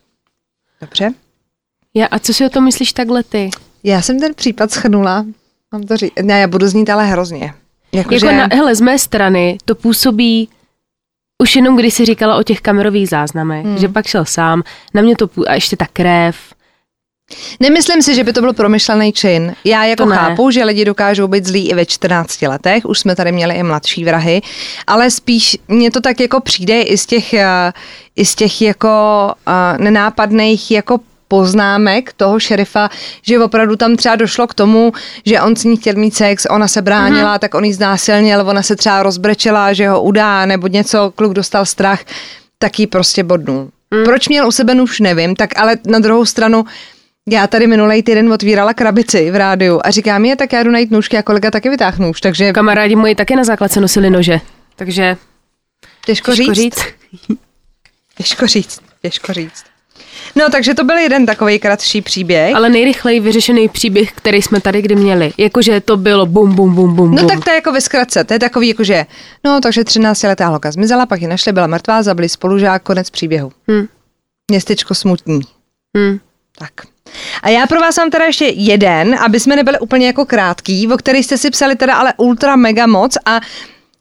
Dobře? 0.81 1.11
Já, 1.95 2.07
a 2.07 2.19
co 2.19 2.35
si 2.35 2.47
o 2.47 2.49
tom 2.49 2.65
myslíš 2.65 2.93
takhle 2.93 3.23
ty? 3.23 3.51
Já 3.85 4.03
jsem 4.03 4.21
ten 4.21 4.35
případ 4.35 4.71
schrnula, 4.71 5.27
mám 5.79 5.87
to 5.87 5.97
říct, 5.97 6.13
ne, 6.23 6.41
já 6.41 6.47
budu 6.47 6.69
znít 6.69 6.91
ale 6.91 7.07
hrozně. 7.07 7.55
Jako, 7.93 8.15
jako 8.15 8.27
že... 8.27 8.33
na, 8.33 8.49
hele, 8.53 8.75
z 8.75 8.81
mé 8.81 8.99
strany 8.99 9.59
to 9.65 9.75
působí 9.75 10.49
už 11.43 11.57
jenom 11.57 11.77
když 11.77 11.95
si 11.95 12.05
říkala 12.05 12.37
o 12.37 12.43
těch 12.43 12.61
kamerových 12.61 13.09
záznamech, 13.09 13.65
hmm. 13.65 13.79
že 13.79 13.89
pak 13.89 14.07
šel 14.07 14.25
sám, 14.25 14.63
na 14.95 15.03
mě 15.03 15.17
to 15.17 15.29
a 15.47 15.55
ještě 15.55 15.77
ta 15.77 15.87
krev. 15.93 16.37
Nemyslím 17.61 18.03
si, 18.03 18.15
že 18.15 18.25
by 18.25 18.33
to 18.33 18.41
byl 18.41 18.53
promyšlený 18.53 19.13
čin. 19.13 19.55
Já 19.65 19.85
jako 19.85 20.07
chápu, 20.07 20.51
že 20.51 20.65
lidi 20.65 20.85
dokážou 20.85 21.29
být 21.29 21.47
zlí 21.47 21.71
i 21.71 21.75
ve 21.75 21.87
14 21.87 22.43
letech, 22.43 22.85
už 22.85 22.99
jsme 22.99 23.17
tady 23.17 23.33
měli 23.33 23.55
i 23.55 23.63
mladší 23.63 24.05
vrahy, 24.05 24.43
ale 24.87 25.11
spíš 25.11 25.59
mně 25.69 25.91
to 25.91 26.01
tak 26.01 26.21
jako 26.21 26.41
přijde 26.41 26.83
i 26.83 26.99
z 26.99 27.07
těch, 27.07 27.35
eh, 27.35 27.73
i 28.17 28.25
z 28.25 28.35
těch 28.35 28.63
jako 28.63 28.89
uh, 29.47 29.85
nenápadných 29.85 30.71
jako 30.71 31.01
poznámek 31.29 32.13
toho 32.13 32.41
šerifa, 32.41 32.91
že 33.23 33.39
opravdu 33.39 33.77
tam 33.77 33.97
třeba 33.97 34.17
došlo 34.17 34.47
k 34.47 34.55
tomu, 34.55 34.93
že 35.27 35.41
on 35.41 35.57
s 35.57 35.65
ní 35.65 35.77
chtěl 35.77 35.95
mít 35.95 36.15
sex, 36.15 36.47
ona 36.51 36.69
se 36.69 36.83
bránila, 36.83 37.33
mm 37.33 37.39
tak 37.39 37.55
on 37.55 37.65
ji 37.65 37.75
znásilnil, 37.75 38.41
ona 38.41 38.63
se 38.63 38.77
třeba 38.77 39.03
rozbrečela, 39.03 39.73
že 39.73 39.89
ho 39.89 40.03
udá, 40.03 40.47
nebo 40.47 40.67
něco, 40.67 41.13
kluk 41.17 41.33
dostal 41.33 41.67
strach, 41.67 42.01
tak 42.59 42.79
ji 42.79 42.87
prostě 42.87 43.25
bodnul. 43.25 43.71
Mm. 43.95 44.05
Proč 44.05 44.29
měl 44.29 44.49
u 44.49 44.53
sebe 44.53 44.75
nůž, 44.75 45.01
nevím, 45.01 45.37
tak 45.37 45.59
ale 45.59 45.77
na 45.87 45.99
druhou 45.99 46.25
stranu 46.25 46.65
já 47.29 47.47
tady 47.47 47.67
minulý 47.67 48.03
týden 48.03 48.33
otvírala 48.33 48.75
krabici 48.75 49.31
v 49.31 49.37
rádiu 49.37 49.81
a 49.85 49.91
říkám 49.91 50.25
je, 50.25 50.37
tak 50.37 50.53
já 50.53 50.63
jdu 50.63 50.71
najít 50.71 50.91
nůžky 50.91 51.19
a 51.19 51.23
kolega 51.23 51.51
taky 51.51 51.71
vytáhl 51.71 52.07
nůž, 52.07 52.21
takže... 52.21 52.53
Kamarádi 52.53 52.97
moji 52.97 53.15
taky 53.15 53.37
na 53.37 53.45
základce 53.45 53.81
nosili 53.81 54.11
nože, 54.11 54.41
takže... 54.77 55.17
Těžko, 56.07 56.31
těžko 56.31 56.55
říct. 56.55 56.57
říct. 56.57 56.85
těžko 58.17 58.47
říct, 58.47 58.81
těžko 59.03 59.33
říct. 59.33 59.76
No, 60.37 60.51
takže 60.51 60.75
to 60.75 60.85
byl 60.85 60.97
jeden 60.97 61.27
takový 61.27 61.59
kratší 61.59 62.03
příběh. 62.03 62.57
Ale 62.57 62.69
nejrychleji 62.69 63.21
vyřešený 63.21 63.69
příběh, 63.69 64.13
který 64.13 64.43
jsme 64.43 64.61
tady 64.61 64.83
kdy 64.83 64.97
měli. 64.97 65.33
Jakože 65.39 65.81
to 65.81 65.97
bylo 65.97 66.27
bum, 66.27 66.55
bum, 66.55 66.75
bum, 66.75 66.95
bum. 66.95 67.15
No 67.15 67.29
tak 67.29 67.45
to 67.45 67.51
je 67.51 67.55
jako 67.55 67.73
ve 67.73 67.81
zkratce. 67.81 68.25
To 68.25 68.33
je 68.33 68.39
takový, 68.39 68.69
jakože, 68.69 69.07
no, 69.45 69.61
takže 69.61 69.85
13 69.85 70.23
letá 70.23 70.47
holka 70.47 70.71
zmizela, 70.71 71.07
pak 71.07 71.21
ji 71.21 71.27
našli, 71.27 71.53
byla 71.53 71.67
mrtvá, 71.67 72.03
zabili 72.03 72.29
spolužák, 72.29 72.83
konec 72.83 73.11
příběhu. 73.11 73.53
Hmm. 73.69 73.87
Městečko 74.51 74.95
smutní. 74.95 75.41
Hmm. 75.97 76.19
Tak. 76.59 76.73
A 77.43 77.49
já 77.49 77.67
pro 77.67 77.81
vás 77.81 77.97
mám 77.97 78.11
teda 78.11 78.25
ještě 78.25 78.45
jeden, 78.45 79.15
aby 79.15 79.41
jsme 79.41 79.57
nebyli 79.57 79.79
úplně 79.79 80.07
jako 80.07 80.25
krátký, 80.25 80.89
o 80.89 80.97
který 80.97 81.23
jste 81.23 81.39
si 81.39 81.51
psali 81.51 81.77
teda 81.77 81.95
ale 81.95 82.15
ultra 82.17 82.57
mega 82.57 82.87
moc 82.87 83.17
a 83.27 83.41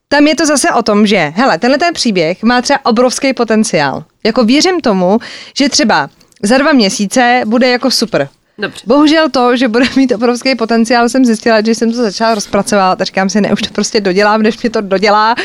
tam 0.07 0.27
je 0.27 0.35
to 0.35 0.45
zase 0.45 0.71
o 0.71 0.83
tom, 0.83 1.07
že 1.07 1.33
hele, 1.35 1.57
tenhle 1.57 1.77
ten 1.77 1.93
příběh 1.93 2.43
má 2.43 2.61
třeba 2.61 2.79
obrovský 2.85 3.33
potenciál. 3.33 4.03
Jako 4.25 4.43
věřím 4.43 4.81
tomu, 4.81 5.19
že 5.57 5.69
třeba 5.69 6.09
za 6.43 6.57
dva 6.57 6.71
měsíce 6.73 7.41
bude 7.45 7.69
jako 7.69 7.91
super. 7.91 8.29
Dobře. 8.57 8.79
Bohužel 8.85 9.29
to, 9.29 9.57
že 9.57 9.67
bude 9.67 9.85
mít 9.95 10.11
obrovský 10.11 10.55
potenciál, 10.55 11.09
jsem 11.09 11.25
zjistila, 11.25 11.61
že 11.61 11.75
jsem 11.75 11.91
to 11.91 11.97
začala 11.97 12.35
rozpracovat 12.35 13.01
a 13.01 13.03
říkám 13.03 13.29
si, 13.29 13.41
ne, 13.41 13.53
už 13.53 13.61
to 13.61 13.73
prostě 13.73 14.01
dodělám, 14.01 14.41
než 14.41 14.61
mě 14.61 14.69
to 14.69 14.81
dodělá. 14.81 15.35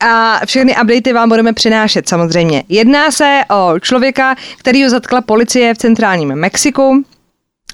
A 0.00 0.40
všechny 0.46 0.76
updaty 0.82 1.12
vám 1.12 1.28
budeme 1.28 1.52
přinášet 1.52 2.08
samozřejmě. 2.08 2.64
Jedná 2.68 3.10
se 3.10 3.40
o 3.50 3.78
člověka, 3.80 4.36
který 4.58 4.84
ho 4.84 4.90
zatkla 4.90 5.20
policie 5.20 5.74
v 5.74 5.78
centrálním 5.78 6.28
Mexiku 6.34 7.04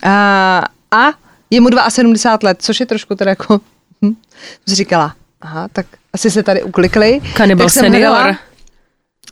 a, 0.03 0.63
a 0.91 1.07
je 1.51 1.61
mu 1.61 1.69
72 1.89 2.49
let, 2.49 2.59
což 2.63 2.81
je 2.81 2.87
trošku 2.87 3.15
teda 3.15 3.31
jako, 3.31 3.61
hm, 4.05 4.15
říkala, 4.67 5.15
aha, 5.41 5.69
tak 5.73 5.87
asi 6.13 6.31
se 6.31 6.43
tady 6.43 6.63
uklikli. 6.63 7.21
Kanibal 7.35 7.69
senior. 7.69 8.13
hledala- 8.13 8.37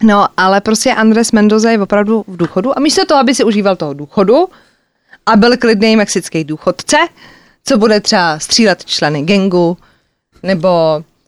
No, 0.03 0.29
ale 0.37 0.61
prostě 0.61 0.95
Andres 0.95 1.33
Mendoza 1.33 1.71
je 1.71 1.79
opravdu 1.79 2.25
v 2.29 2.37
důchodu 2.37 2.79
a 2.79 2.81
místo 2.81 3.07
toho, 3.07 3.21
aby 3.21 3.35
si 3.35 3.45
užíval 3.45 3.77
toho 3.77 3.95
důchodu 3.95 4.49
a 5.27 5.37
byl 5.37 5.57
klidný 5.57 5.97
mexický 5.97 6.45
důchodce, 6.45 6.97
co 7.65 7.79
bude 7.79 8.01
třeba 8.01 8.39
střílet 8.39 8.85
členy 8.85 9.23
gengu, 9.23 9.77
nebo 10.43 10.69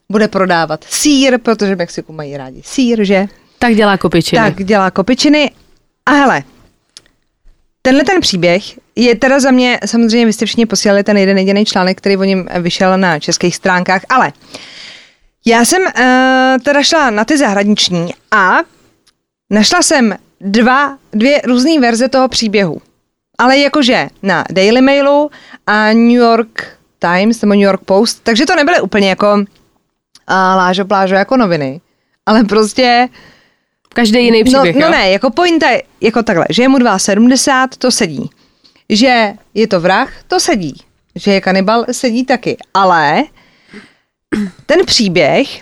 bude 0.09 0.27
prodávat 0.27 0.83
sír, 0.89 1.37
protože 1.37 1.75
v 1.75 1.77
Mexiku 1.77 2.13
mají 2.13 2.37
rádi 2.37 2.61
sír, 2.65 3.03
že? 3.03 3.27
Tak 3.59 3.75
dělá 3.75 3.97
kopičiny. 3.97 4.41
Tak 4.41 4.63
dělá 4.63 4.91
kopičiny. 4.91 5.51
A 6.05 6.11
hele, 6.11 6.43
tenhle 7.81 8.03
ten 8.03 8.21
příběh 8.21 8.63
je 8.95 9.15
teda 9.15 9.39
za 9.39 9.51
mě, 9.51 9.79
samozřejmě 9.85 10.25
vy 10.25 10.33
jste 10.33 10.45
všichni 10.45 10.65
posílali 10.65 11.03
ten 11.03 11.17
jeden 11.17 11.37
jediný 11.37 11.65
článek, 11.65 11.97
který 11.97 12.17
o 12.17 12.23
něm 12.23 12.47
vyšel 12.59 12.97
na 12.97 13.19
českých 13.19 13.55
stránkách, 13.55 14.01
ale 14.09 14.33
já 15.45 15.65
jsem 15.65 15.81
uh, 15.81 16.63
teda 16.63 16.83
šla 16.83 17.09
na 17.09 17.25
ty 17.25 17.37
zahraniční 17.37 18.13
a 18.31 18.57
našla 19.49 19.81
jsem 19.81 20.15
dva, 20.41 20.97
dvě 21.11 21.41
různé 21.45 21.79
verze 21.79 22.09
toho 22.09 22.27
příběhu. 22.27 22.81
Ale 23.37 23.57
jakože 23.57 24.07
na 24.23 24.43
Daily 24.51 24.81
Mailu 24.81 25.31
a 25.67 25.93
New 25.93 26.09
York 26.09 26.77
Times 26.99 27.41
nebo 27.41 27.53
New 27.53 27.63
York 27.63 27.81
Post, 27.85 28.19
takže 28.23 28.45
to 28.45 28.55
nebyly 28.55 28.81
úplně 28.81 29.09
jako 29.09 29.33
uh, 29.33 29.45
lážo 30.29 30.85
plážo 30.85 31.15
jako 31.15 31.37
noviny, 31.37 31.81
ale 32.25 32.43
prostě 32.43 33.09
Každý 33.93 34.25
jiný 34.25 34.43
příběh, 34.43 34.75
no, 34.75 34.81
jo? 34.81 34.87
no 34.91 34.97
ne, 34.97 35.11
jako 35.11 35.29
pointa 35.29 35.69
je 35.69 35.83
jako 36.01 36.23
takhle, 36.23 36.45
že 36.49 36.61
je 36.61 36.69
mu 36.69 36.77
2,70, 36.77 37.67
to 37.77 37.91
sedí. 37.91 38.29
Že 38.89 39.33
je 39.53 39.67
to 39.67 39.79
vrah, 39.79 40.13
to 40.27 40.39
sedí. 40.39 40.75
Že 41.15 41.31
je 41.31 41.41
kanibal, 41.41 41.85
sedí 41.91 42.25
taky. 42.25 42.57
Ale 42.73 43.23
ten 44.65 44.85
příběh, 44.85 45.61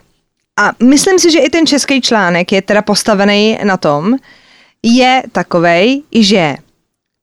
a 0.59 0.71
myslím 0.83 1.19
si, 1.19 1.31
že 1.31 1.39
i 1.39 1.49
ten 1.49 1.67
český 1.67 2.01
článek 2.01 2.51
je 2.51 2.61
teda 2.61 2.81
postavený 2.81 3.59
na 3.63 3.77
tom, 3.77 4.15
je 4.83 5.23
takovej, 5.31 6.03
že 6.11 6.55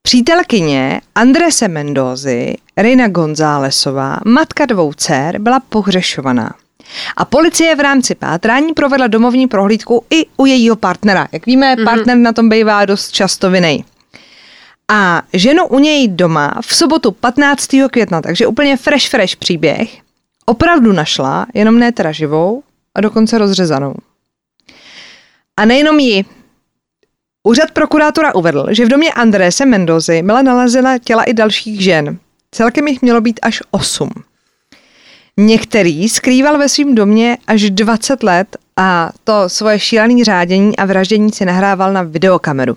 přítelkyně 0.03 1.01
Andrese 1.15 1.69
Mendozy, 1.69 2.55
Reina 2.77 3.09
Gonzálesová, 3.09 4.17
matka 4.27 4.67
dvou 4.67 4.93
dcer, 4.93 5.39
byla 5.39 5.61
pohřešovaná. 5.61 6.55
A 7.17 7.25
policie 7.25 7.77
v 7.77 7.81
rámci 7.81 8.15
pátrání 8.15 8.73
provedla 8.73 9.07
domovní 9.07 9.47
prohlídku 9.47 10.05
i 10.11 10.27
u 10.37 10.47
jejího 10.47 10.77
partnera. 10.77 11.29
Jak 11.33 11.47
víme, 11.47 11.75
mm-hmm. 11.75 11.85
partner 11.85 12.17
na 12.17 12.33
tom 12.33 12.49
bývá 12.49 12.85
dost 12.85 13.11
často 13.11 13.51
vinej. 13.51 13.85
A 14.89 15.23
ženu 15.33 15.67
u 15.67 15.79
něj 15.79 16.09
doma 16.09 16.55
v 16.61 16.77
sobotu 16.77 17.13
15. 17.13 17.69
května, 17.91 18.23
takže 18.23 18.47
úplně 18.47 18.77
fresh, 18.77 19.09
fresh 19.09 19.37
příběh, 19.37 20.04
opravdu 20.45 20.93
našla, 20.93 21.47
jenom 21.55 21.79
ne 21.79 21.93
teda 21.93 22.13
živou 22.13 22.63
a 22.95 23.01
dokonce 23.01 23.39
rozřezanou. 23.39 23.95
A 25.57 25.65
nejenom 25.65 25.99
ji. 25.99 26.25
Úřad 27.43 27.71
prokurátora 27.71 28.35
uvedl, 28.35 28.67
že 28.71 28.85
v 28.85 28.89
domě 28.89 29.13
Andrése 29.13 29.67
Mendozy 29.67 30.23
byla 30.23 30.43
nalezena 30.43 30.99
těla 30.99 31.25
i 31.25 31.35
dalších 31.35 31.81
žen. 31.81 32.19
Celkem 32.51 32.89
jich 32.89 33.03
mělo 33.03 33.21
být 33.21 33.41
až 33.43 33.63
osm. 33.71 34.11
Některý 35.37 36.09
skrýval 36.09 36.59
ve 36.59 36.69
svém 36.69 36.95
domě 36.95 37.39
až 37.47 37.71
20 37.71 38.23
let 38.23 38.57
a 38.77 39.13
to 39.25 39.49
svoje 39.49 39.79
šílené 39.79 40.25
řádění 40.25 40.77
a 40.77 40.85
vraždění 40.85 41.33
si 41.33 41.45
nahrával 41.45 41.93
na 41.93 42.03
videokameru. 42.03 42.77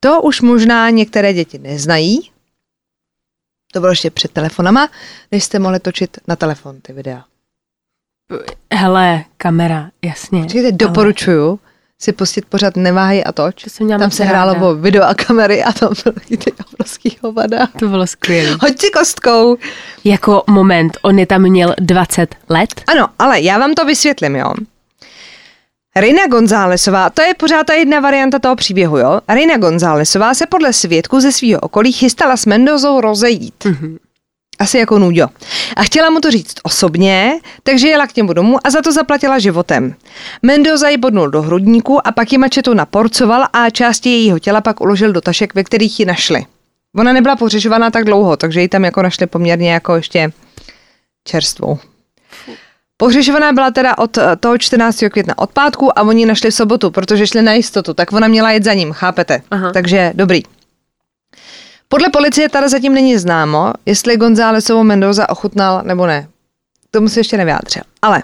To 0.00 0.22
už 0.22 0.40
možná 0.40 0.90
některé 0.90 1.32
děti 1.34 1.58
neznají. 1.58 2.30
To 3.72 3.80
bylo 3.80 3.92
ještě 3.92 4.10
před 4.10 4.32
telefonama, 4.32 4.88
než 5.32 5.44
jste 5.44 5.58
mohli 5.58 5.80
točit 5.80 6.16
na 6.28 6.36
telefon 6.36 6.80
ty 6.80 6.92
videa. 6.92 7.24
Hele, 8.74 9.24
kamera, 9.36 9.90
jasně. 10.04 10.42
Počkejte, 10.42 10.72
doporučuju 10.72 11.60
si 12.00 12.12
pustit 12.12 12.44
pořád 12.44 12.76
Neváhej 12.76 13.22
a 13.26 13.32
toč. 13.32 13.64
To 13.64 13.70
jsem 13.70 13.86
měla 13.86 13.98
Tam 13.98 14.10
se 14.10 14.24
hrálo 14.24 14.70
o 14.70 14.74
video 14.74 15.04
a 15.04 15.14
kamery 15.14 15.64
a 15.64 15.72
tam 15.72 15.92
byly 16.04 16.36
ty 16.36 16.52
obrovský 16.52 17.18
hovada. 17.22 17.66
To 17.78 17.88
bylo 17.88 18.06
skvělé. 18.06 18.58
Hoď 18.60 18.78
si 18.78 18.90
kostkou. 18.90 19.56
Jako 20.04 20.44
moment, 20.50 20.98
on 21.02 21.18
je 21.18 21.26
tam 21.26 21.42
měl 21.42 21.74
20 21.80 22.34
let? 22.48 22.82
Ano, 22.86 23.08
ale 23.18 23.40
já 23.40 23.58
vám 23.58 23.74
to 23.74 23.84
vysvětlím, 23.84 24.36
jo. 24.36 24.52
Reina 26.00 26.26
Gonzálesová, 26.26 27.10
to 27.10 27.22
je 27.22 27.34
pořád 27.34 27.66
ta 27.66 27.74
jedna 27.74 28.00
varianta 28.00 28.38
toho 28.38 28.56
příběhu, 28.56 28.98
jo. 28.98 29.20
Reina 29.28 29.56
Gonzálesová 29.56 30.34
se 30.34 30.46
podle 30.46 30.72
svědků 30.72 31.20
ze 31.20 31.32
svého 31.32 31.60
okolí 31.60 31.92
chystala 31.92 32.36
s 32.36 32.46
Mendozou 32.46 33.00
rozejít. 33.00 33.64
Mm-hmm. 33.64 33.98
Asi 34.58 34.78
jako 34.78 34.98
Nuďo. 34.98 35.26
A 35.76 35.82
chtěla 35.82 36.10
mu 36.10 36.20
to 36.20 36.30
říct 36.30 36.54
osobně, 36.62 37.40
takže 37.62 37.88
jela 37.88 38.06
k 38.06 38.16
němu 38.16 38.32
domů 38.32 38.58
a 38.64 38.70
za 38.70 38.82
to 38.82 38.92
zaplatila 38.92 39.38
životem. 39.38 39.94
Mendoza 40.42 40.88
ji 40.88 40.96
bodnul 40.96 41.30
do 41.30 41.42
hrudníku 41.42 42.06
a 42.06 42.12
pak 42.12 42.32
ji 42.32 42.38
mačetou 42.38 42.74
naporcoval 42.74 43.44
a 43.52 43.70
části 43.70 44.08
jejího 44.08 44.38
těla 44.38 44.60
pak 44.60 44.80
uložil 44.80 45.12
do 45.12 45.20
tašek, 45.20 45.54
ve 45.54 45.64
kterých 45.64 46.00
ji 46.00 46.06
našli. 46.06 46.46
Ona 46.96 47.12
nebyla 47.12 47.36
pohřešovaná 47.36 47.90
tak 47.90 48.04
dlouho, 48.04 48.36
takže 48.36 48.60
ji 48.60 48.68
tam 48.68 48.84
jako 48.84 49.02
našli 49.02 49.26
poměrně 49.26 49.72
jako 49.72 49.96
ještě 49.96 50.32
čerstvou. 51.24 51.78
Pohřešovaná 53.00 53.52
byla 53.52 53.70
teda 53.70 53.98
od 53.98 54.18
eh, 54.18 54.36
toho 54.36 54.58
14. 54.58 55.04
května 55.10 55.38
od 55.38 55.50
pátku 55.50 55.98
a 55.98 56.02
oni 56.02 56.26
našli 56.26 56.50
v 56.50 56.54
sobotu, 56.54 56.90
protože 56.90 57.26
šli 57.26 57.42
na 57.42 57.52
jistotu, 57.52 57.94
tak 57.94 58.12
ona 58.12 58.28
měla 58.28 58.50
jet 58.50 58.64
za 58.64 58.74
ním, 58.74 58.92
chápete? 58.92 59.42
Aha. 59.50 59.72
Takže 59.72 60.12
dobrý. 60.14 60.42
Podle 61.88 62.10
policie 62.10 62.48
tady 62.48 62.68
zatím 62.68 62.94
není 62.94 63.18
známo, 63.18 63.72
jestli 63.86 64.16
Gonzálesovou 64.16 64.84
Mendoza 64.84 65.28
ochutnal 65.28 65.82
nebo 65.84 66.06
ne. 66.06 66.28
Tomu 66.90 67.08
se 67.08 67.20
ještě 67.20 67.36
nevyjádřil. 67.36 67.82
Ale 68.02 68.22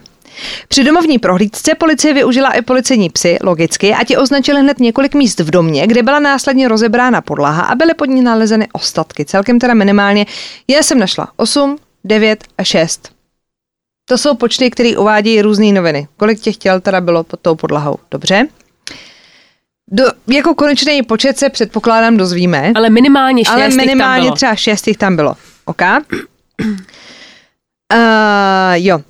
při 0.69 0.85
domovní 0.85 1.19
prohlídce 1.19 1.75
policie 1.75 2.15
využila 2.15 2.51
i 2.51 2.63
policejní 2.63 3.11
psy, 3.11 3.39
logicky, 3.43 3.95
a 3.95 4.05
ti 4.05 4.17
označili 4.17 4.61
hned 4.61 4.81
několik 4.81 5.15
míst 5.15 5.41
v 5.41 5.51
domě, 5.51 5.87
kde 5.87 6.03
byla 6.03 6.19
následně 6.19 6.69
rozebrána 6.69 7.21
podlaha 7.21 7.63
a 7.63 7.75
byly 7.75 7.95
pod 7.95 8.05
ní 8.05 8.23
nalezeny 8.23 8.69
ostatky. 8.73 9.25
Celkem 9.25 9.59
teda 9.59 9.75
minimálně, 9.75 10.27
já 10.69 10.83
jsem 10.83 10.99
našla 10.99 11.29
8, 11.37 11.79
9 12.05 12.45
a 12.59 12.65
6. 12.65 13.14
To 14.05 14.19
jsou 14.19 14.35
počty, 14.35 14.71
které 14.71 14.97
uvádějí 14.97 15.43
různé 15.43 15.73
noviny. 15.73 16.09
Kolik 16.17 16.41
těch 16.41 16.57
těl 16.57 16.81
teda 16.81 17.01
bylo 17.01 17.25
pod 17.25 17.41
tou 17.41 17.55
podlahou? 17.55 17.97
Dobře. 18.11 18.47
Do, 19.91 20.05
jako 20.27 20.55
konečný 20.55 21.03
počet 21.03 21.39
se 21.39 21.51
předpokládám 21.51 22.17
dozvíme. 22.17 22.73
Ale 22.75 22.91
minimálně 22.91 23.45
šest 23.45 23.53
Ale 23.55 23.65
jich 23.65 23.77
tam 23.77 23.87
minimálně 23.87 24.25
bylo. 24.25 24.35
třeba 24.35 24.55
šest 24.55 24.89
jich 24.89 24.97
tam 24.97 25.17
bylo. 25.17 25.35
OK? 25.65 25.81
Uh, 26.63 26.69
jo. 28.75 29.01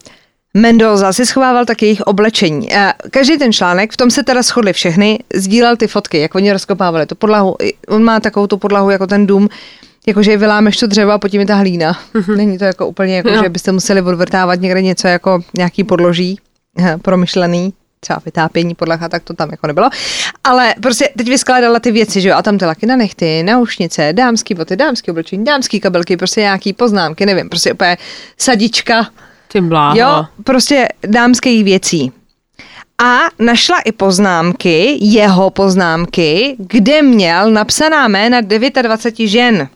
Mendoza 0.57 1.13
si 1.13 1.27
schovával 1.27 1.65
taky 1.65 1.87
jejich 1.87 2.01
oblečení. 2.01 2.69
Uh, 2.69 2.91
každý 3.11 3.39
ten 3.39 3.53
článek, 3.53 3.93
v 3.93 3.97
tom 3.97 4.11
se 4.11 4.23
teda 4.23 4.43
shodli 4.43 4.73
všechny, 4.73 5.19
sdílel 5.35 5.77
ty 5.77 5.87
fotky, 5.87 6.19
jak 6.19 6.35
oni 6.35 6.53
rozkopávali 6.53 7.07
tu 7.07 7.15
podlahu. 7.15 7.57
On 7.89 8.05
má 8.05 8.21
takovou 8.21 8.47
tu 8.47 8.57
podlahu 8.57 8.91
jako 8.91 9.07
ten 9.07 9.27
dům, 9.27 9.49
jakože 10.07 10.37
vylámeš 10.37 10.77
to 10.77 10.87
dřevo 10.87 11.13
a 11.13 11.19
pod 11.19 11.29
tím 11.29 11.41
je 11.41 11.47
ta 11.47 11.55
hlína. 11.55 11.99
Není 12.37 12.59
to 12.59 12.65
jako 12.65 12.87
úplně 12.87 13.17
jako, 13.17 13.29
Jo. 13.29 13.43
že 13.43 13.49
byste 13.49 13.73
museli 13.73 14.03
odvrtávat 14.03 14.61
někde 14.61 14.83
něco 14.83 15.09
jako 15.09 15.41
nějaký 15.57 15.85
podloží 15.85 16.39
eh, 16.79 16.97
promyšlený 17.03 17.73
třeba 18.01 18.19
vytápění 18.25 18.75
podlaha, 18.75 19.09
tak 19.09 19.23
to 19.23 19.35
tam 19.35 19.51
jako 19.51 19.67
nebylo. 19.67 19.91
Ale 20.45 20.75
prostě 20.83 21.09
teď 21.17 21.29
vyskládala 21.29 21.81
ty 21.81 21.93
věci, 21.93 22.21
že 22.21 22.29
jo, 22.29 22.35
a 22.37 22.43
tam 22.43 22.59
ty 22.59 22.65
laky 22.65 22.87
na 22.87 22.97
nechty, 22.97 23.43
naušnice, 23.43 24.13
dámský 24.13 24.55
boty, 24.55 24.77
dámský 24.77 25.11
oblečení, 25.11 25.45
dámský 25.45 25.81
kabelky, 25.81 26.17
prostě 26.17 26.41
nějaký 26.41 26.73
poznámky, 26.73 27.27
nevím, 27.27 27.49
prostě 27.49 27.73
úplně 27.73 27.97
sadička, 28.39 29.07
Ty 29.53 29.61
bláho. 29.61 29.99
jo, 29.99 30.27
prostě 30.45 30.89
dámských 31.07 31.65
věcí. 31.65 32.13
A 33.05 33.19
našla 33.39 33.81
i 33.81 33.93
poznámky, 33.93 34.99
jeho 35.01 35.51
poznámky, 35.51 36.57
kde 36.59 37.03
měl 37.03 37.51
napsaná 37.51 38.09
jména 38.09 38.41
29 38.41 39.29
žen. 39.29 39.69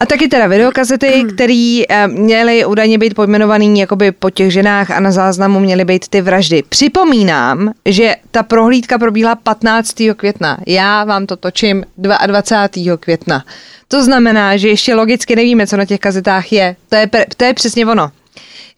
A 0.00 0.06
taky 0.06 0.28
teda 0.28 0.46
videokazety, 0.46 1.24
které 1.34 1.82
eh, 1.88 2.08
měly 2.08 2.64
údajně 2.64 2.98
být 2.98 3.14
pojmenovaný 3.14 3.80
jakoby 3.80 4.12
po 4.12 4.30
těch 4.30 4.52
ženách 4.52 4.90
a 4.90 5.00
na 5.00 5.12
záznamu 5.12 5.60
měly 5.60 5.84
být 5.84 6.08
ty 6.08 6.20
vraždy. 6.20 6.62
Připomínám, 6.68 7.72
že 7.84 8.14
ta 8.30 8.42
prohlídka 8.42 8.98
probíhala 8.98 9.34
15. 9.34 9.94
května. 10.16 10.58
Já 10.66 11.04
vám 11.04 11.26
to 11.26 11.36
točím 11.36 11.84
22. 11.96 12.96
května. 12.96 13.44
To 13.88 14.04
znamená, 14.04 14.56
že 14.56 14.68
ještě 14.68 14.94
logicky 14.94 15.36
nevíme, 15.36 15.66
co 15.66 15.76
na 15.76 15.84
těch 15.84 16.00
kazetách 16.00 16.52
je. 16.52 16.76
To 16.88 16.96
je, 16.96 17.10
to 17.36 17.44
je 17.44 17.54
přesně 17.54 17.86
ono. 17.86 18.10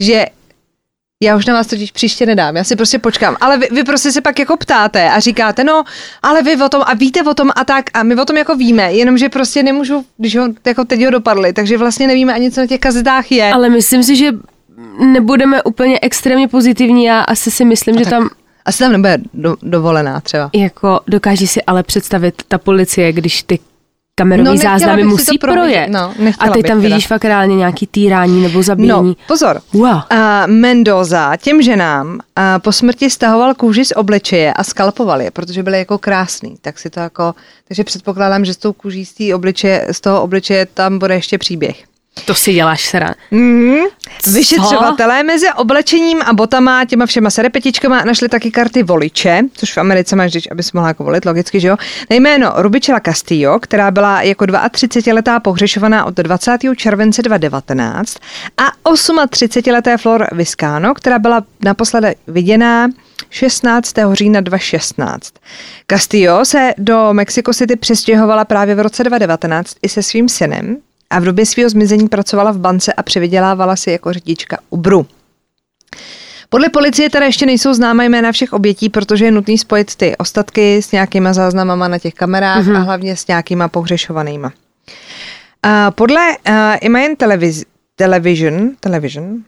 Že 0.01 0.27
já 1.23 1.37
už 1.37 1.47
na 1.47 1.55
vás 1.55 1.67
totiž 1.67 1.91
příště 1.91 2.27
nedám, 2.27 2.57
já 2.57 2.65
si 2.65 2.77
prostě 2.77 2.99
počkám. 2.99 3.37
Ale 3.41 3.59
vy, 3.59 3.69
vy 3.73 3.85
prostě 3.85 4.13
se 4.13 4.21
pak 4.21 4.39
jako 4.39 4.57
ptáte 4.57 5.11
a 5.11 5.21
říkáte, 5.21 5.65
no, 5.65 5.85
ale 6.23 6.43
vy 6.43 6.63
o 6.63 6.69
tom 6.69 6.83
a 6.87 6.95
víte 6.95 7.23
o 7.23 7.35
tom 7.35 7.51
a 7.57 7.65
tak 7.65 7.85
a 7.95 8.03
my 8.03 8.15
o 8.15 8.25
tom 8.25 8.37
jako 8.37 8.57
víme, 8.57 8.93
jenomže 8.93 9.29
prostě 9.29 9.63
nemůžu, 9.63 10.05
když 10.17 10.37
ho 10.37 10.49
jako 10.67 10.85
teď 10.85 11.05
ho 11.05 11.11
dopadli, 11.11 11.53
takže 11.53 11.79
vlastně 11.79 12.07
nevíme 12.07 12.35
ani, 12.35 12.51
co 12.51 12.61
na 12.61 12.67
těch 12.67 12.81
kazetách 12.81 13.33
je. 13.33 13.53
Ale 13.53 13.69
myslím 13.69 14.03
si, 14.03 14.17
že 14.17 14.33
nebudeme 15.01 15.63
úplně 15.63 15.99
extrémně 16.03 16.49
pozitivní. 16.49 17.05
Já 17.05 17.21
asi 17.21 17.51
si 17.51 17.65
myslím, 17.65 17.99
že 17.99 18.05
tak. 18.05 18.11
tam 18.11 18.31
Asi 18.65 18.79
tam 18.79 18.93
nebude 18.93 19.19
do, 19.35 19.57
dovolená 19.63 20.21
třeba. 20.21 20.51
jako 20.55 21.01
dokáží 21.07 21.47
si 21.47 21.63
ale 21.63 21.83
představit 21.83 22.43
ta 22.49 22.59
policie, 22.59 23.13
když 23.13 23.43
ty 23.43 23.59
kamerové 24.19 24.51
No, 24.51 24.57
záznamy 24.57 25.05
musí 25.05 25.39
to 25.39 25.47
projet. 25.47 25.89
No, 25.89 26.15
a 26.39 26.51
bych 26.51 26.63
tam 26.63 26.63
teda. 26.63 26.75
vidíš 26.75 27.07
fakt 27.07 27.25
reálně 27.25 27.57
nějaký 27.57 27.87
týrání 27.87 28.43
nebo 28.43 28.63
zabíjení. 28.63 29.09
No, 29.09 29.15
pozor. 29.27 29.61
Wow. 29.73 30.01
A 30.11 30.47
Mendoza 30.47 31.37
těm 31.37 31.63
ženám 31.63 32.19
a 32.37 32.59
po 32.59 32.73
smrti 32.73 33.11
stahoval 33.11 33.55
kůži 33.55 33.85
z 33.85 33.93
obličeje 33.97 34.53
a 34.53 34.65
skalpoval 34.65 35.21
je, 35.23 35.31
protože 35.31 35.63
byly 35.63 35.79
jako 35.79 35.99
krásný. 35.99 36.57
Tak 36.61 36.79
si 36.79 36.91
to 36.91 37.01
jako, 37.01 37.35
takže 37.69 37.85
předpokládám, 37.85 38.45
že 38.45 38.55
s 38.55 38.57
tou 38.57 38.73
kůží 38.73 39.05
z, 39.05 39.35
obličeje, 39.35 39.87
z 39.93 40.01
toho 40.01 40.23
obličeje 40.23 40.67
tam 40.67 40.99
bude 40.99 41.15
ještě 41.15 41.39
příběh. 41.39 41.85
To 42.25 42.35
si 42.35 42.53
děláš 42.53 42.87
sra. 42.87 43.15
Mm. 43.31 43.77
Vyšetřovatelé 44.33 45.23
mezi 45.23 45.47
oblečením 45.57 46.23
a 46.23 46.33
botama, 46.33 46.85
těma 46.85 47.07
všema 47.07 47.31
serepetičkama 47.31 48.05
našli 48.05 48.29
taky 48.29 48.51
karty 48.51 48.83
voliče, 48.83 49.43
což 49.53 49.77
v 49.77 49.79
Americe 49.79 50.17
máš, 50.17 50.31
když 50.31 50.51
abys 50.51 50.73
mohla 50.73 50.89
jako 50.89 51.05
volit, 51.05 51.25
logicky, 51.25 51.61
že 51.61 51.69
jo? 51.69 51.77
Na 52.11 52.17
jméno 52.17 52.53
Rubičela 52.57 53.01
Castillo, 53.01 53.59
která 53.59 53.91
byla 53.91 54.23
jako 54.23 54.45
32-letá 54.45 55.41
pohřešovaná 55.41 56.05
od 56.05 56.15
20. 56.15 56.59
července 56.77 57.23
2019 57.23 58.17
a 58.59 58.91
38-leté 58.91 59.97
Flor 59.99 60.27
Viscano, 60.33 60.95
která 60.95 61.19
byla 61.19 61.43
naposledy 61.65 62.15
viděná 62.27 62.89
16. 63.31 63.95
října 64.13 64.41
2016. 64.41 65.33
Castillo 65.91 66.45
se 66.45 66.75
do 66.79 67.09
Mexico 67.13 67.55
City 67.55 67.77
přestěhovala 67.77 68.45
právě 68.45 68.75
v 68.75 68.81
roce 68.81 69.05
2019 69.05 69.77
i 69.83 69.89
se 69.89 70.03
svým 70.03 70.29
synem 70.29 70.77
a 71.11 71.19
v 71.19 71.25
době 71.25 71.47
svého 71.47 71.71
zmizení 71.71 72.09
pracovala 72.09 72.51
v 72.51 72.59
bance 72.59 72.93
a 72.93 73.03
přivydělávala 73.03 73.77
si 73.77 73.91
jako 73.91 74.13
řidička 74.13 74.59
Uberu. 74.71 75.07
Podle 76.49 76.69
policie 76.69 77.11
teda 77.11 77.27
ještě 77.27 77.47
nejsou 77.47 77.75
známé 77.75 78.09
jména 78.09 78.33
všech 78.33 78.53
obětí, 78.53 78.89
protože 78.89 79.25
je 79.25 79.31
nutný 79.31 79.59
spojit 79.59 79.97
ty 79.97 80.17
ostatky 80.17 80.83
s 80.83 80.93
nějakýma 80.93 81.33
záznamama 81.33 81.89
na 81.89 81.99
těch 81.99 82.15
kamerách 82.15 82.67
mm-hmm. 82.67 82.77
a 82.77 82.79
hlavně 82.79 83.17
s 83.17 83.27
nějakýma 83.27 83.69
pohřešovanýma. 83.69 84.53
A 85.63 85.91
podle 85.91 86.21
uh, 86.49 86.55
Imagen 86.81 87.15
Televis- 87.15 87.65
Television, 87.97 88.71
Television 88.81 89.45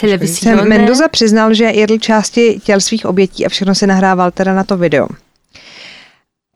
Televizní. 0.00 0.36
se 0.36 0.56
Mendoza 0.56 1.08
přiznal, 1.08 1.54
že 1.54 1.64
jedl 1.64 1.98
části 1.98 2.60
těl 2.64 2.80
svých 2.80 3.06
obětí 3.06 3.46
a 3.46 3.48
všechno 3.48 3.74
si 3.74 3.86
nahrával 3.86 4.30
teda 4.30 4.54
na 4.54 4.64
to 4.64 4.76
video. 4.76 5.08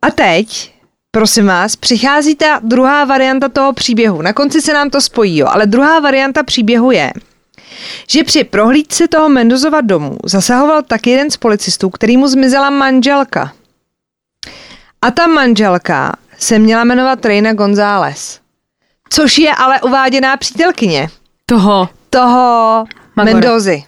A 0.02 0.10
teď, 0.10 0.73
prosím 1.14 1.46
vás, 1.46 1.76
přichází 1.76 2.34
ta 2.34 2.60
druhá 2.62 3.04
varianta 3.04 3.48
toho 3.48 3.72
příběhu. 3.72 4.22
Na 4.22 4.32
konci 4.32 4.62
se 4.62 4.72
nám 4.72 4.90
to 4.90 5.00
spojí, 5.00 5.38
jo, 5.38 5.46
ale 5.50 5.66
druhá 5.66 6.00
varianta 6.00 6.42
příběhu 6.42 6.90
je, 6.90 7.12
že 8.10 8.24
při 8.24 8.44
prohlídce 8.44 9.08
toho 9.08 9.28
Mendozova 9.28 9.80
domu 9.80 10.16
zasahoval 10.24 10.82
taky 10.82 11.10
jeden 11.10 11.30
z 11.30 11.36
policistů, 11.36 11.90
který 11.90 12.16
mu 12.16 12.28
zmizela 12.28 12.70
manželka. 12.70 13.52
A 15.02 15.10
ta 15.10 15.26
manželka 15.26 16.16
se 16.38 16.58
měla 16.58 16.84
jmenovat 16.84 17.24
Reina 17.24 17.52
González, 17.52 18.40
což 19.10 19.38
je 19.38 19.54
ale 19.54 19.80
uváděná 19.80 20.36
přítelkyně 20.36 21.08
Toho. 21.46 21.88
toho 22.10 22.84
Magora. 23.16 23.34
Mendozy. 23.34 23.84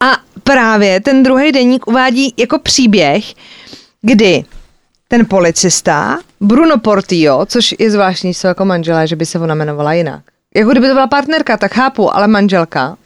A 0.00 0.18
právě 0.42 1.00
ten 1.00 1.22
druhý 1.22 1.52
deník 1.52 1.86
uvádí 1.86 2.34
jako 2.36 2.58
příběh, 2.58 3.24
kdy 4.02 4.44
ten 5.12 5.26
policista 5.26 6.18
Bruno 6.40 6.78
Portillo, 6.78 7.46
což 7.46 7.74
je 7.78 7.90
zvláštní, 7.90 8.34
jsou 8.34 8.48
jako 8.48 8.64
manželé, 8.64 9.06
že 9.06 9.16
by 9.16 9.26
se 9.26 9.38
ona 9.38 9.54
jmenovala 9.54 9.92
jinak. 9.92 10.22
Jako 10.54 10.70
kdyby 10.70 10.88
to 10.88 10.94
byla 10.94 11.06
partnerka, 11.06 11.56
tak 11.56 11.74
chápu, 11.74 12.16
ale 12.16 12.28
manželka. 12.28 12.96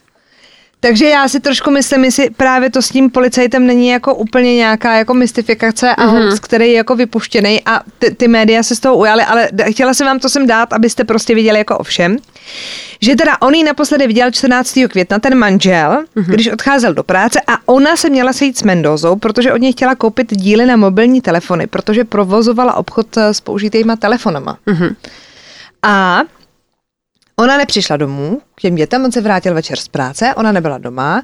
Takže 0.79 1.05
já 1.09 1.27
si 1.27 1.39
trošku 1.39 1.71
myslím, 1.71 2.03
jestli 2.03 2.29
právě 2.29 2.69
to 2.69 2.81
s 2.81 2.89
tím 2.89 3.09
policajtem 3.09 3.67
není 3.67 3.87
jako 3.87 4.15
úplně 4.15 4.55
nějaká 4.55 4.95
jako 4.95 5.13
mystifikace 5.13 5.95
a 5.95 6.07
mm-hmm. 6.07 6.23
hoax, 6.23 6.39
který 6.39 6.67
je 6.67 6.73
jako 6.73 6.95
vypuštěný 6.95 7.61
a 7.65 7.81
ty, 7.99 8.11
ty 8.11 8.27
média 8.27 8.63
se 8.63 8.75
z 8.75 8.79
toho 8.79 8.97
ujaly, 8.97 9.23
ale 9.23 9.49
chtěla 9.71 9.93
jsem 9.93 10.07
vám 10.07 10.19
to 10.19 10.29
sem 10.29 10.47
dát, 10.47 10.73
abyste 10.73 11.03
prostě 11.03 11.35
viděli 11.35 11.57
jako 11.57 11.77
ovšem. 11.77 12.17
Že 13.01 13.15
teda 13.15 13.41
on 13.41 13.53
ji 13.53 13.63
naposledy 13.63 14.07
viděl 14.07 14.31
14. 14.31 14.79
května, 14.89 15.19
ten 15.19 15.37
manžel, 15.37 16.03
mm-hmm. 16.15 16.33
když 16.33 16.47
odcházel 16.47 16.93
do 16.93 17.03
práce 17.03 17.41
a 17.47 17.57
ona 17.65 17.95
se 17.95 18.09
měla 18.09 18.33
sejít 18.33 18.57
s 18.57 18.63
Mendozou, 18.63 19.15
protože 19.15 19.53
od 19.53 19.57
něj 19.57 19.71
chtěla 19.71 19.95
koupit 19.95 20.33
díly 20.33 20.65
na 20.65 20.75
mobilní 20.75 21.21
telefony, 21.21 21.67
protože 21.67 22.03
provozovala 22.03 22.73
obchod 22.73 23.17
eh, 23.17 23.33
s 23.33 23.41
použitýma 23.41 23.95
telefonama. 23.95 24.57
Mm-hmm. 24.67 24.95
A 25.83 26.21
Ona 27.39 27.57
nepřišla 27.57 27.97
domů 27.97 28.41
k 28.55 28.61
těm 28.61 28.75
dětem, 28.75 29.05
on 29.05 29.11
se 29.11 29.21
vrátil 29.21 29.53
večer 29.53 29.77
z 29.77 29.87
práce, 29.87 30.33
ona 30.35 30.51
nebyla 30.51 30.77
doma, 30.77 31.23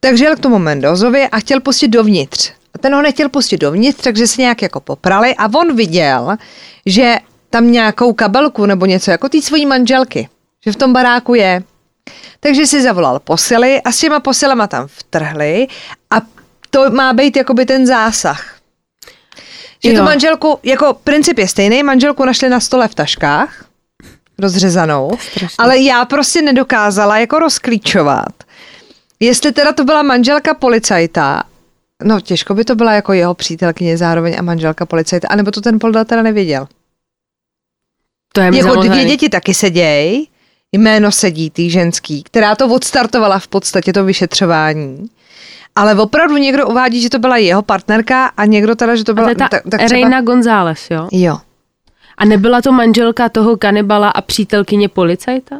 takže 0.00 0.24
jel 0.24 0.36
k 0.36 0.40
tomu 0.40 0.58
Mendozovi 0.58 1.28
a 1.28 1.38
chtěl 1.38 1.60
pustit 1.60 1.88
dovnitř. 1.88 2.52
A 2.74 2.78
ten 2.78 2.94
ho 2.94 3.02
nechtěl 3.02 3.28
pustit 3.28 3.56
dovnitř, 3.56 4.02
takže 4.04 4.26
se 4.26 4.40
nějak 4.40 4.62
jako 4.62 4.80
poprali 4.80 5.34
a 5.34 5.48
on 5.58 5.76
viděl, 5.76 6.36
že 6.86 7.16
tam 7.50 7.72
nějakou 7.72 8.12
kabelku 8.12 8.66
nebo 8.66 8.86
něco 8.86 9.10
jako 9.10 9.28
té 9.28 9.42
svojí 9.42 9.66
manželky, 9.66 10.28
že 10.64 10.72
v 10.72 10.76
tom 10.76 10.92
baráku 10.92 11.34
je. 11.34 11.62
Takže 12.40 12.66
si 12.66 12.82
zavolal 12.82 13.20
posily 13.20 13.82
a 13.82 13.92
s 13.92 13.98
těma 13.98 14.20
posilama 14.20 14.66
tam 14.66 14.86
vtrhli 14.86 15.66
a 16.10 16.16
to 16.70 16.90
má 16.90 17.12
být 17.12 17.36
jakoby 17.36 17.66
ten 17.66 17.86
zásah. 17.86 18.56
Že 19.84 19.92
Jo. 19.92 19.98
tu 19.98 20.04
manželku, 20.04 20.58
jako 20.62 20.94
princip 21.04 21.38
je 21.38 21.48
stejný, 21.48 21.82
manželku 21.82 22.24
našli 22.24 22.48
na 22.48 22.60
stole 22.60 22.88
v 22.88 22.94
taškách, 22.94 23.64
rozřezanou, 24.42 25.10
Strašný. 25.20 25.56
ale 25.58 25.78
já 25.78 26.04
prostě 26.04 26.42
nedokázala 26.42 27.18
jako 27.18 27.38
rozklíčovat, 27.38 28.32
jestli 29.20 29.52
teda 29.52 29.72
to 29.72 29.84
byla 29.84 30.02
manželka 30.02 30.54
policajta, 30.54 31.42
no 32.04 32.20
těžko 32.20 32.54
by 32.54 32.64
to 32.64 32.74
byla 32.74 32.92
jako 32.92 33.12
jeho 33.12 33.34
přítelkyně 33.34 33.96
zároveň 33.96 34.36
a 34.38 34.42
manželka 34.42 34.86
policajta, 34.86 35.28
anebo 35.30 35.50
to 35.50 35.60
ten 35.60 35.78
Polda 35.78 36.04
teda 36.04 36.22
nevěděl. 36.22 36.68
To 38.34 38.40
je 38.40 38.56
Jako 38.56 38.74
dvě 38.82 39.04
děti 39.04 39.28
taky 39.28 39.54
seděj, 39.54 40.26
jméno 40.72 41.12
sedí 41.12 41.50
tý 41.50 41.70
ženský, 41.70 42.22
která 42.22 42.54
to 42.56 42.68
odstartovala 42.68 43.38
v 43.38 43.48
podstatě 43.48 43.92
to 43.92 44.04
vyšetřování. 44.04 45.06
Ale 45.74 45.94
opravdu 45.94 46.36
někdo 46.36 46.68
uvádí, 46.68 47.00
že 47.02 47.10
to 47.10 47.18
byla 47.18 47.36
jeho 47.36 47.62
partnerka 47.62 48.26
a 48.26 48.44
někdo 48.44 48.74
teda, 48.74 48.96
že 48.96 49.04
to 49.04 49.12
A 49.12 49.14
byla... 49.14 49.26
to 49.26 49.30
je 49.30 49.36
ta 49.36 49.48
tak, 49.48 49.62
tak 49.62 49.80
třeba- 49.80 49.88
Reina 49.88 50.20
González, 50.20 50.86
jo? 50.90 51.08
Jo. 51.12 51.38
A 52.22 52.24
nebyla 52.24 52.62
to 52.62 52.72
manželka 52.72 53.28
toho 53.28 53.56
kanibala 53.56 54.08
a 54.08 54.20
přítelkyně 54.20 54.88
policajta? 54.88 55.56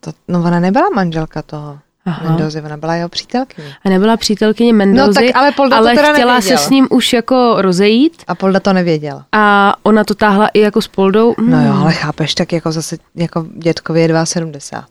To, 0.00 0.12
no 0.28 0.38
ona 0.44 0.60
nebyla 0.60 0.88
manželka 0.94 1.42
toho 1.42 1.78
Aha. 2.06 2.28
Mendozy, 2.28 2.62
ona 2.62 2.76
byla 2.76 2.94
jeho 2.94 3.08
přítelkyně. 3.08 3.74
A 3.84 3.88
nebyla 3.88 4.16
přítelkyně 4.16 4.72
Mendozy, 4.72 5.08
No 5.08 5.14
tak 5.32 5.36
ale 5.36 5.52
Polda 5.52 5.76
to 5.76 5.82
ale 5.82 5.94
teda 5.94 6.12
chtěla 6.12 6.34
nevěděl. 6.34 6.58
se 6.58 6.64
s 6.64 6.70
ním 6.70 6.86
už 6.90 7.12
jako 7.12 7.54
rozejít 7.58 8.22
A 8.26 8.34
Polda 8.34 8.60
to 8.60 8.72
nevěděl. 8.72 9.22
a 9.32 9.74
ona 9.82 10.04
to 10.04 10.14
táhla 10.14 10.48
i 10.48 10.60
jako 10.60 10.82
s 10.82 10.88
Poldou. 10.88 11.34
No 11.38 11.64
jo, 11.66 11.72
Hmm. 11.72 11.82
ale 11.82 11.92
chápeš, 11.92 12.34
tak 12.34 12.52
jako 12.52 12.72
zase, 12.72 12.96
jako 13.14 13.46
dětkovi 13.56 14.00
je 14.00 14.08
2,70. 14.08 14.84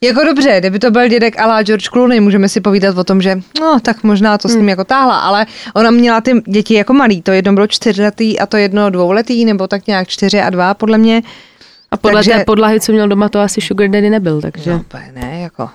Jako 0.00 0.24
dobře, 0.24 0.56
kdyby 0.60 0.78
to 0.78 0.90
byl 0.90 1.08
dědek 1.08 1.38
Alá 1.38 1.62
George 1.62 1.88
Clooney, 1.88 2.20
můžeme 2.20 2.48
si 2.48 2.60
povídat 2.60 2.98
o 2.98 3.04
tom, 3.04 3.22
že 3.22 3.40
no 3.60 3.80
tak 3.80 4.02
možná 4.02 4.38
to 4.38 4.48
s 4.48 4.54
ním 4.54 4.68
jako 4.68 4.84
táhla, 4.84 5.18
ale 5.18 5.46
ona 5.74 5.90
měla 5.90 6.20
ty 6.20 6.32
děti 6.46 6.74
jako 6.74 6.92
malý, 6.92 7.22
to 7.22 7.30
jedno 7.30 7.52
bylo 7.52 7.66
čtyřletý 7.66 8.38
a 8.38 8.46
to 8.46 8.56
jedno 8.56 8.90
dvouletý, 8.90 9.44
nebo 9.44 9.66
tak 9.66 9.86
nějak 9.86 10.08
čtyři 10.08 10.40
a 10.40 10.50
dva 10.50 10.74
podle 10.74 10.98
mě. 10.98 11.22
A 11.90 11.96
podle 11.96 12.18
takže- 12.20 12.30
té 12.30 12.44
podlahy, 12.44 12.80
co 12.80 12.92
měl 12.92 13.08
doma, 13.08 13.28
to 13.28 13.40
asi 13.40 13.60
Sugar 13.60 13.88
Daddy 13.88 14.10
nebyl, 14.10 14.40
takže... 14.40 14.70
No, 14.70 14.84
ne, 15.14 15.40
jako. 15.40 15.70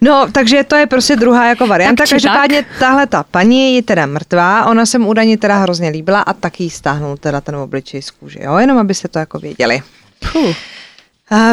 No, 0.00 0.26
takže 0.32 0.64
to 0.64 0.76
je 0.76 0.86
prostě 0.86 1.16
druhá 1.16 1.48
jako 1.48 1.66
varianta. 1.66 2.02
Tak 2.02 2.10
Každopádně 2.10 2.64
tahle 2.78 3.06
ta 3.06 3.22
paní 3.22 3.76
je 3.76 3.82
teda 3.82 4.06
mrtvá, 4.06 4.66
ona 4.66 4.86
se 4.86 4.98
mu 4.98 5.08
údajně 5.08 5.38
teda 5.38 5.58
hrozně 5.58 5.88
líbila 5.88 6.20
a 6.20 6.32
taky 6.32 6.64
jí 6.64 6.70
stáhnul 6.70 7.16
teda 7.16 7.40
ten 7.40 7.56
obličej 7.56 8.02
z 8.02 8.10
kůže, 8.10 8.38
jo, 8.42 8.56
jenom 8.56 8.78
abyste 8.78 9.08
to 9.08 9.18
jako 9.18 9.38
věděli. 9.38 9.82
Puh. 10.32 10.56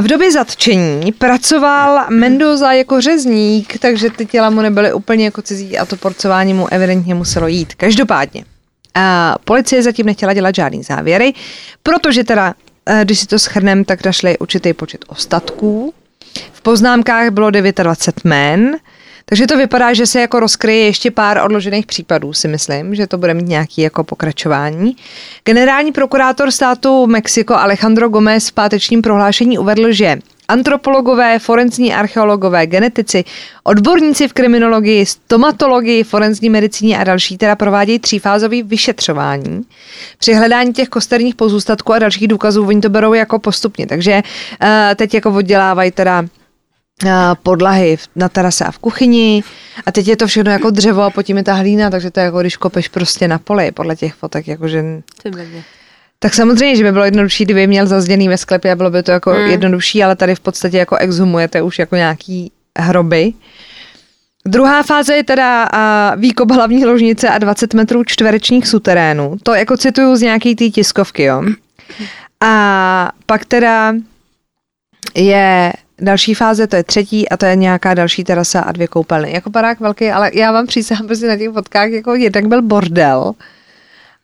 V 0.02 0.08
době 0.08 0.32
zatčení 0.32 1.12
pracoval 1.12 2.06
Mendoza 2.10 2.72
jako 2.72 3.02
řezník, 3.02 3.78
takže 3.78 4.10
ty 4.10 4.26
těla 4.26 4.50
mu 4.50 4.62
nebyly 4.62 4.94
úplně 4.94 5.26
jako 5.26 5.42
cizí 5.42 5.78
a 5.78 5.86
to 5.86 5.96
porcování 5.96 6.54
mu 6.54 6.74
evidentně 6.74 7.16
muselo 7.16 7.48
jít. 7.48 7.76
Každopádně. 7.76 8.46
A 8.96 9.36
policie 9.44 9.84
zatím 9.84 10.06
nechtěla 10.06 10.34
dělat 10.34 10.56
žádný 10.56 10.84
závěry, 10.84 11.34
protože 11.84 12.24
teda, 12.24 12.54
eh, 12.86 13.02
když 13.04 13.20
si 13.20 13.28
to 13.28 13.40
schrnem, 13.40 13.84
tak 13.84 14.06
našli 14.06 14.38
určitý 14.38 14.74
počet 14.74 15.06
ostatků. 15.08 15.94
V 16.54 16.62
poznámkách 16.62 17.30
bylo 17.30 17.52
29 17.52 18.24
men, 18.24 18.78
takže 19.30 19.48
to 19.48 19.58
vypadá, 19.58 19.94
že 19.94 20.06
se 20.06 20.22
jako 20.22 20.40
rozkryje 20.40 20.86
ještě 20.86 21.12
pár 21.12 21.38
odložených 21.46 21.86
případů, 21.86 22.34
si 22.34 22.48
myslím, 22.48 22.96
že 22.96 23.08
to 23.08 23.18
bude 23.18 23.34
mít 23.34 23.48
nějaký 23.48 23.82
jako 23.82 24.04
pokračování. 24.04 24.96
Generální 25.46 25.92
prokurátor 25.92 26.52
státu 26.52 27.08
Mexiko 27.08 27.54
Alejandro 27.54 28.10
Gomez 28.10 28.50
v 28.50 28.52
pátečním 28.52 29.02
prohlášení 29.02 29.58
uvedl, 29.58 29.92
že 29.92 30.18
antropologové, 30.48 31.40
forenzní 31.40 31.94
archeologové, 31.94 32.68
genetici, 32.68 33.24
odborníci 33.64 34.28
v 34.28 34.34
kriminologii, 34.34 35.06
stomatologii, 35.06 36.04
forenzní 36.04 36.50
medicíně 36.50 37.00
a 37.00 37.04
další 37.04 37.38
teda 37.38 37.56
provádějí 37.56 38.00
třífázový 38.00 38.64
vyšetřování. 38.64 39.62
Při 40.18 40.34
hledání 40.34 40.74
těch 40.74 40.90
kosterních 40.90 41.36
pozůstatků 41.36 41.94
a 41.94 42.00
dalších 42.00 42.28
důkazů 42.28 42.68
oni 42.68 42.82
to 42.82 42.90
berou 42.90 43.14
jako 43.14 43.40
postupně, 43.40 43.88
takže 43.88 44.22
uh, 44.62 44.68
teď 44.96 45.14
jako 45.14 45.32
oddělávají 45.32 45.92
teda 45.92 46.26
podlahy 47.44 47.98
na 48.16 48.30
terase 48.30 48.66
a 48.66 48.72
v 48.72 48.80
kuchyni 48.80 49.44
a 49.86 49.92
teď 49.92 50.08
je 50.08 50.18
to 50.18 50.28
všechno 50.28 50.52
jako 50.52 50.70
dřevo 50.70 51.02
a 51.02 51.10
potom 51.10 51.38
je 51.38 51.44
ta 51.44 51.54
hlína, 51.54 51.90
takže 51.90 52.12
to 52.12 52.20
je 52.20 52.24
jako 52.24 52.42
když 52.42 52.58
kopeš 52.58 52.88
prostě 52.88 53.28
na 53.28 53.40
poli 53.40 53.72
podle 53.72 53.96
těch 53.96 54.14
fotek, 54.14 54.48
jakože... 54.48 54.84
Tak 56.20 56.34
samozřejmě, 56.34 56.76
že 56.76 56.84
by 56.84 56.92
bylo 56.92 57.06
jednodušší, 57.06 57.46
kdyby 57.46 57.68
měl 57.68 57.88
zazděný 57.88 58.28
ve 58.28 58.38
sklepě 58.38 58.72
a 58.72 58.76
bylo 58.76 58.90
by 58.90 59.04
to 59.04 59.12
jako 59.12 59.32
mm. 59.34 59.38
jednodušší, 59.38 60.04
ale 60.04 60.16
tady 60.16 60.36
v 60.36 60.40
podstatě 60.40 60.78
jako 60.78 60.96
exhumujete 60.98 61.62
už 61.62 61.80
jako 61.80 61.96
nějaký 61.96 62.52
hroby. 62.78 63.34
Druhá 64.46 64.84
fáze 64.84 65.16
je 65.16 65.24
teda 65.24 65.70
výkop 66.16 66.52
hlavní 66.52 66.86
ložnice 66.86 67.30
a 67.30 67.38
20 67.38 67.74
metrů 67.74 68.04
čtverečních 68.04 68.68
suterénů. 68.68 69.38
To 69.44 69.54
jako 69.54 69.78
cituju 69.78 70.16
z 70.16 70.22
nějaký 70.22 70.56
té 70.56 70.70
tiskovky, 70.70 71.24
jo. 71.24 71.44
A 72.42 73.12
pak 73.26 73.46
teda 73.46 73.94
je 75.16 75.74
Další 76.02 76.34
fáze, 76.34 76.68
to 76.68 76.76
je 76.76 76.84
třetí 76.84 77.30
a 77.30 77.38
to 77.38 77.46
je 77.46 77.56
nějaká 77.56 77.94
další 77.94 78.24
terasa 78.24 78.62
a 78.62 78.72
dvě 78.72 78.88
koupelny. 78.88 79.34
Jako 79.34 79.50
barák 79.50 79.80
velký, 79.80 80.10
ale 80.10 80.32
já 80.34 80.52
vám 80.52 80.68
přísahám 80.68 81.08
prostě 81.08 81.28
na 81.28 81.38
těch 81.38 81.50
fotkách, 81.54 81.90
jako 81.90 82.16
jednak 82.16 82.48
byl 82.48 82.62
bordel 82.62 83.34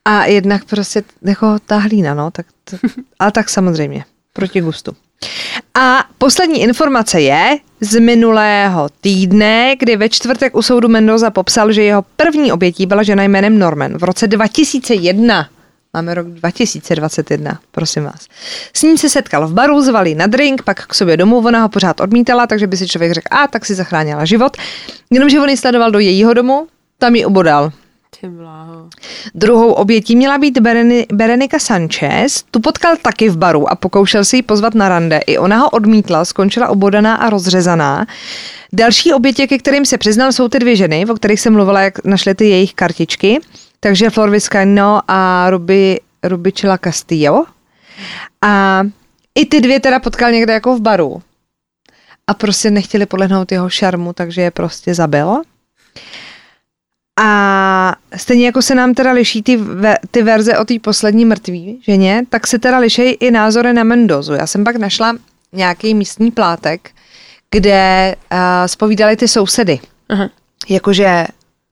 a 0.05 0.25
jednak 0.25 0.65
prostě 0.65 1.03
jako 1.21 1.57
ta 1.65 1.77
hlína, 1.77 2.13
no, 2.13 2.31
tak 2.31 2.45
to, 2.63 2.77
ale 3.19 3.31
tak 3.31 3.49
samozřejmě, 3.49 4.05
proti 4.33 4.61
gustu. 4.61 4.95
A 5.73 6.03
poslední 6.17 6.61
informace 6.61 7.21
je 7.21 7.57
z 7.79 7.99
minulého 7.99 8.89
týdne, 9.01 9.75
kdy 9.79 9.95
ve 9.97 10.09
čtvrtek 10.09 10.55
u 10.55 10.61
soudu 10.61 10.89
Mendoza 10.89 11.31
popsal, 11.31 11.71
že 11.71 11.83
jeho 11.83 12.05
první 12.15 12.51
obětí 12.51 12.86
byla 12.86 13.03
žena 13.03 13.23
jménem 13.23 13.59
Norman 13.59 13.97
v 13.97 14.03
roce 14.03 14.27
2001. 14.27 15.49
Máme 15.96 16.14
rok 16.14 16.28
2021, 16.28 17.60
prosím 17.72 18.04
vás. 18.04 18.28
S 18.74 18.84
ním 18.84 18.98
se 18.98 19.10
setkal 19.10 19.48
v 19.48 19.54
baru, 19.54 19.82
zvali 19.82 20.16
na 20.16 20.28
drink, 20.28 20.62
pak 20.62 20.88
k 20.88 20.93
sobě 20.93 21.18
domů, 21.18 21.38
ona 21.38 21.62
ho 21.62 21.70
pořád 21.70 22.02
odmítala, 22.02 22.48
takže 22.48 22.68
by 22.68 22.78
si 22.78 22.88
člověk 22.88 23.12
řekl, 23.12 23.28
a 23.32 23.48
tak 23.48 23.66
si 23.66 23.76
zachránila 23.76 24.26
život. 24.26 24.58
Jenomže 25.12 25.39
on 25.39 25.50
ji 25.50 25.58
sledoval 25.58 25.91
do 25.91 26.00
jejího 26.00 26.34
domu, 26.34 26.68
tam 26.98 27.16
ji 27.16 27.26
obodal. 27.26 27.72
Druhou 29.36 29.72
obětí 29.72 30.16
měla 30.16 30.38
být 30.38 30.60
Bereni, 30.60 31.06
Berenika 31.14 31.60
Sanchez, 31.60 32.43
tu 32.52 32.60
potkal 32.60 32.96
taky 33.02 33.30
v 33.30 33.38
baru 33.38 33.72
a 33.72 33.76
pokoušel 33.76 34.26
si 34.26 34.36
ji 34.36 34.43
pozvat 34.43 34.76
na 34.76 34.89
rande. 34.89 35.18
I 35.28 35.38
ona 35.38 35.58
ho 35.58 35.70
odmítla, 35.70 36.26
skončila 36.26 36.68
obodaná 36.68 37.16
a 37.16 37.30
rozřezaná. 37.30 38.06
Další 38.74 39.14
obětě, 39.14 39.48
ke 39.48 39.58
kterým 39.58 39.86
se 39.86 39.98
přiznal, 39.98 40.32
jsou 40.32 40.48
ty 40.48 40.60
dvě 40.60 40.76
ženy, 40.76 41.06
o 41.06 41.14
kterých 41.14 41.39
jsem 41.39 41.54
mluvila, 41.54 41.82
jak 41.82 42.06
našly 42.06 42.36
ty 42.36 42.50
jejich 42.50 42.74
kartičky. 42.74 43.39
Takže 43.86 44.09
Flor 44.09 44.29
Vizcaino 44.29 45.01
a 45.07 45.49
Ruby, 45.49 45.99
Rubičela 46.23 46.77
Castillo. 46.77 47.45
A 48.41 48.83
i 49.36 49.45
ty 49.45 49.61
dvě 49.61 49.79
teda 49.79 49.99
potkal 49.99 50.31
někde 50.31 50.53
jako 50.53 50.75
v 50.75 50.81
baru. 50.81 51.21
A 52.27 52.33
prostě 52.33 52.71
nechtěli 52.71 53.05
podlehnout 53.05 53.51
jeho 53.51 53.69
šarmu, 53.69 54.13
takže 54.13 54.41
je 54.41 54.51
prostě 54.51 54.93
zabil. 54.95 55.41
A 57.19 57.95
stejně 58.15 58.45
jako 58.45 58.61
se 58.61 58.75
nám 58.75 58.93
teda 58.93 59.11
liší 59.11 59.43
ty, 59.43 59.57
ve, 59.57 59.95
ty 60.11 60.23
verze 60.23 60.57
o 60.57 60.65
té 60.65 60.79
poslední 60.79 61.25
mrtvý 61.25 61.81
ženě, 61.83 62.23
tak 62.29 62.47
se 62.47 62.59
teda 62.59 62.77
liší 62.77 63.01
i 63.01 63.31
názory 63.31 63.73
na 63.73 63.83
Mendozu. 63.83 64.33
Já 64.33 64.47
jsem 64.47 64.63
pak 64.63 64.75
našla 64.75 65.15
nějaký 65.53 65.93
místní 65.93 66.31
plátek, 66.31 66.91
kde 67.51 68.15
uh, 68.31 68.38
spovídali 68.65 69.15
ty 69.15 69.27
sousedy. 69.27 69.79
Aha. 70.09 70.29
Jakože 70.69 71.27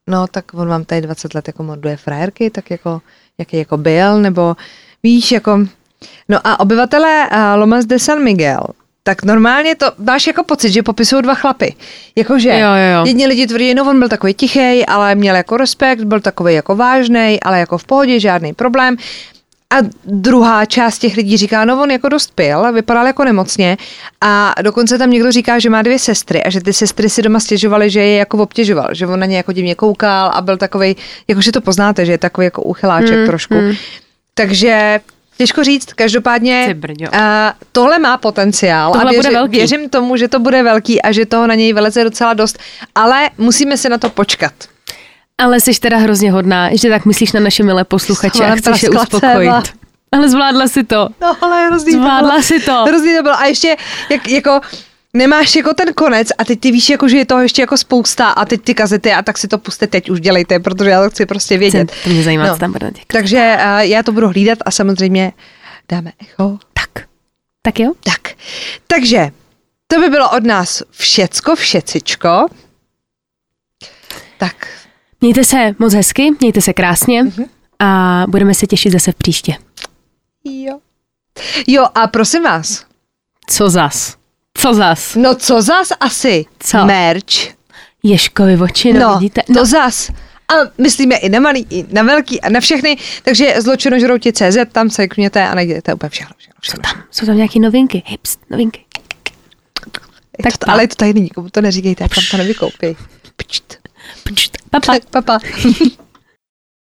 no 0.07 0.27
tak 0.27 0.53
on 0.53 0.67
vám 0.67 0.85
tady 0.85 1.01
20 1.01 1.33
let 1.33 1.47
jako 1.47 1.63
morduje 1.63 1.97
frajerky, 1.97 2.49
tak 2.49 2.71
jako, 2.71 3.01
jaký 3.37 3.57
jako 3.57 3.77
byl, 3.77 4.21
nebo 4.21 4.55
víš, 5.03 5.31
jako, 5.31 5.59
no 6.29 6.39
a 6.43 6.59
obyvatelé 6.59 7.29
uh, 7.31 7.59
Lomas 7.59 7.85
de 7.85 7.99
San 7.99 8.23
Miguel, 8.23 8.63
tak 9.03 9.23
normálně 9.23 9.75
to 9.75 9.91
máš 9.97 10.27
jako 10.27 10.43
pocit, 10.43 10.71
že 10.71 10.83
popisují 10.83 11.21
dva 11.21 11.35
chlapy. 11.35 11.75
Jakože 12.15 12.49
jo, 12.49 12.55
jo, 12.57 12.99
jo. 12.99 13.05
jedni 13.05 13.27
lidi 13.27 13.47
tvrdí, 13.47 13.73
no 13.73 13.89
on 13.89 13.99
byl 13.99 14.09
takový 14.09 14.33
tichý, 14.33 14.85
ale 14.85 15.15
měl 15.15 15.35
jako 15.35 15.57
respekt, 15.57 16.03
byl 16.03 16.19
takový 16.19 16.53
jako 16.53 16.75
vážný, 16.75 17.39
ale 17.43 17.59
jako 17.59 17.77
v 17.77 17.85
pohodě, 17.85 18.19
žádný 18.19 18.53
problém. 18.53 18.97
A 19.73 19.77
druhá 20.05 20.65
část 20.65 20.99
těch 20.99 21.17
lidí 21.17 21.37
říká, 21.37 21.65
no 21.65 21.81
on 21.81 21.91
jako 21.91 22.09
dost 22.09 22.31
pil, 22.35 22.73
vypadal 22.73 23.07
jako 23.07 23.23
nemocně 23.23 23.77
a 24.21 24.55
dokonce 24.61 24.97
tam 24.97 25.09
někdo 25.09 25.31
říká, 25.31 25.59
že 25.59 25.69
má 25.69 25.81
dvě 25.81 25.99
sestry 25.99 26.43
a 26.43 26.49
že 26.49 26.61
ty 26.61 26.73
sestry 26.73 27.09
si 27.09 27.21
doma 27.21 27.39
stěžovaly, 27.39 27.89
že 27.89 27.99
je 27.99 28.17
jako 28.17 28.37
obtěžoval, 28.37 28.89
že 28.91 29.07
on 29.07 29.19
na 29.19 29.25
ně 29.25 29.37
jako 29.37 29.51
divně 29.51 29.75
koukal 29.75 30.31
a 30.33 30.41
byl 30.41 30.57
takový, 30.57 30.95
jakože 31.27 31.51
to 31.51 31.61
poznáte, 31.61 32.05
že 32.05 32.11
je 32.11 32.17
takový 32.17 32.45
jako 32.45 32.63
uchyláček 32.63 33.15
hmm, 33.15 33.27
trošku. 33.27 33.53
Hmm. 33.55 33.73
Takže 34.33 34.99
Těžko 35.37 35.63
říct, 35.63 35.93
každopádně 35.93 36.75
uh, 37.01 37.09
tohle 37.71 37.99
má 37.99 38.17
potenciál 38.17 38.91
tohle 38.91 39.05
a 39.05 39.09
věři, 39.09 39.27
bude 39.27 39.33
velký. 39.33 39.57
věřím 39.57 39.89
tomu, 39.89 40.17
že 40.17 40.27
to 40.27 40.39
bude 40.39 40.63
velký 40.63 41.01
a 41.01 41.11
že 41.11 41.25
toho 41.25 41.47
na 41.47 41.55
něj 41.55 41.73
vyleze 41.73 42.03
docela 42.03 42.33
dost, 42.33 42.59
ale 42.95 43.29
musíme 43.37 43.77
se 43.77 43.89
na 43.89 43.97
to 43.97 44.09
počkat. 44.09 44.53
Ale 45.37 45.61
jsi 45.61 45.79
teda 45.79 45.97
hrozně 45.97 46.31
hodná, 46.31 46.69
že 46.75 46.89
tak 46.89 47.05
myslíš 47.05 47.31
na 47.31 47.39
naše 47.39 47.63
milé 47.63 47.83
posluchače 47.83 48.45
a 48.45 48.55
chceš 48.55 48.83
je 48.83 48.89
uspokojit. 48.89 49.73
Ale 50.11 50.29
zvládla 50.29 50.67
si 50.67 50.83
to. 50.83 51.09
No, 51.21 51.37
ale 51.41 51.67
hrozný 51.67 51.91
Zvládla 51.91 52.19
to 52.21 52.27
bylo, 52.27 52.43
si 52.43 52.59
to. 52.59 52.85
Hrozný 52.85 53.15
to 53.17 53.23
bylo. 53.23 53.35
A 53.35 53.45
ještě, 53.45 53.75
jak, 54.09 54.29
jako, 54.29 54.61
nemáš 55.13 55.55
jako 55.55 55.73
ten 55.73 55.93
konec 55.93 56.27
a 56.37 56.45
teď 56.45 56.59
ty 56.59 56.71
víš, 56.71 56.89
jako, 56.89 57.07
že 57.07 57.17
je 57.17 57.25
toho 57.25 57.41
ještě 57.41 57.61
jako 57.61 57.77
spousta 57.77 58.29
a 58.29 58.45
teď 58.45 58.61
ty 58.61 58.73
kazety 58.73 59.13
a 59.13 59.21
tak 59.21 59.37
si 59.37 59.47
to 59.47 59.57
puste 59.57 59.87
teď 59.87 60.09
už 60.09 60.21
dělejte, 60.21 60.59
protože 60.59 60.89
já 60.89 61.03
to 61.03 61.09
chci 61.09 61.25
prostě 61.25 61.57
vědět. 61.57 61.91
To 62.03 62.09
mě 62.09 62.23
zajímá, 62.23 62.47
no. 62.47 62.53
co 62.53 62.59
tam 62.59 62.71
bude 62.71 62.91
Takže 63.07 63.57
uh, 63.59 63.79
já 63.79 64.03
to 64.03 64.11
budu 64.11 64.27
hlídat 64.27 64.59
a 64.65 64.71
samozřejmě 64.71 65.31
dáme 65.89 66.11
echo. 66.21 66.57
Tak. 66.73 67.05
Tak 67.61 67.79
jo? 67.79 67.91
Tak. 68.03 68.33
Takže 68.87 69.31
to 69.87 69.99
by 69.99 70.09
bylo 70.09 70.29
od 70.29 70.43
nás 70.43 70.83
všecko, 70.91 71.55
všecičko. 71.55 72.47
Tak 74.37 74.67
Mějte 75.23 75.43
se 75.43 75.75
moc 75.79 75.93
hezky, 75.93 76.31
mějte 76.39 76.61
se 76.61 76.73
krásně 76.73 77.23
mm-hmm. 77.23 77.45
a 77.79 78.23
budeme 78.27 78.53
se 78.53 78.67
těšit 78.67 78.91
zase 78.91 79.11
v 79.11 79.15
příště. 79.15 79.55
Jo. 80.43 80.79
Jo 81.67 81.85
a 81.95 82.07
prosím 82.07 82.43
vás. 82.43 82.85
Co 83.49 83.69
zas? 83.69 84.15
Co 84.57 84.73
zas? 84.73 85.15
No 85.15 85.35
co 85.35 85.61
zas 85.61 85.89
asi? 85.99 86.45
Co? 86.59 86.85
Merch. 86.85 87.53
Ješkovi 88.03 88.57
oči, 88.57 88.93
no, 88.93 88.99
no 88.99 89.13
vidíte? 89.13 89.41
No. 89.49 89.55
to 89.55 89.65
zas. 89.65 90.09
A 90.49 90.53
myslíme 90.77 91.15
i 91.15 91.29
na 91.29 91.39
malý, 91.39 91.67
i 91.69 91.85
na 91.93 92.03
velký 92.03 92.41
a 92.41 92.49
na 92.49 92.59
všechny, 92.59 92.97
takže 93.23 93.55
CZ, 94.33 94.57
tam 94.71 94.89
se 94.89 95.07
kměte 95.07 95.47
a 95.47 95.55
najdete 95.55 95.93
úplně 95.93 96.09
všechno. 96.09 96.35
všechno, 96.37 96.59
všechno. 96.61 96.83
Jsou, 96.83 96.93
tam, 96.93 97.03
jsou 97.11 97.25
tam 97.25 97.35
nějaké 97.35 97.59
novinky, 97.59 98.03
hips, 98.05 98.37
novinky. 98.49 98.85
Tak 100.43 100.57
to, 100.57 100.69
ale 100.69 100.83
je 100.83 100.87
to 100.87 100.95
tady 100.95 101.13
nikomu 101.13 101.49
to 101.49 101.61
neříkejte, 101.61 102.07
tam 102.15 102.23
to 102.31 102.37
nevykoupí. 102.37 102.97
Pčt. 103.35 103.82
Папа. 104.71 104.99
Папа. 105.11 105.39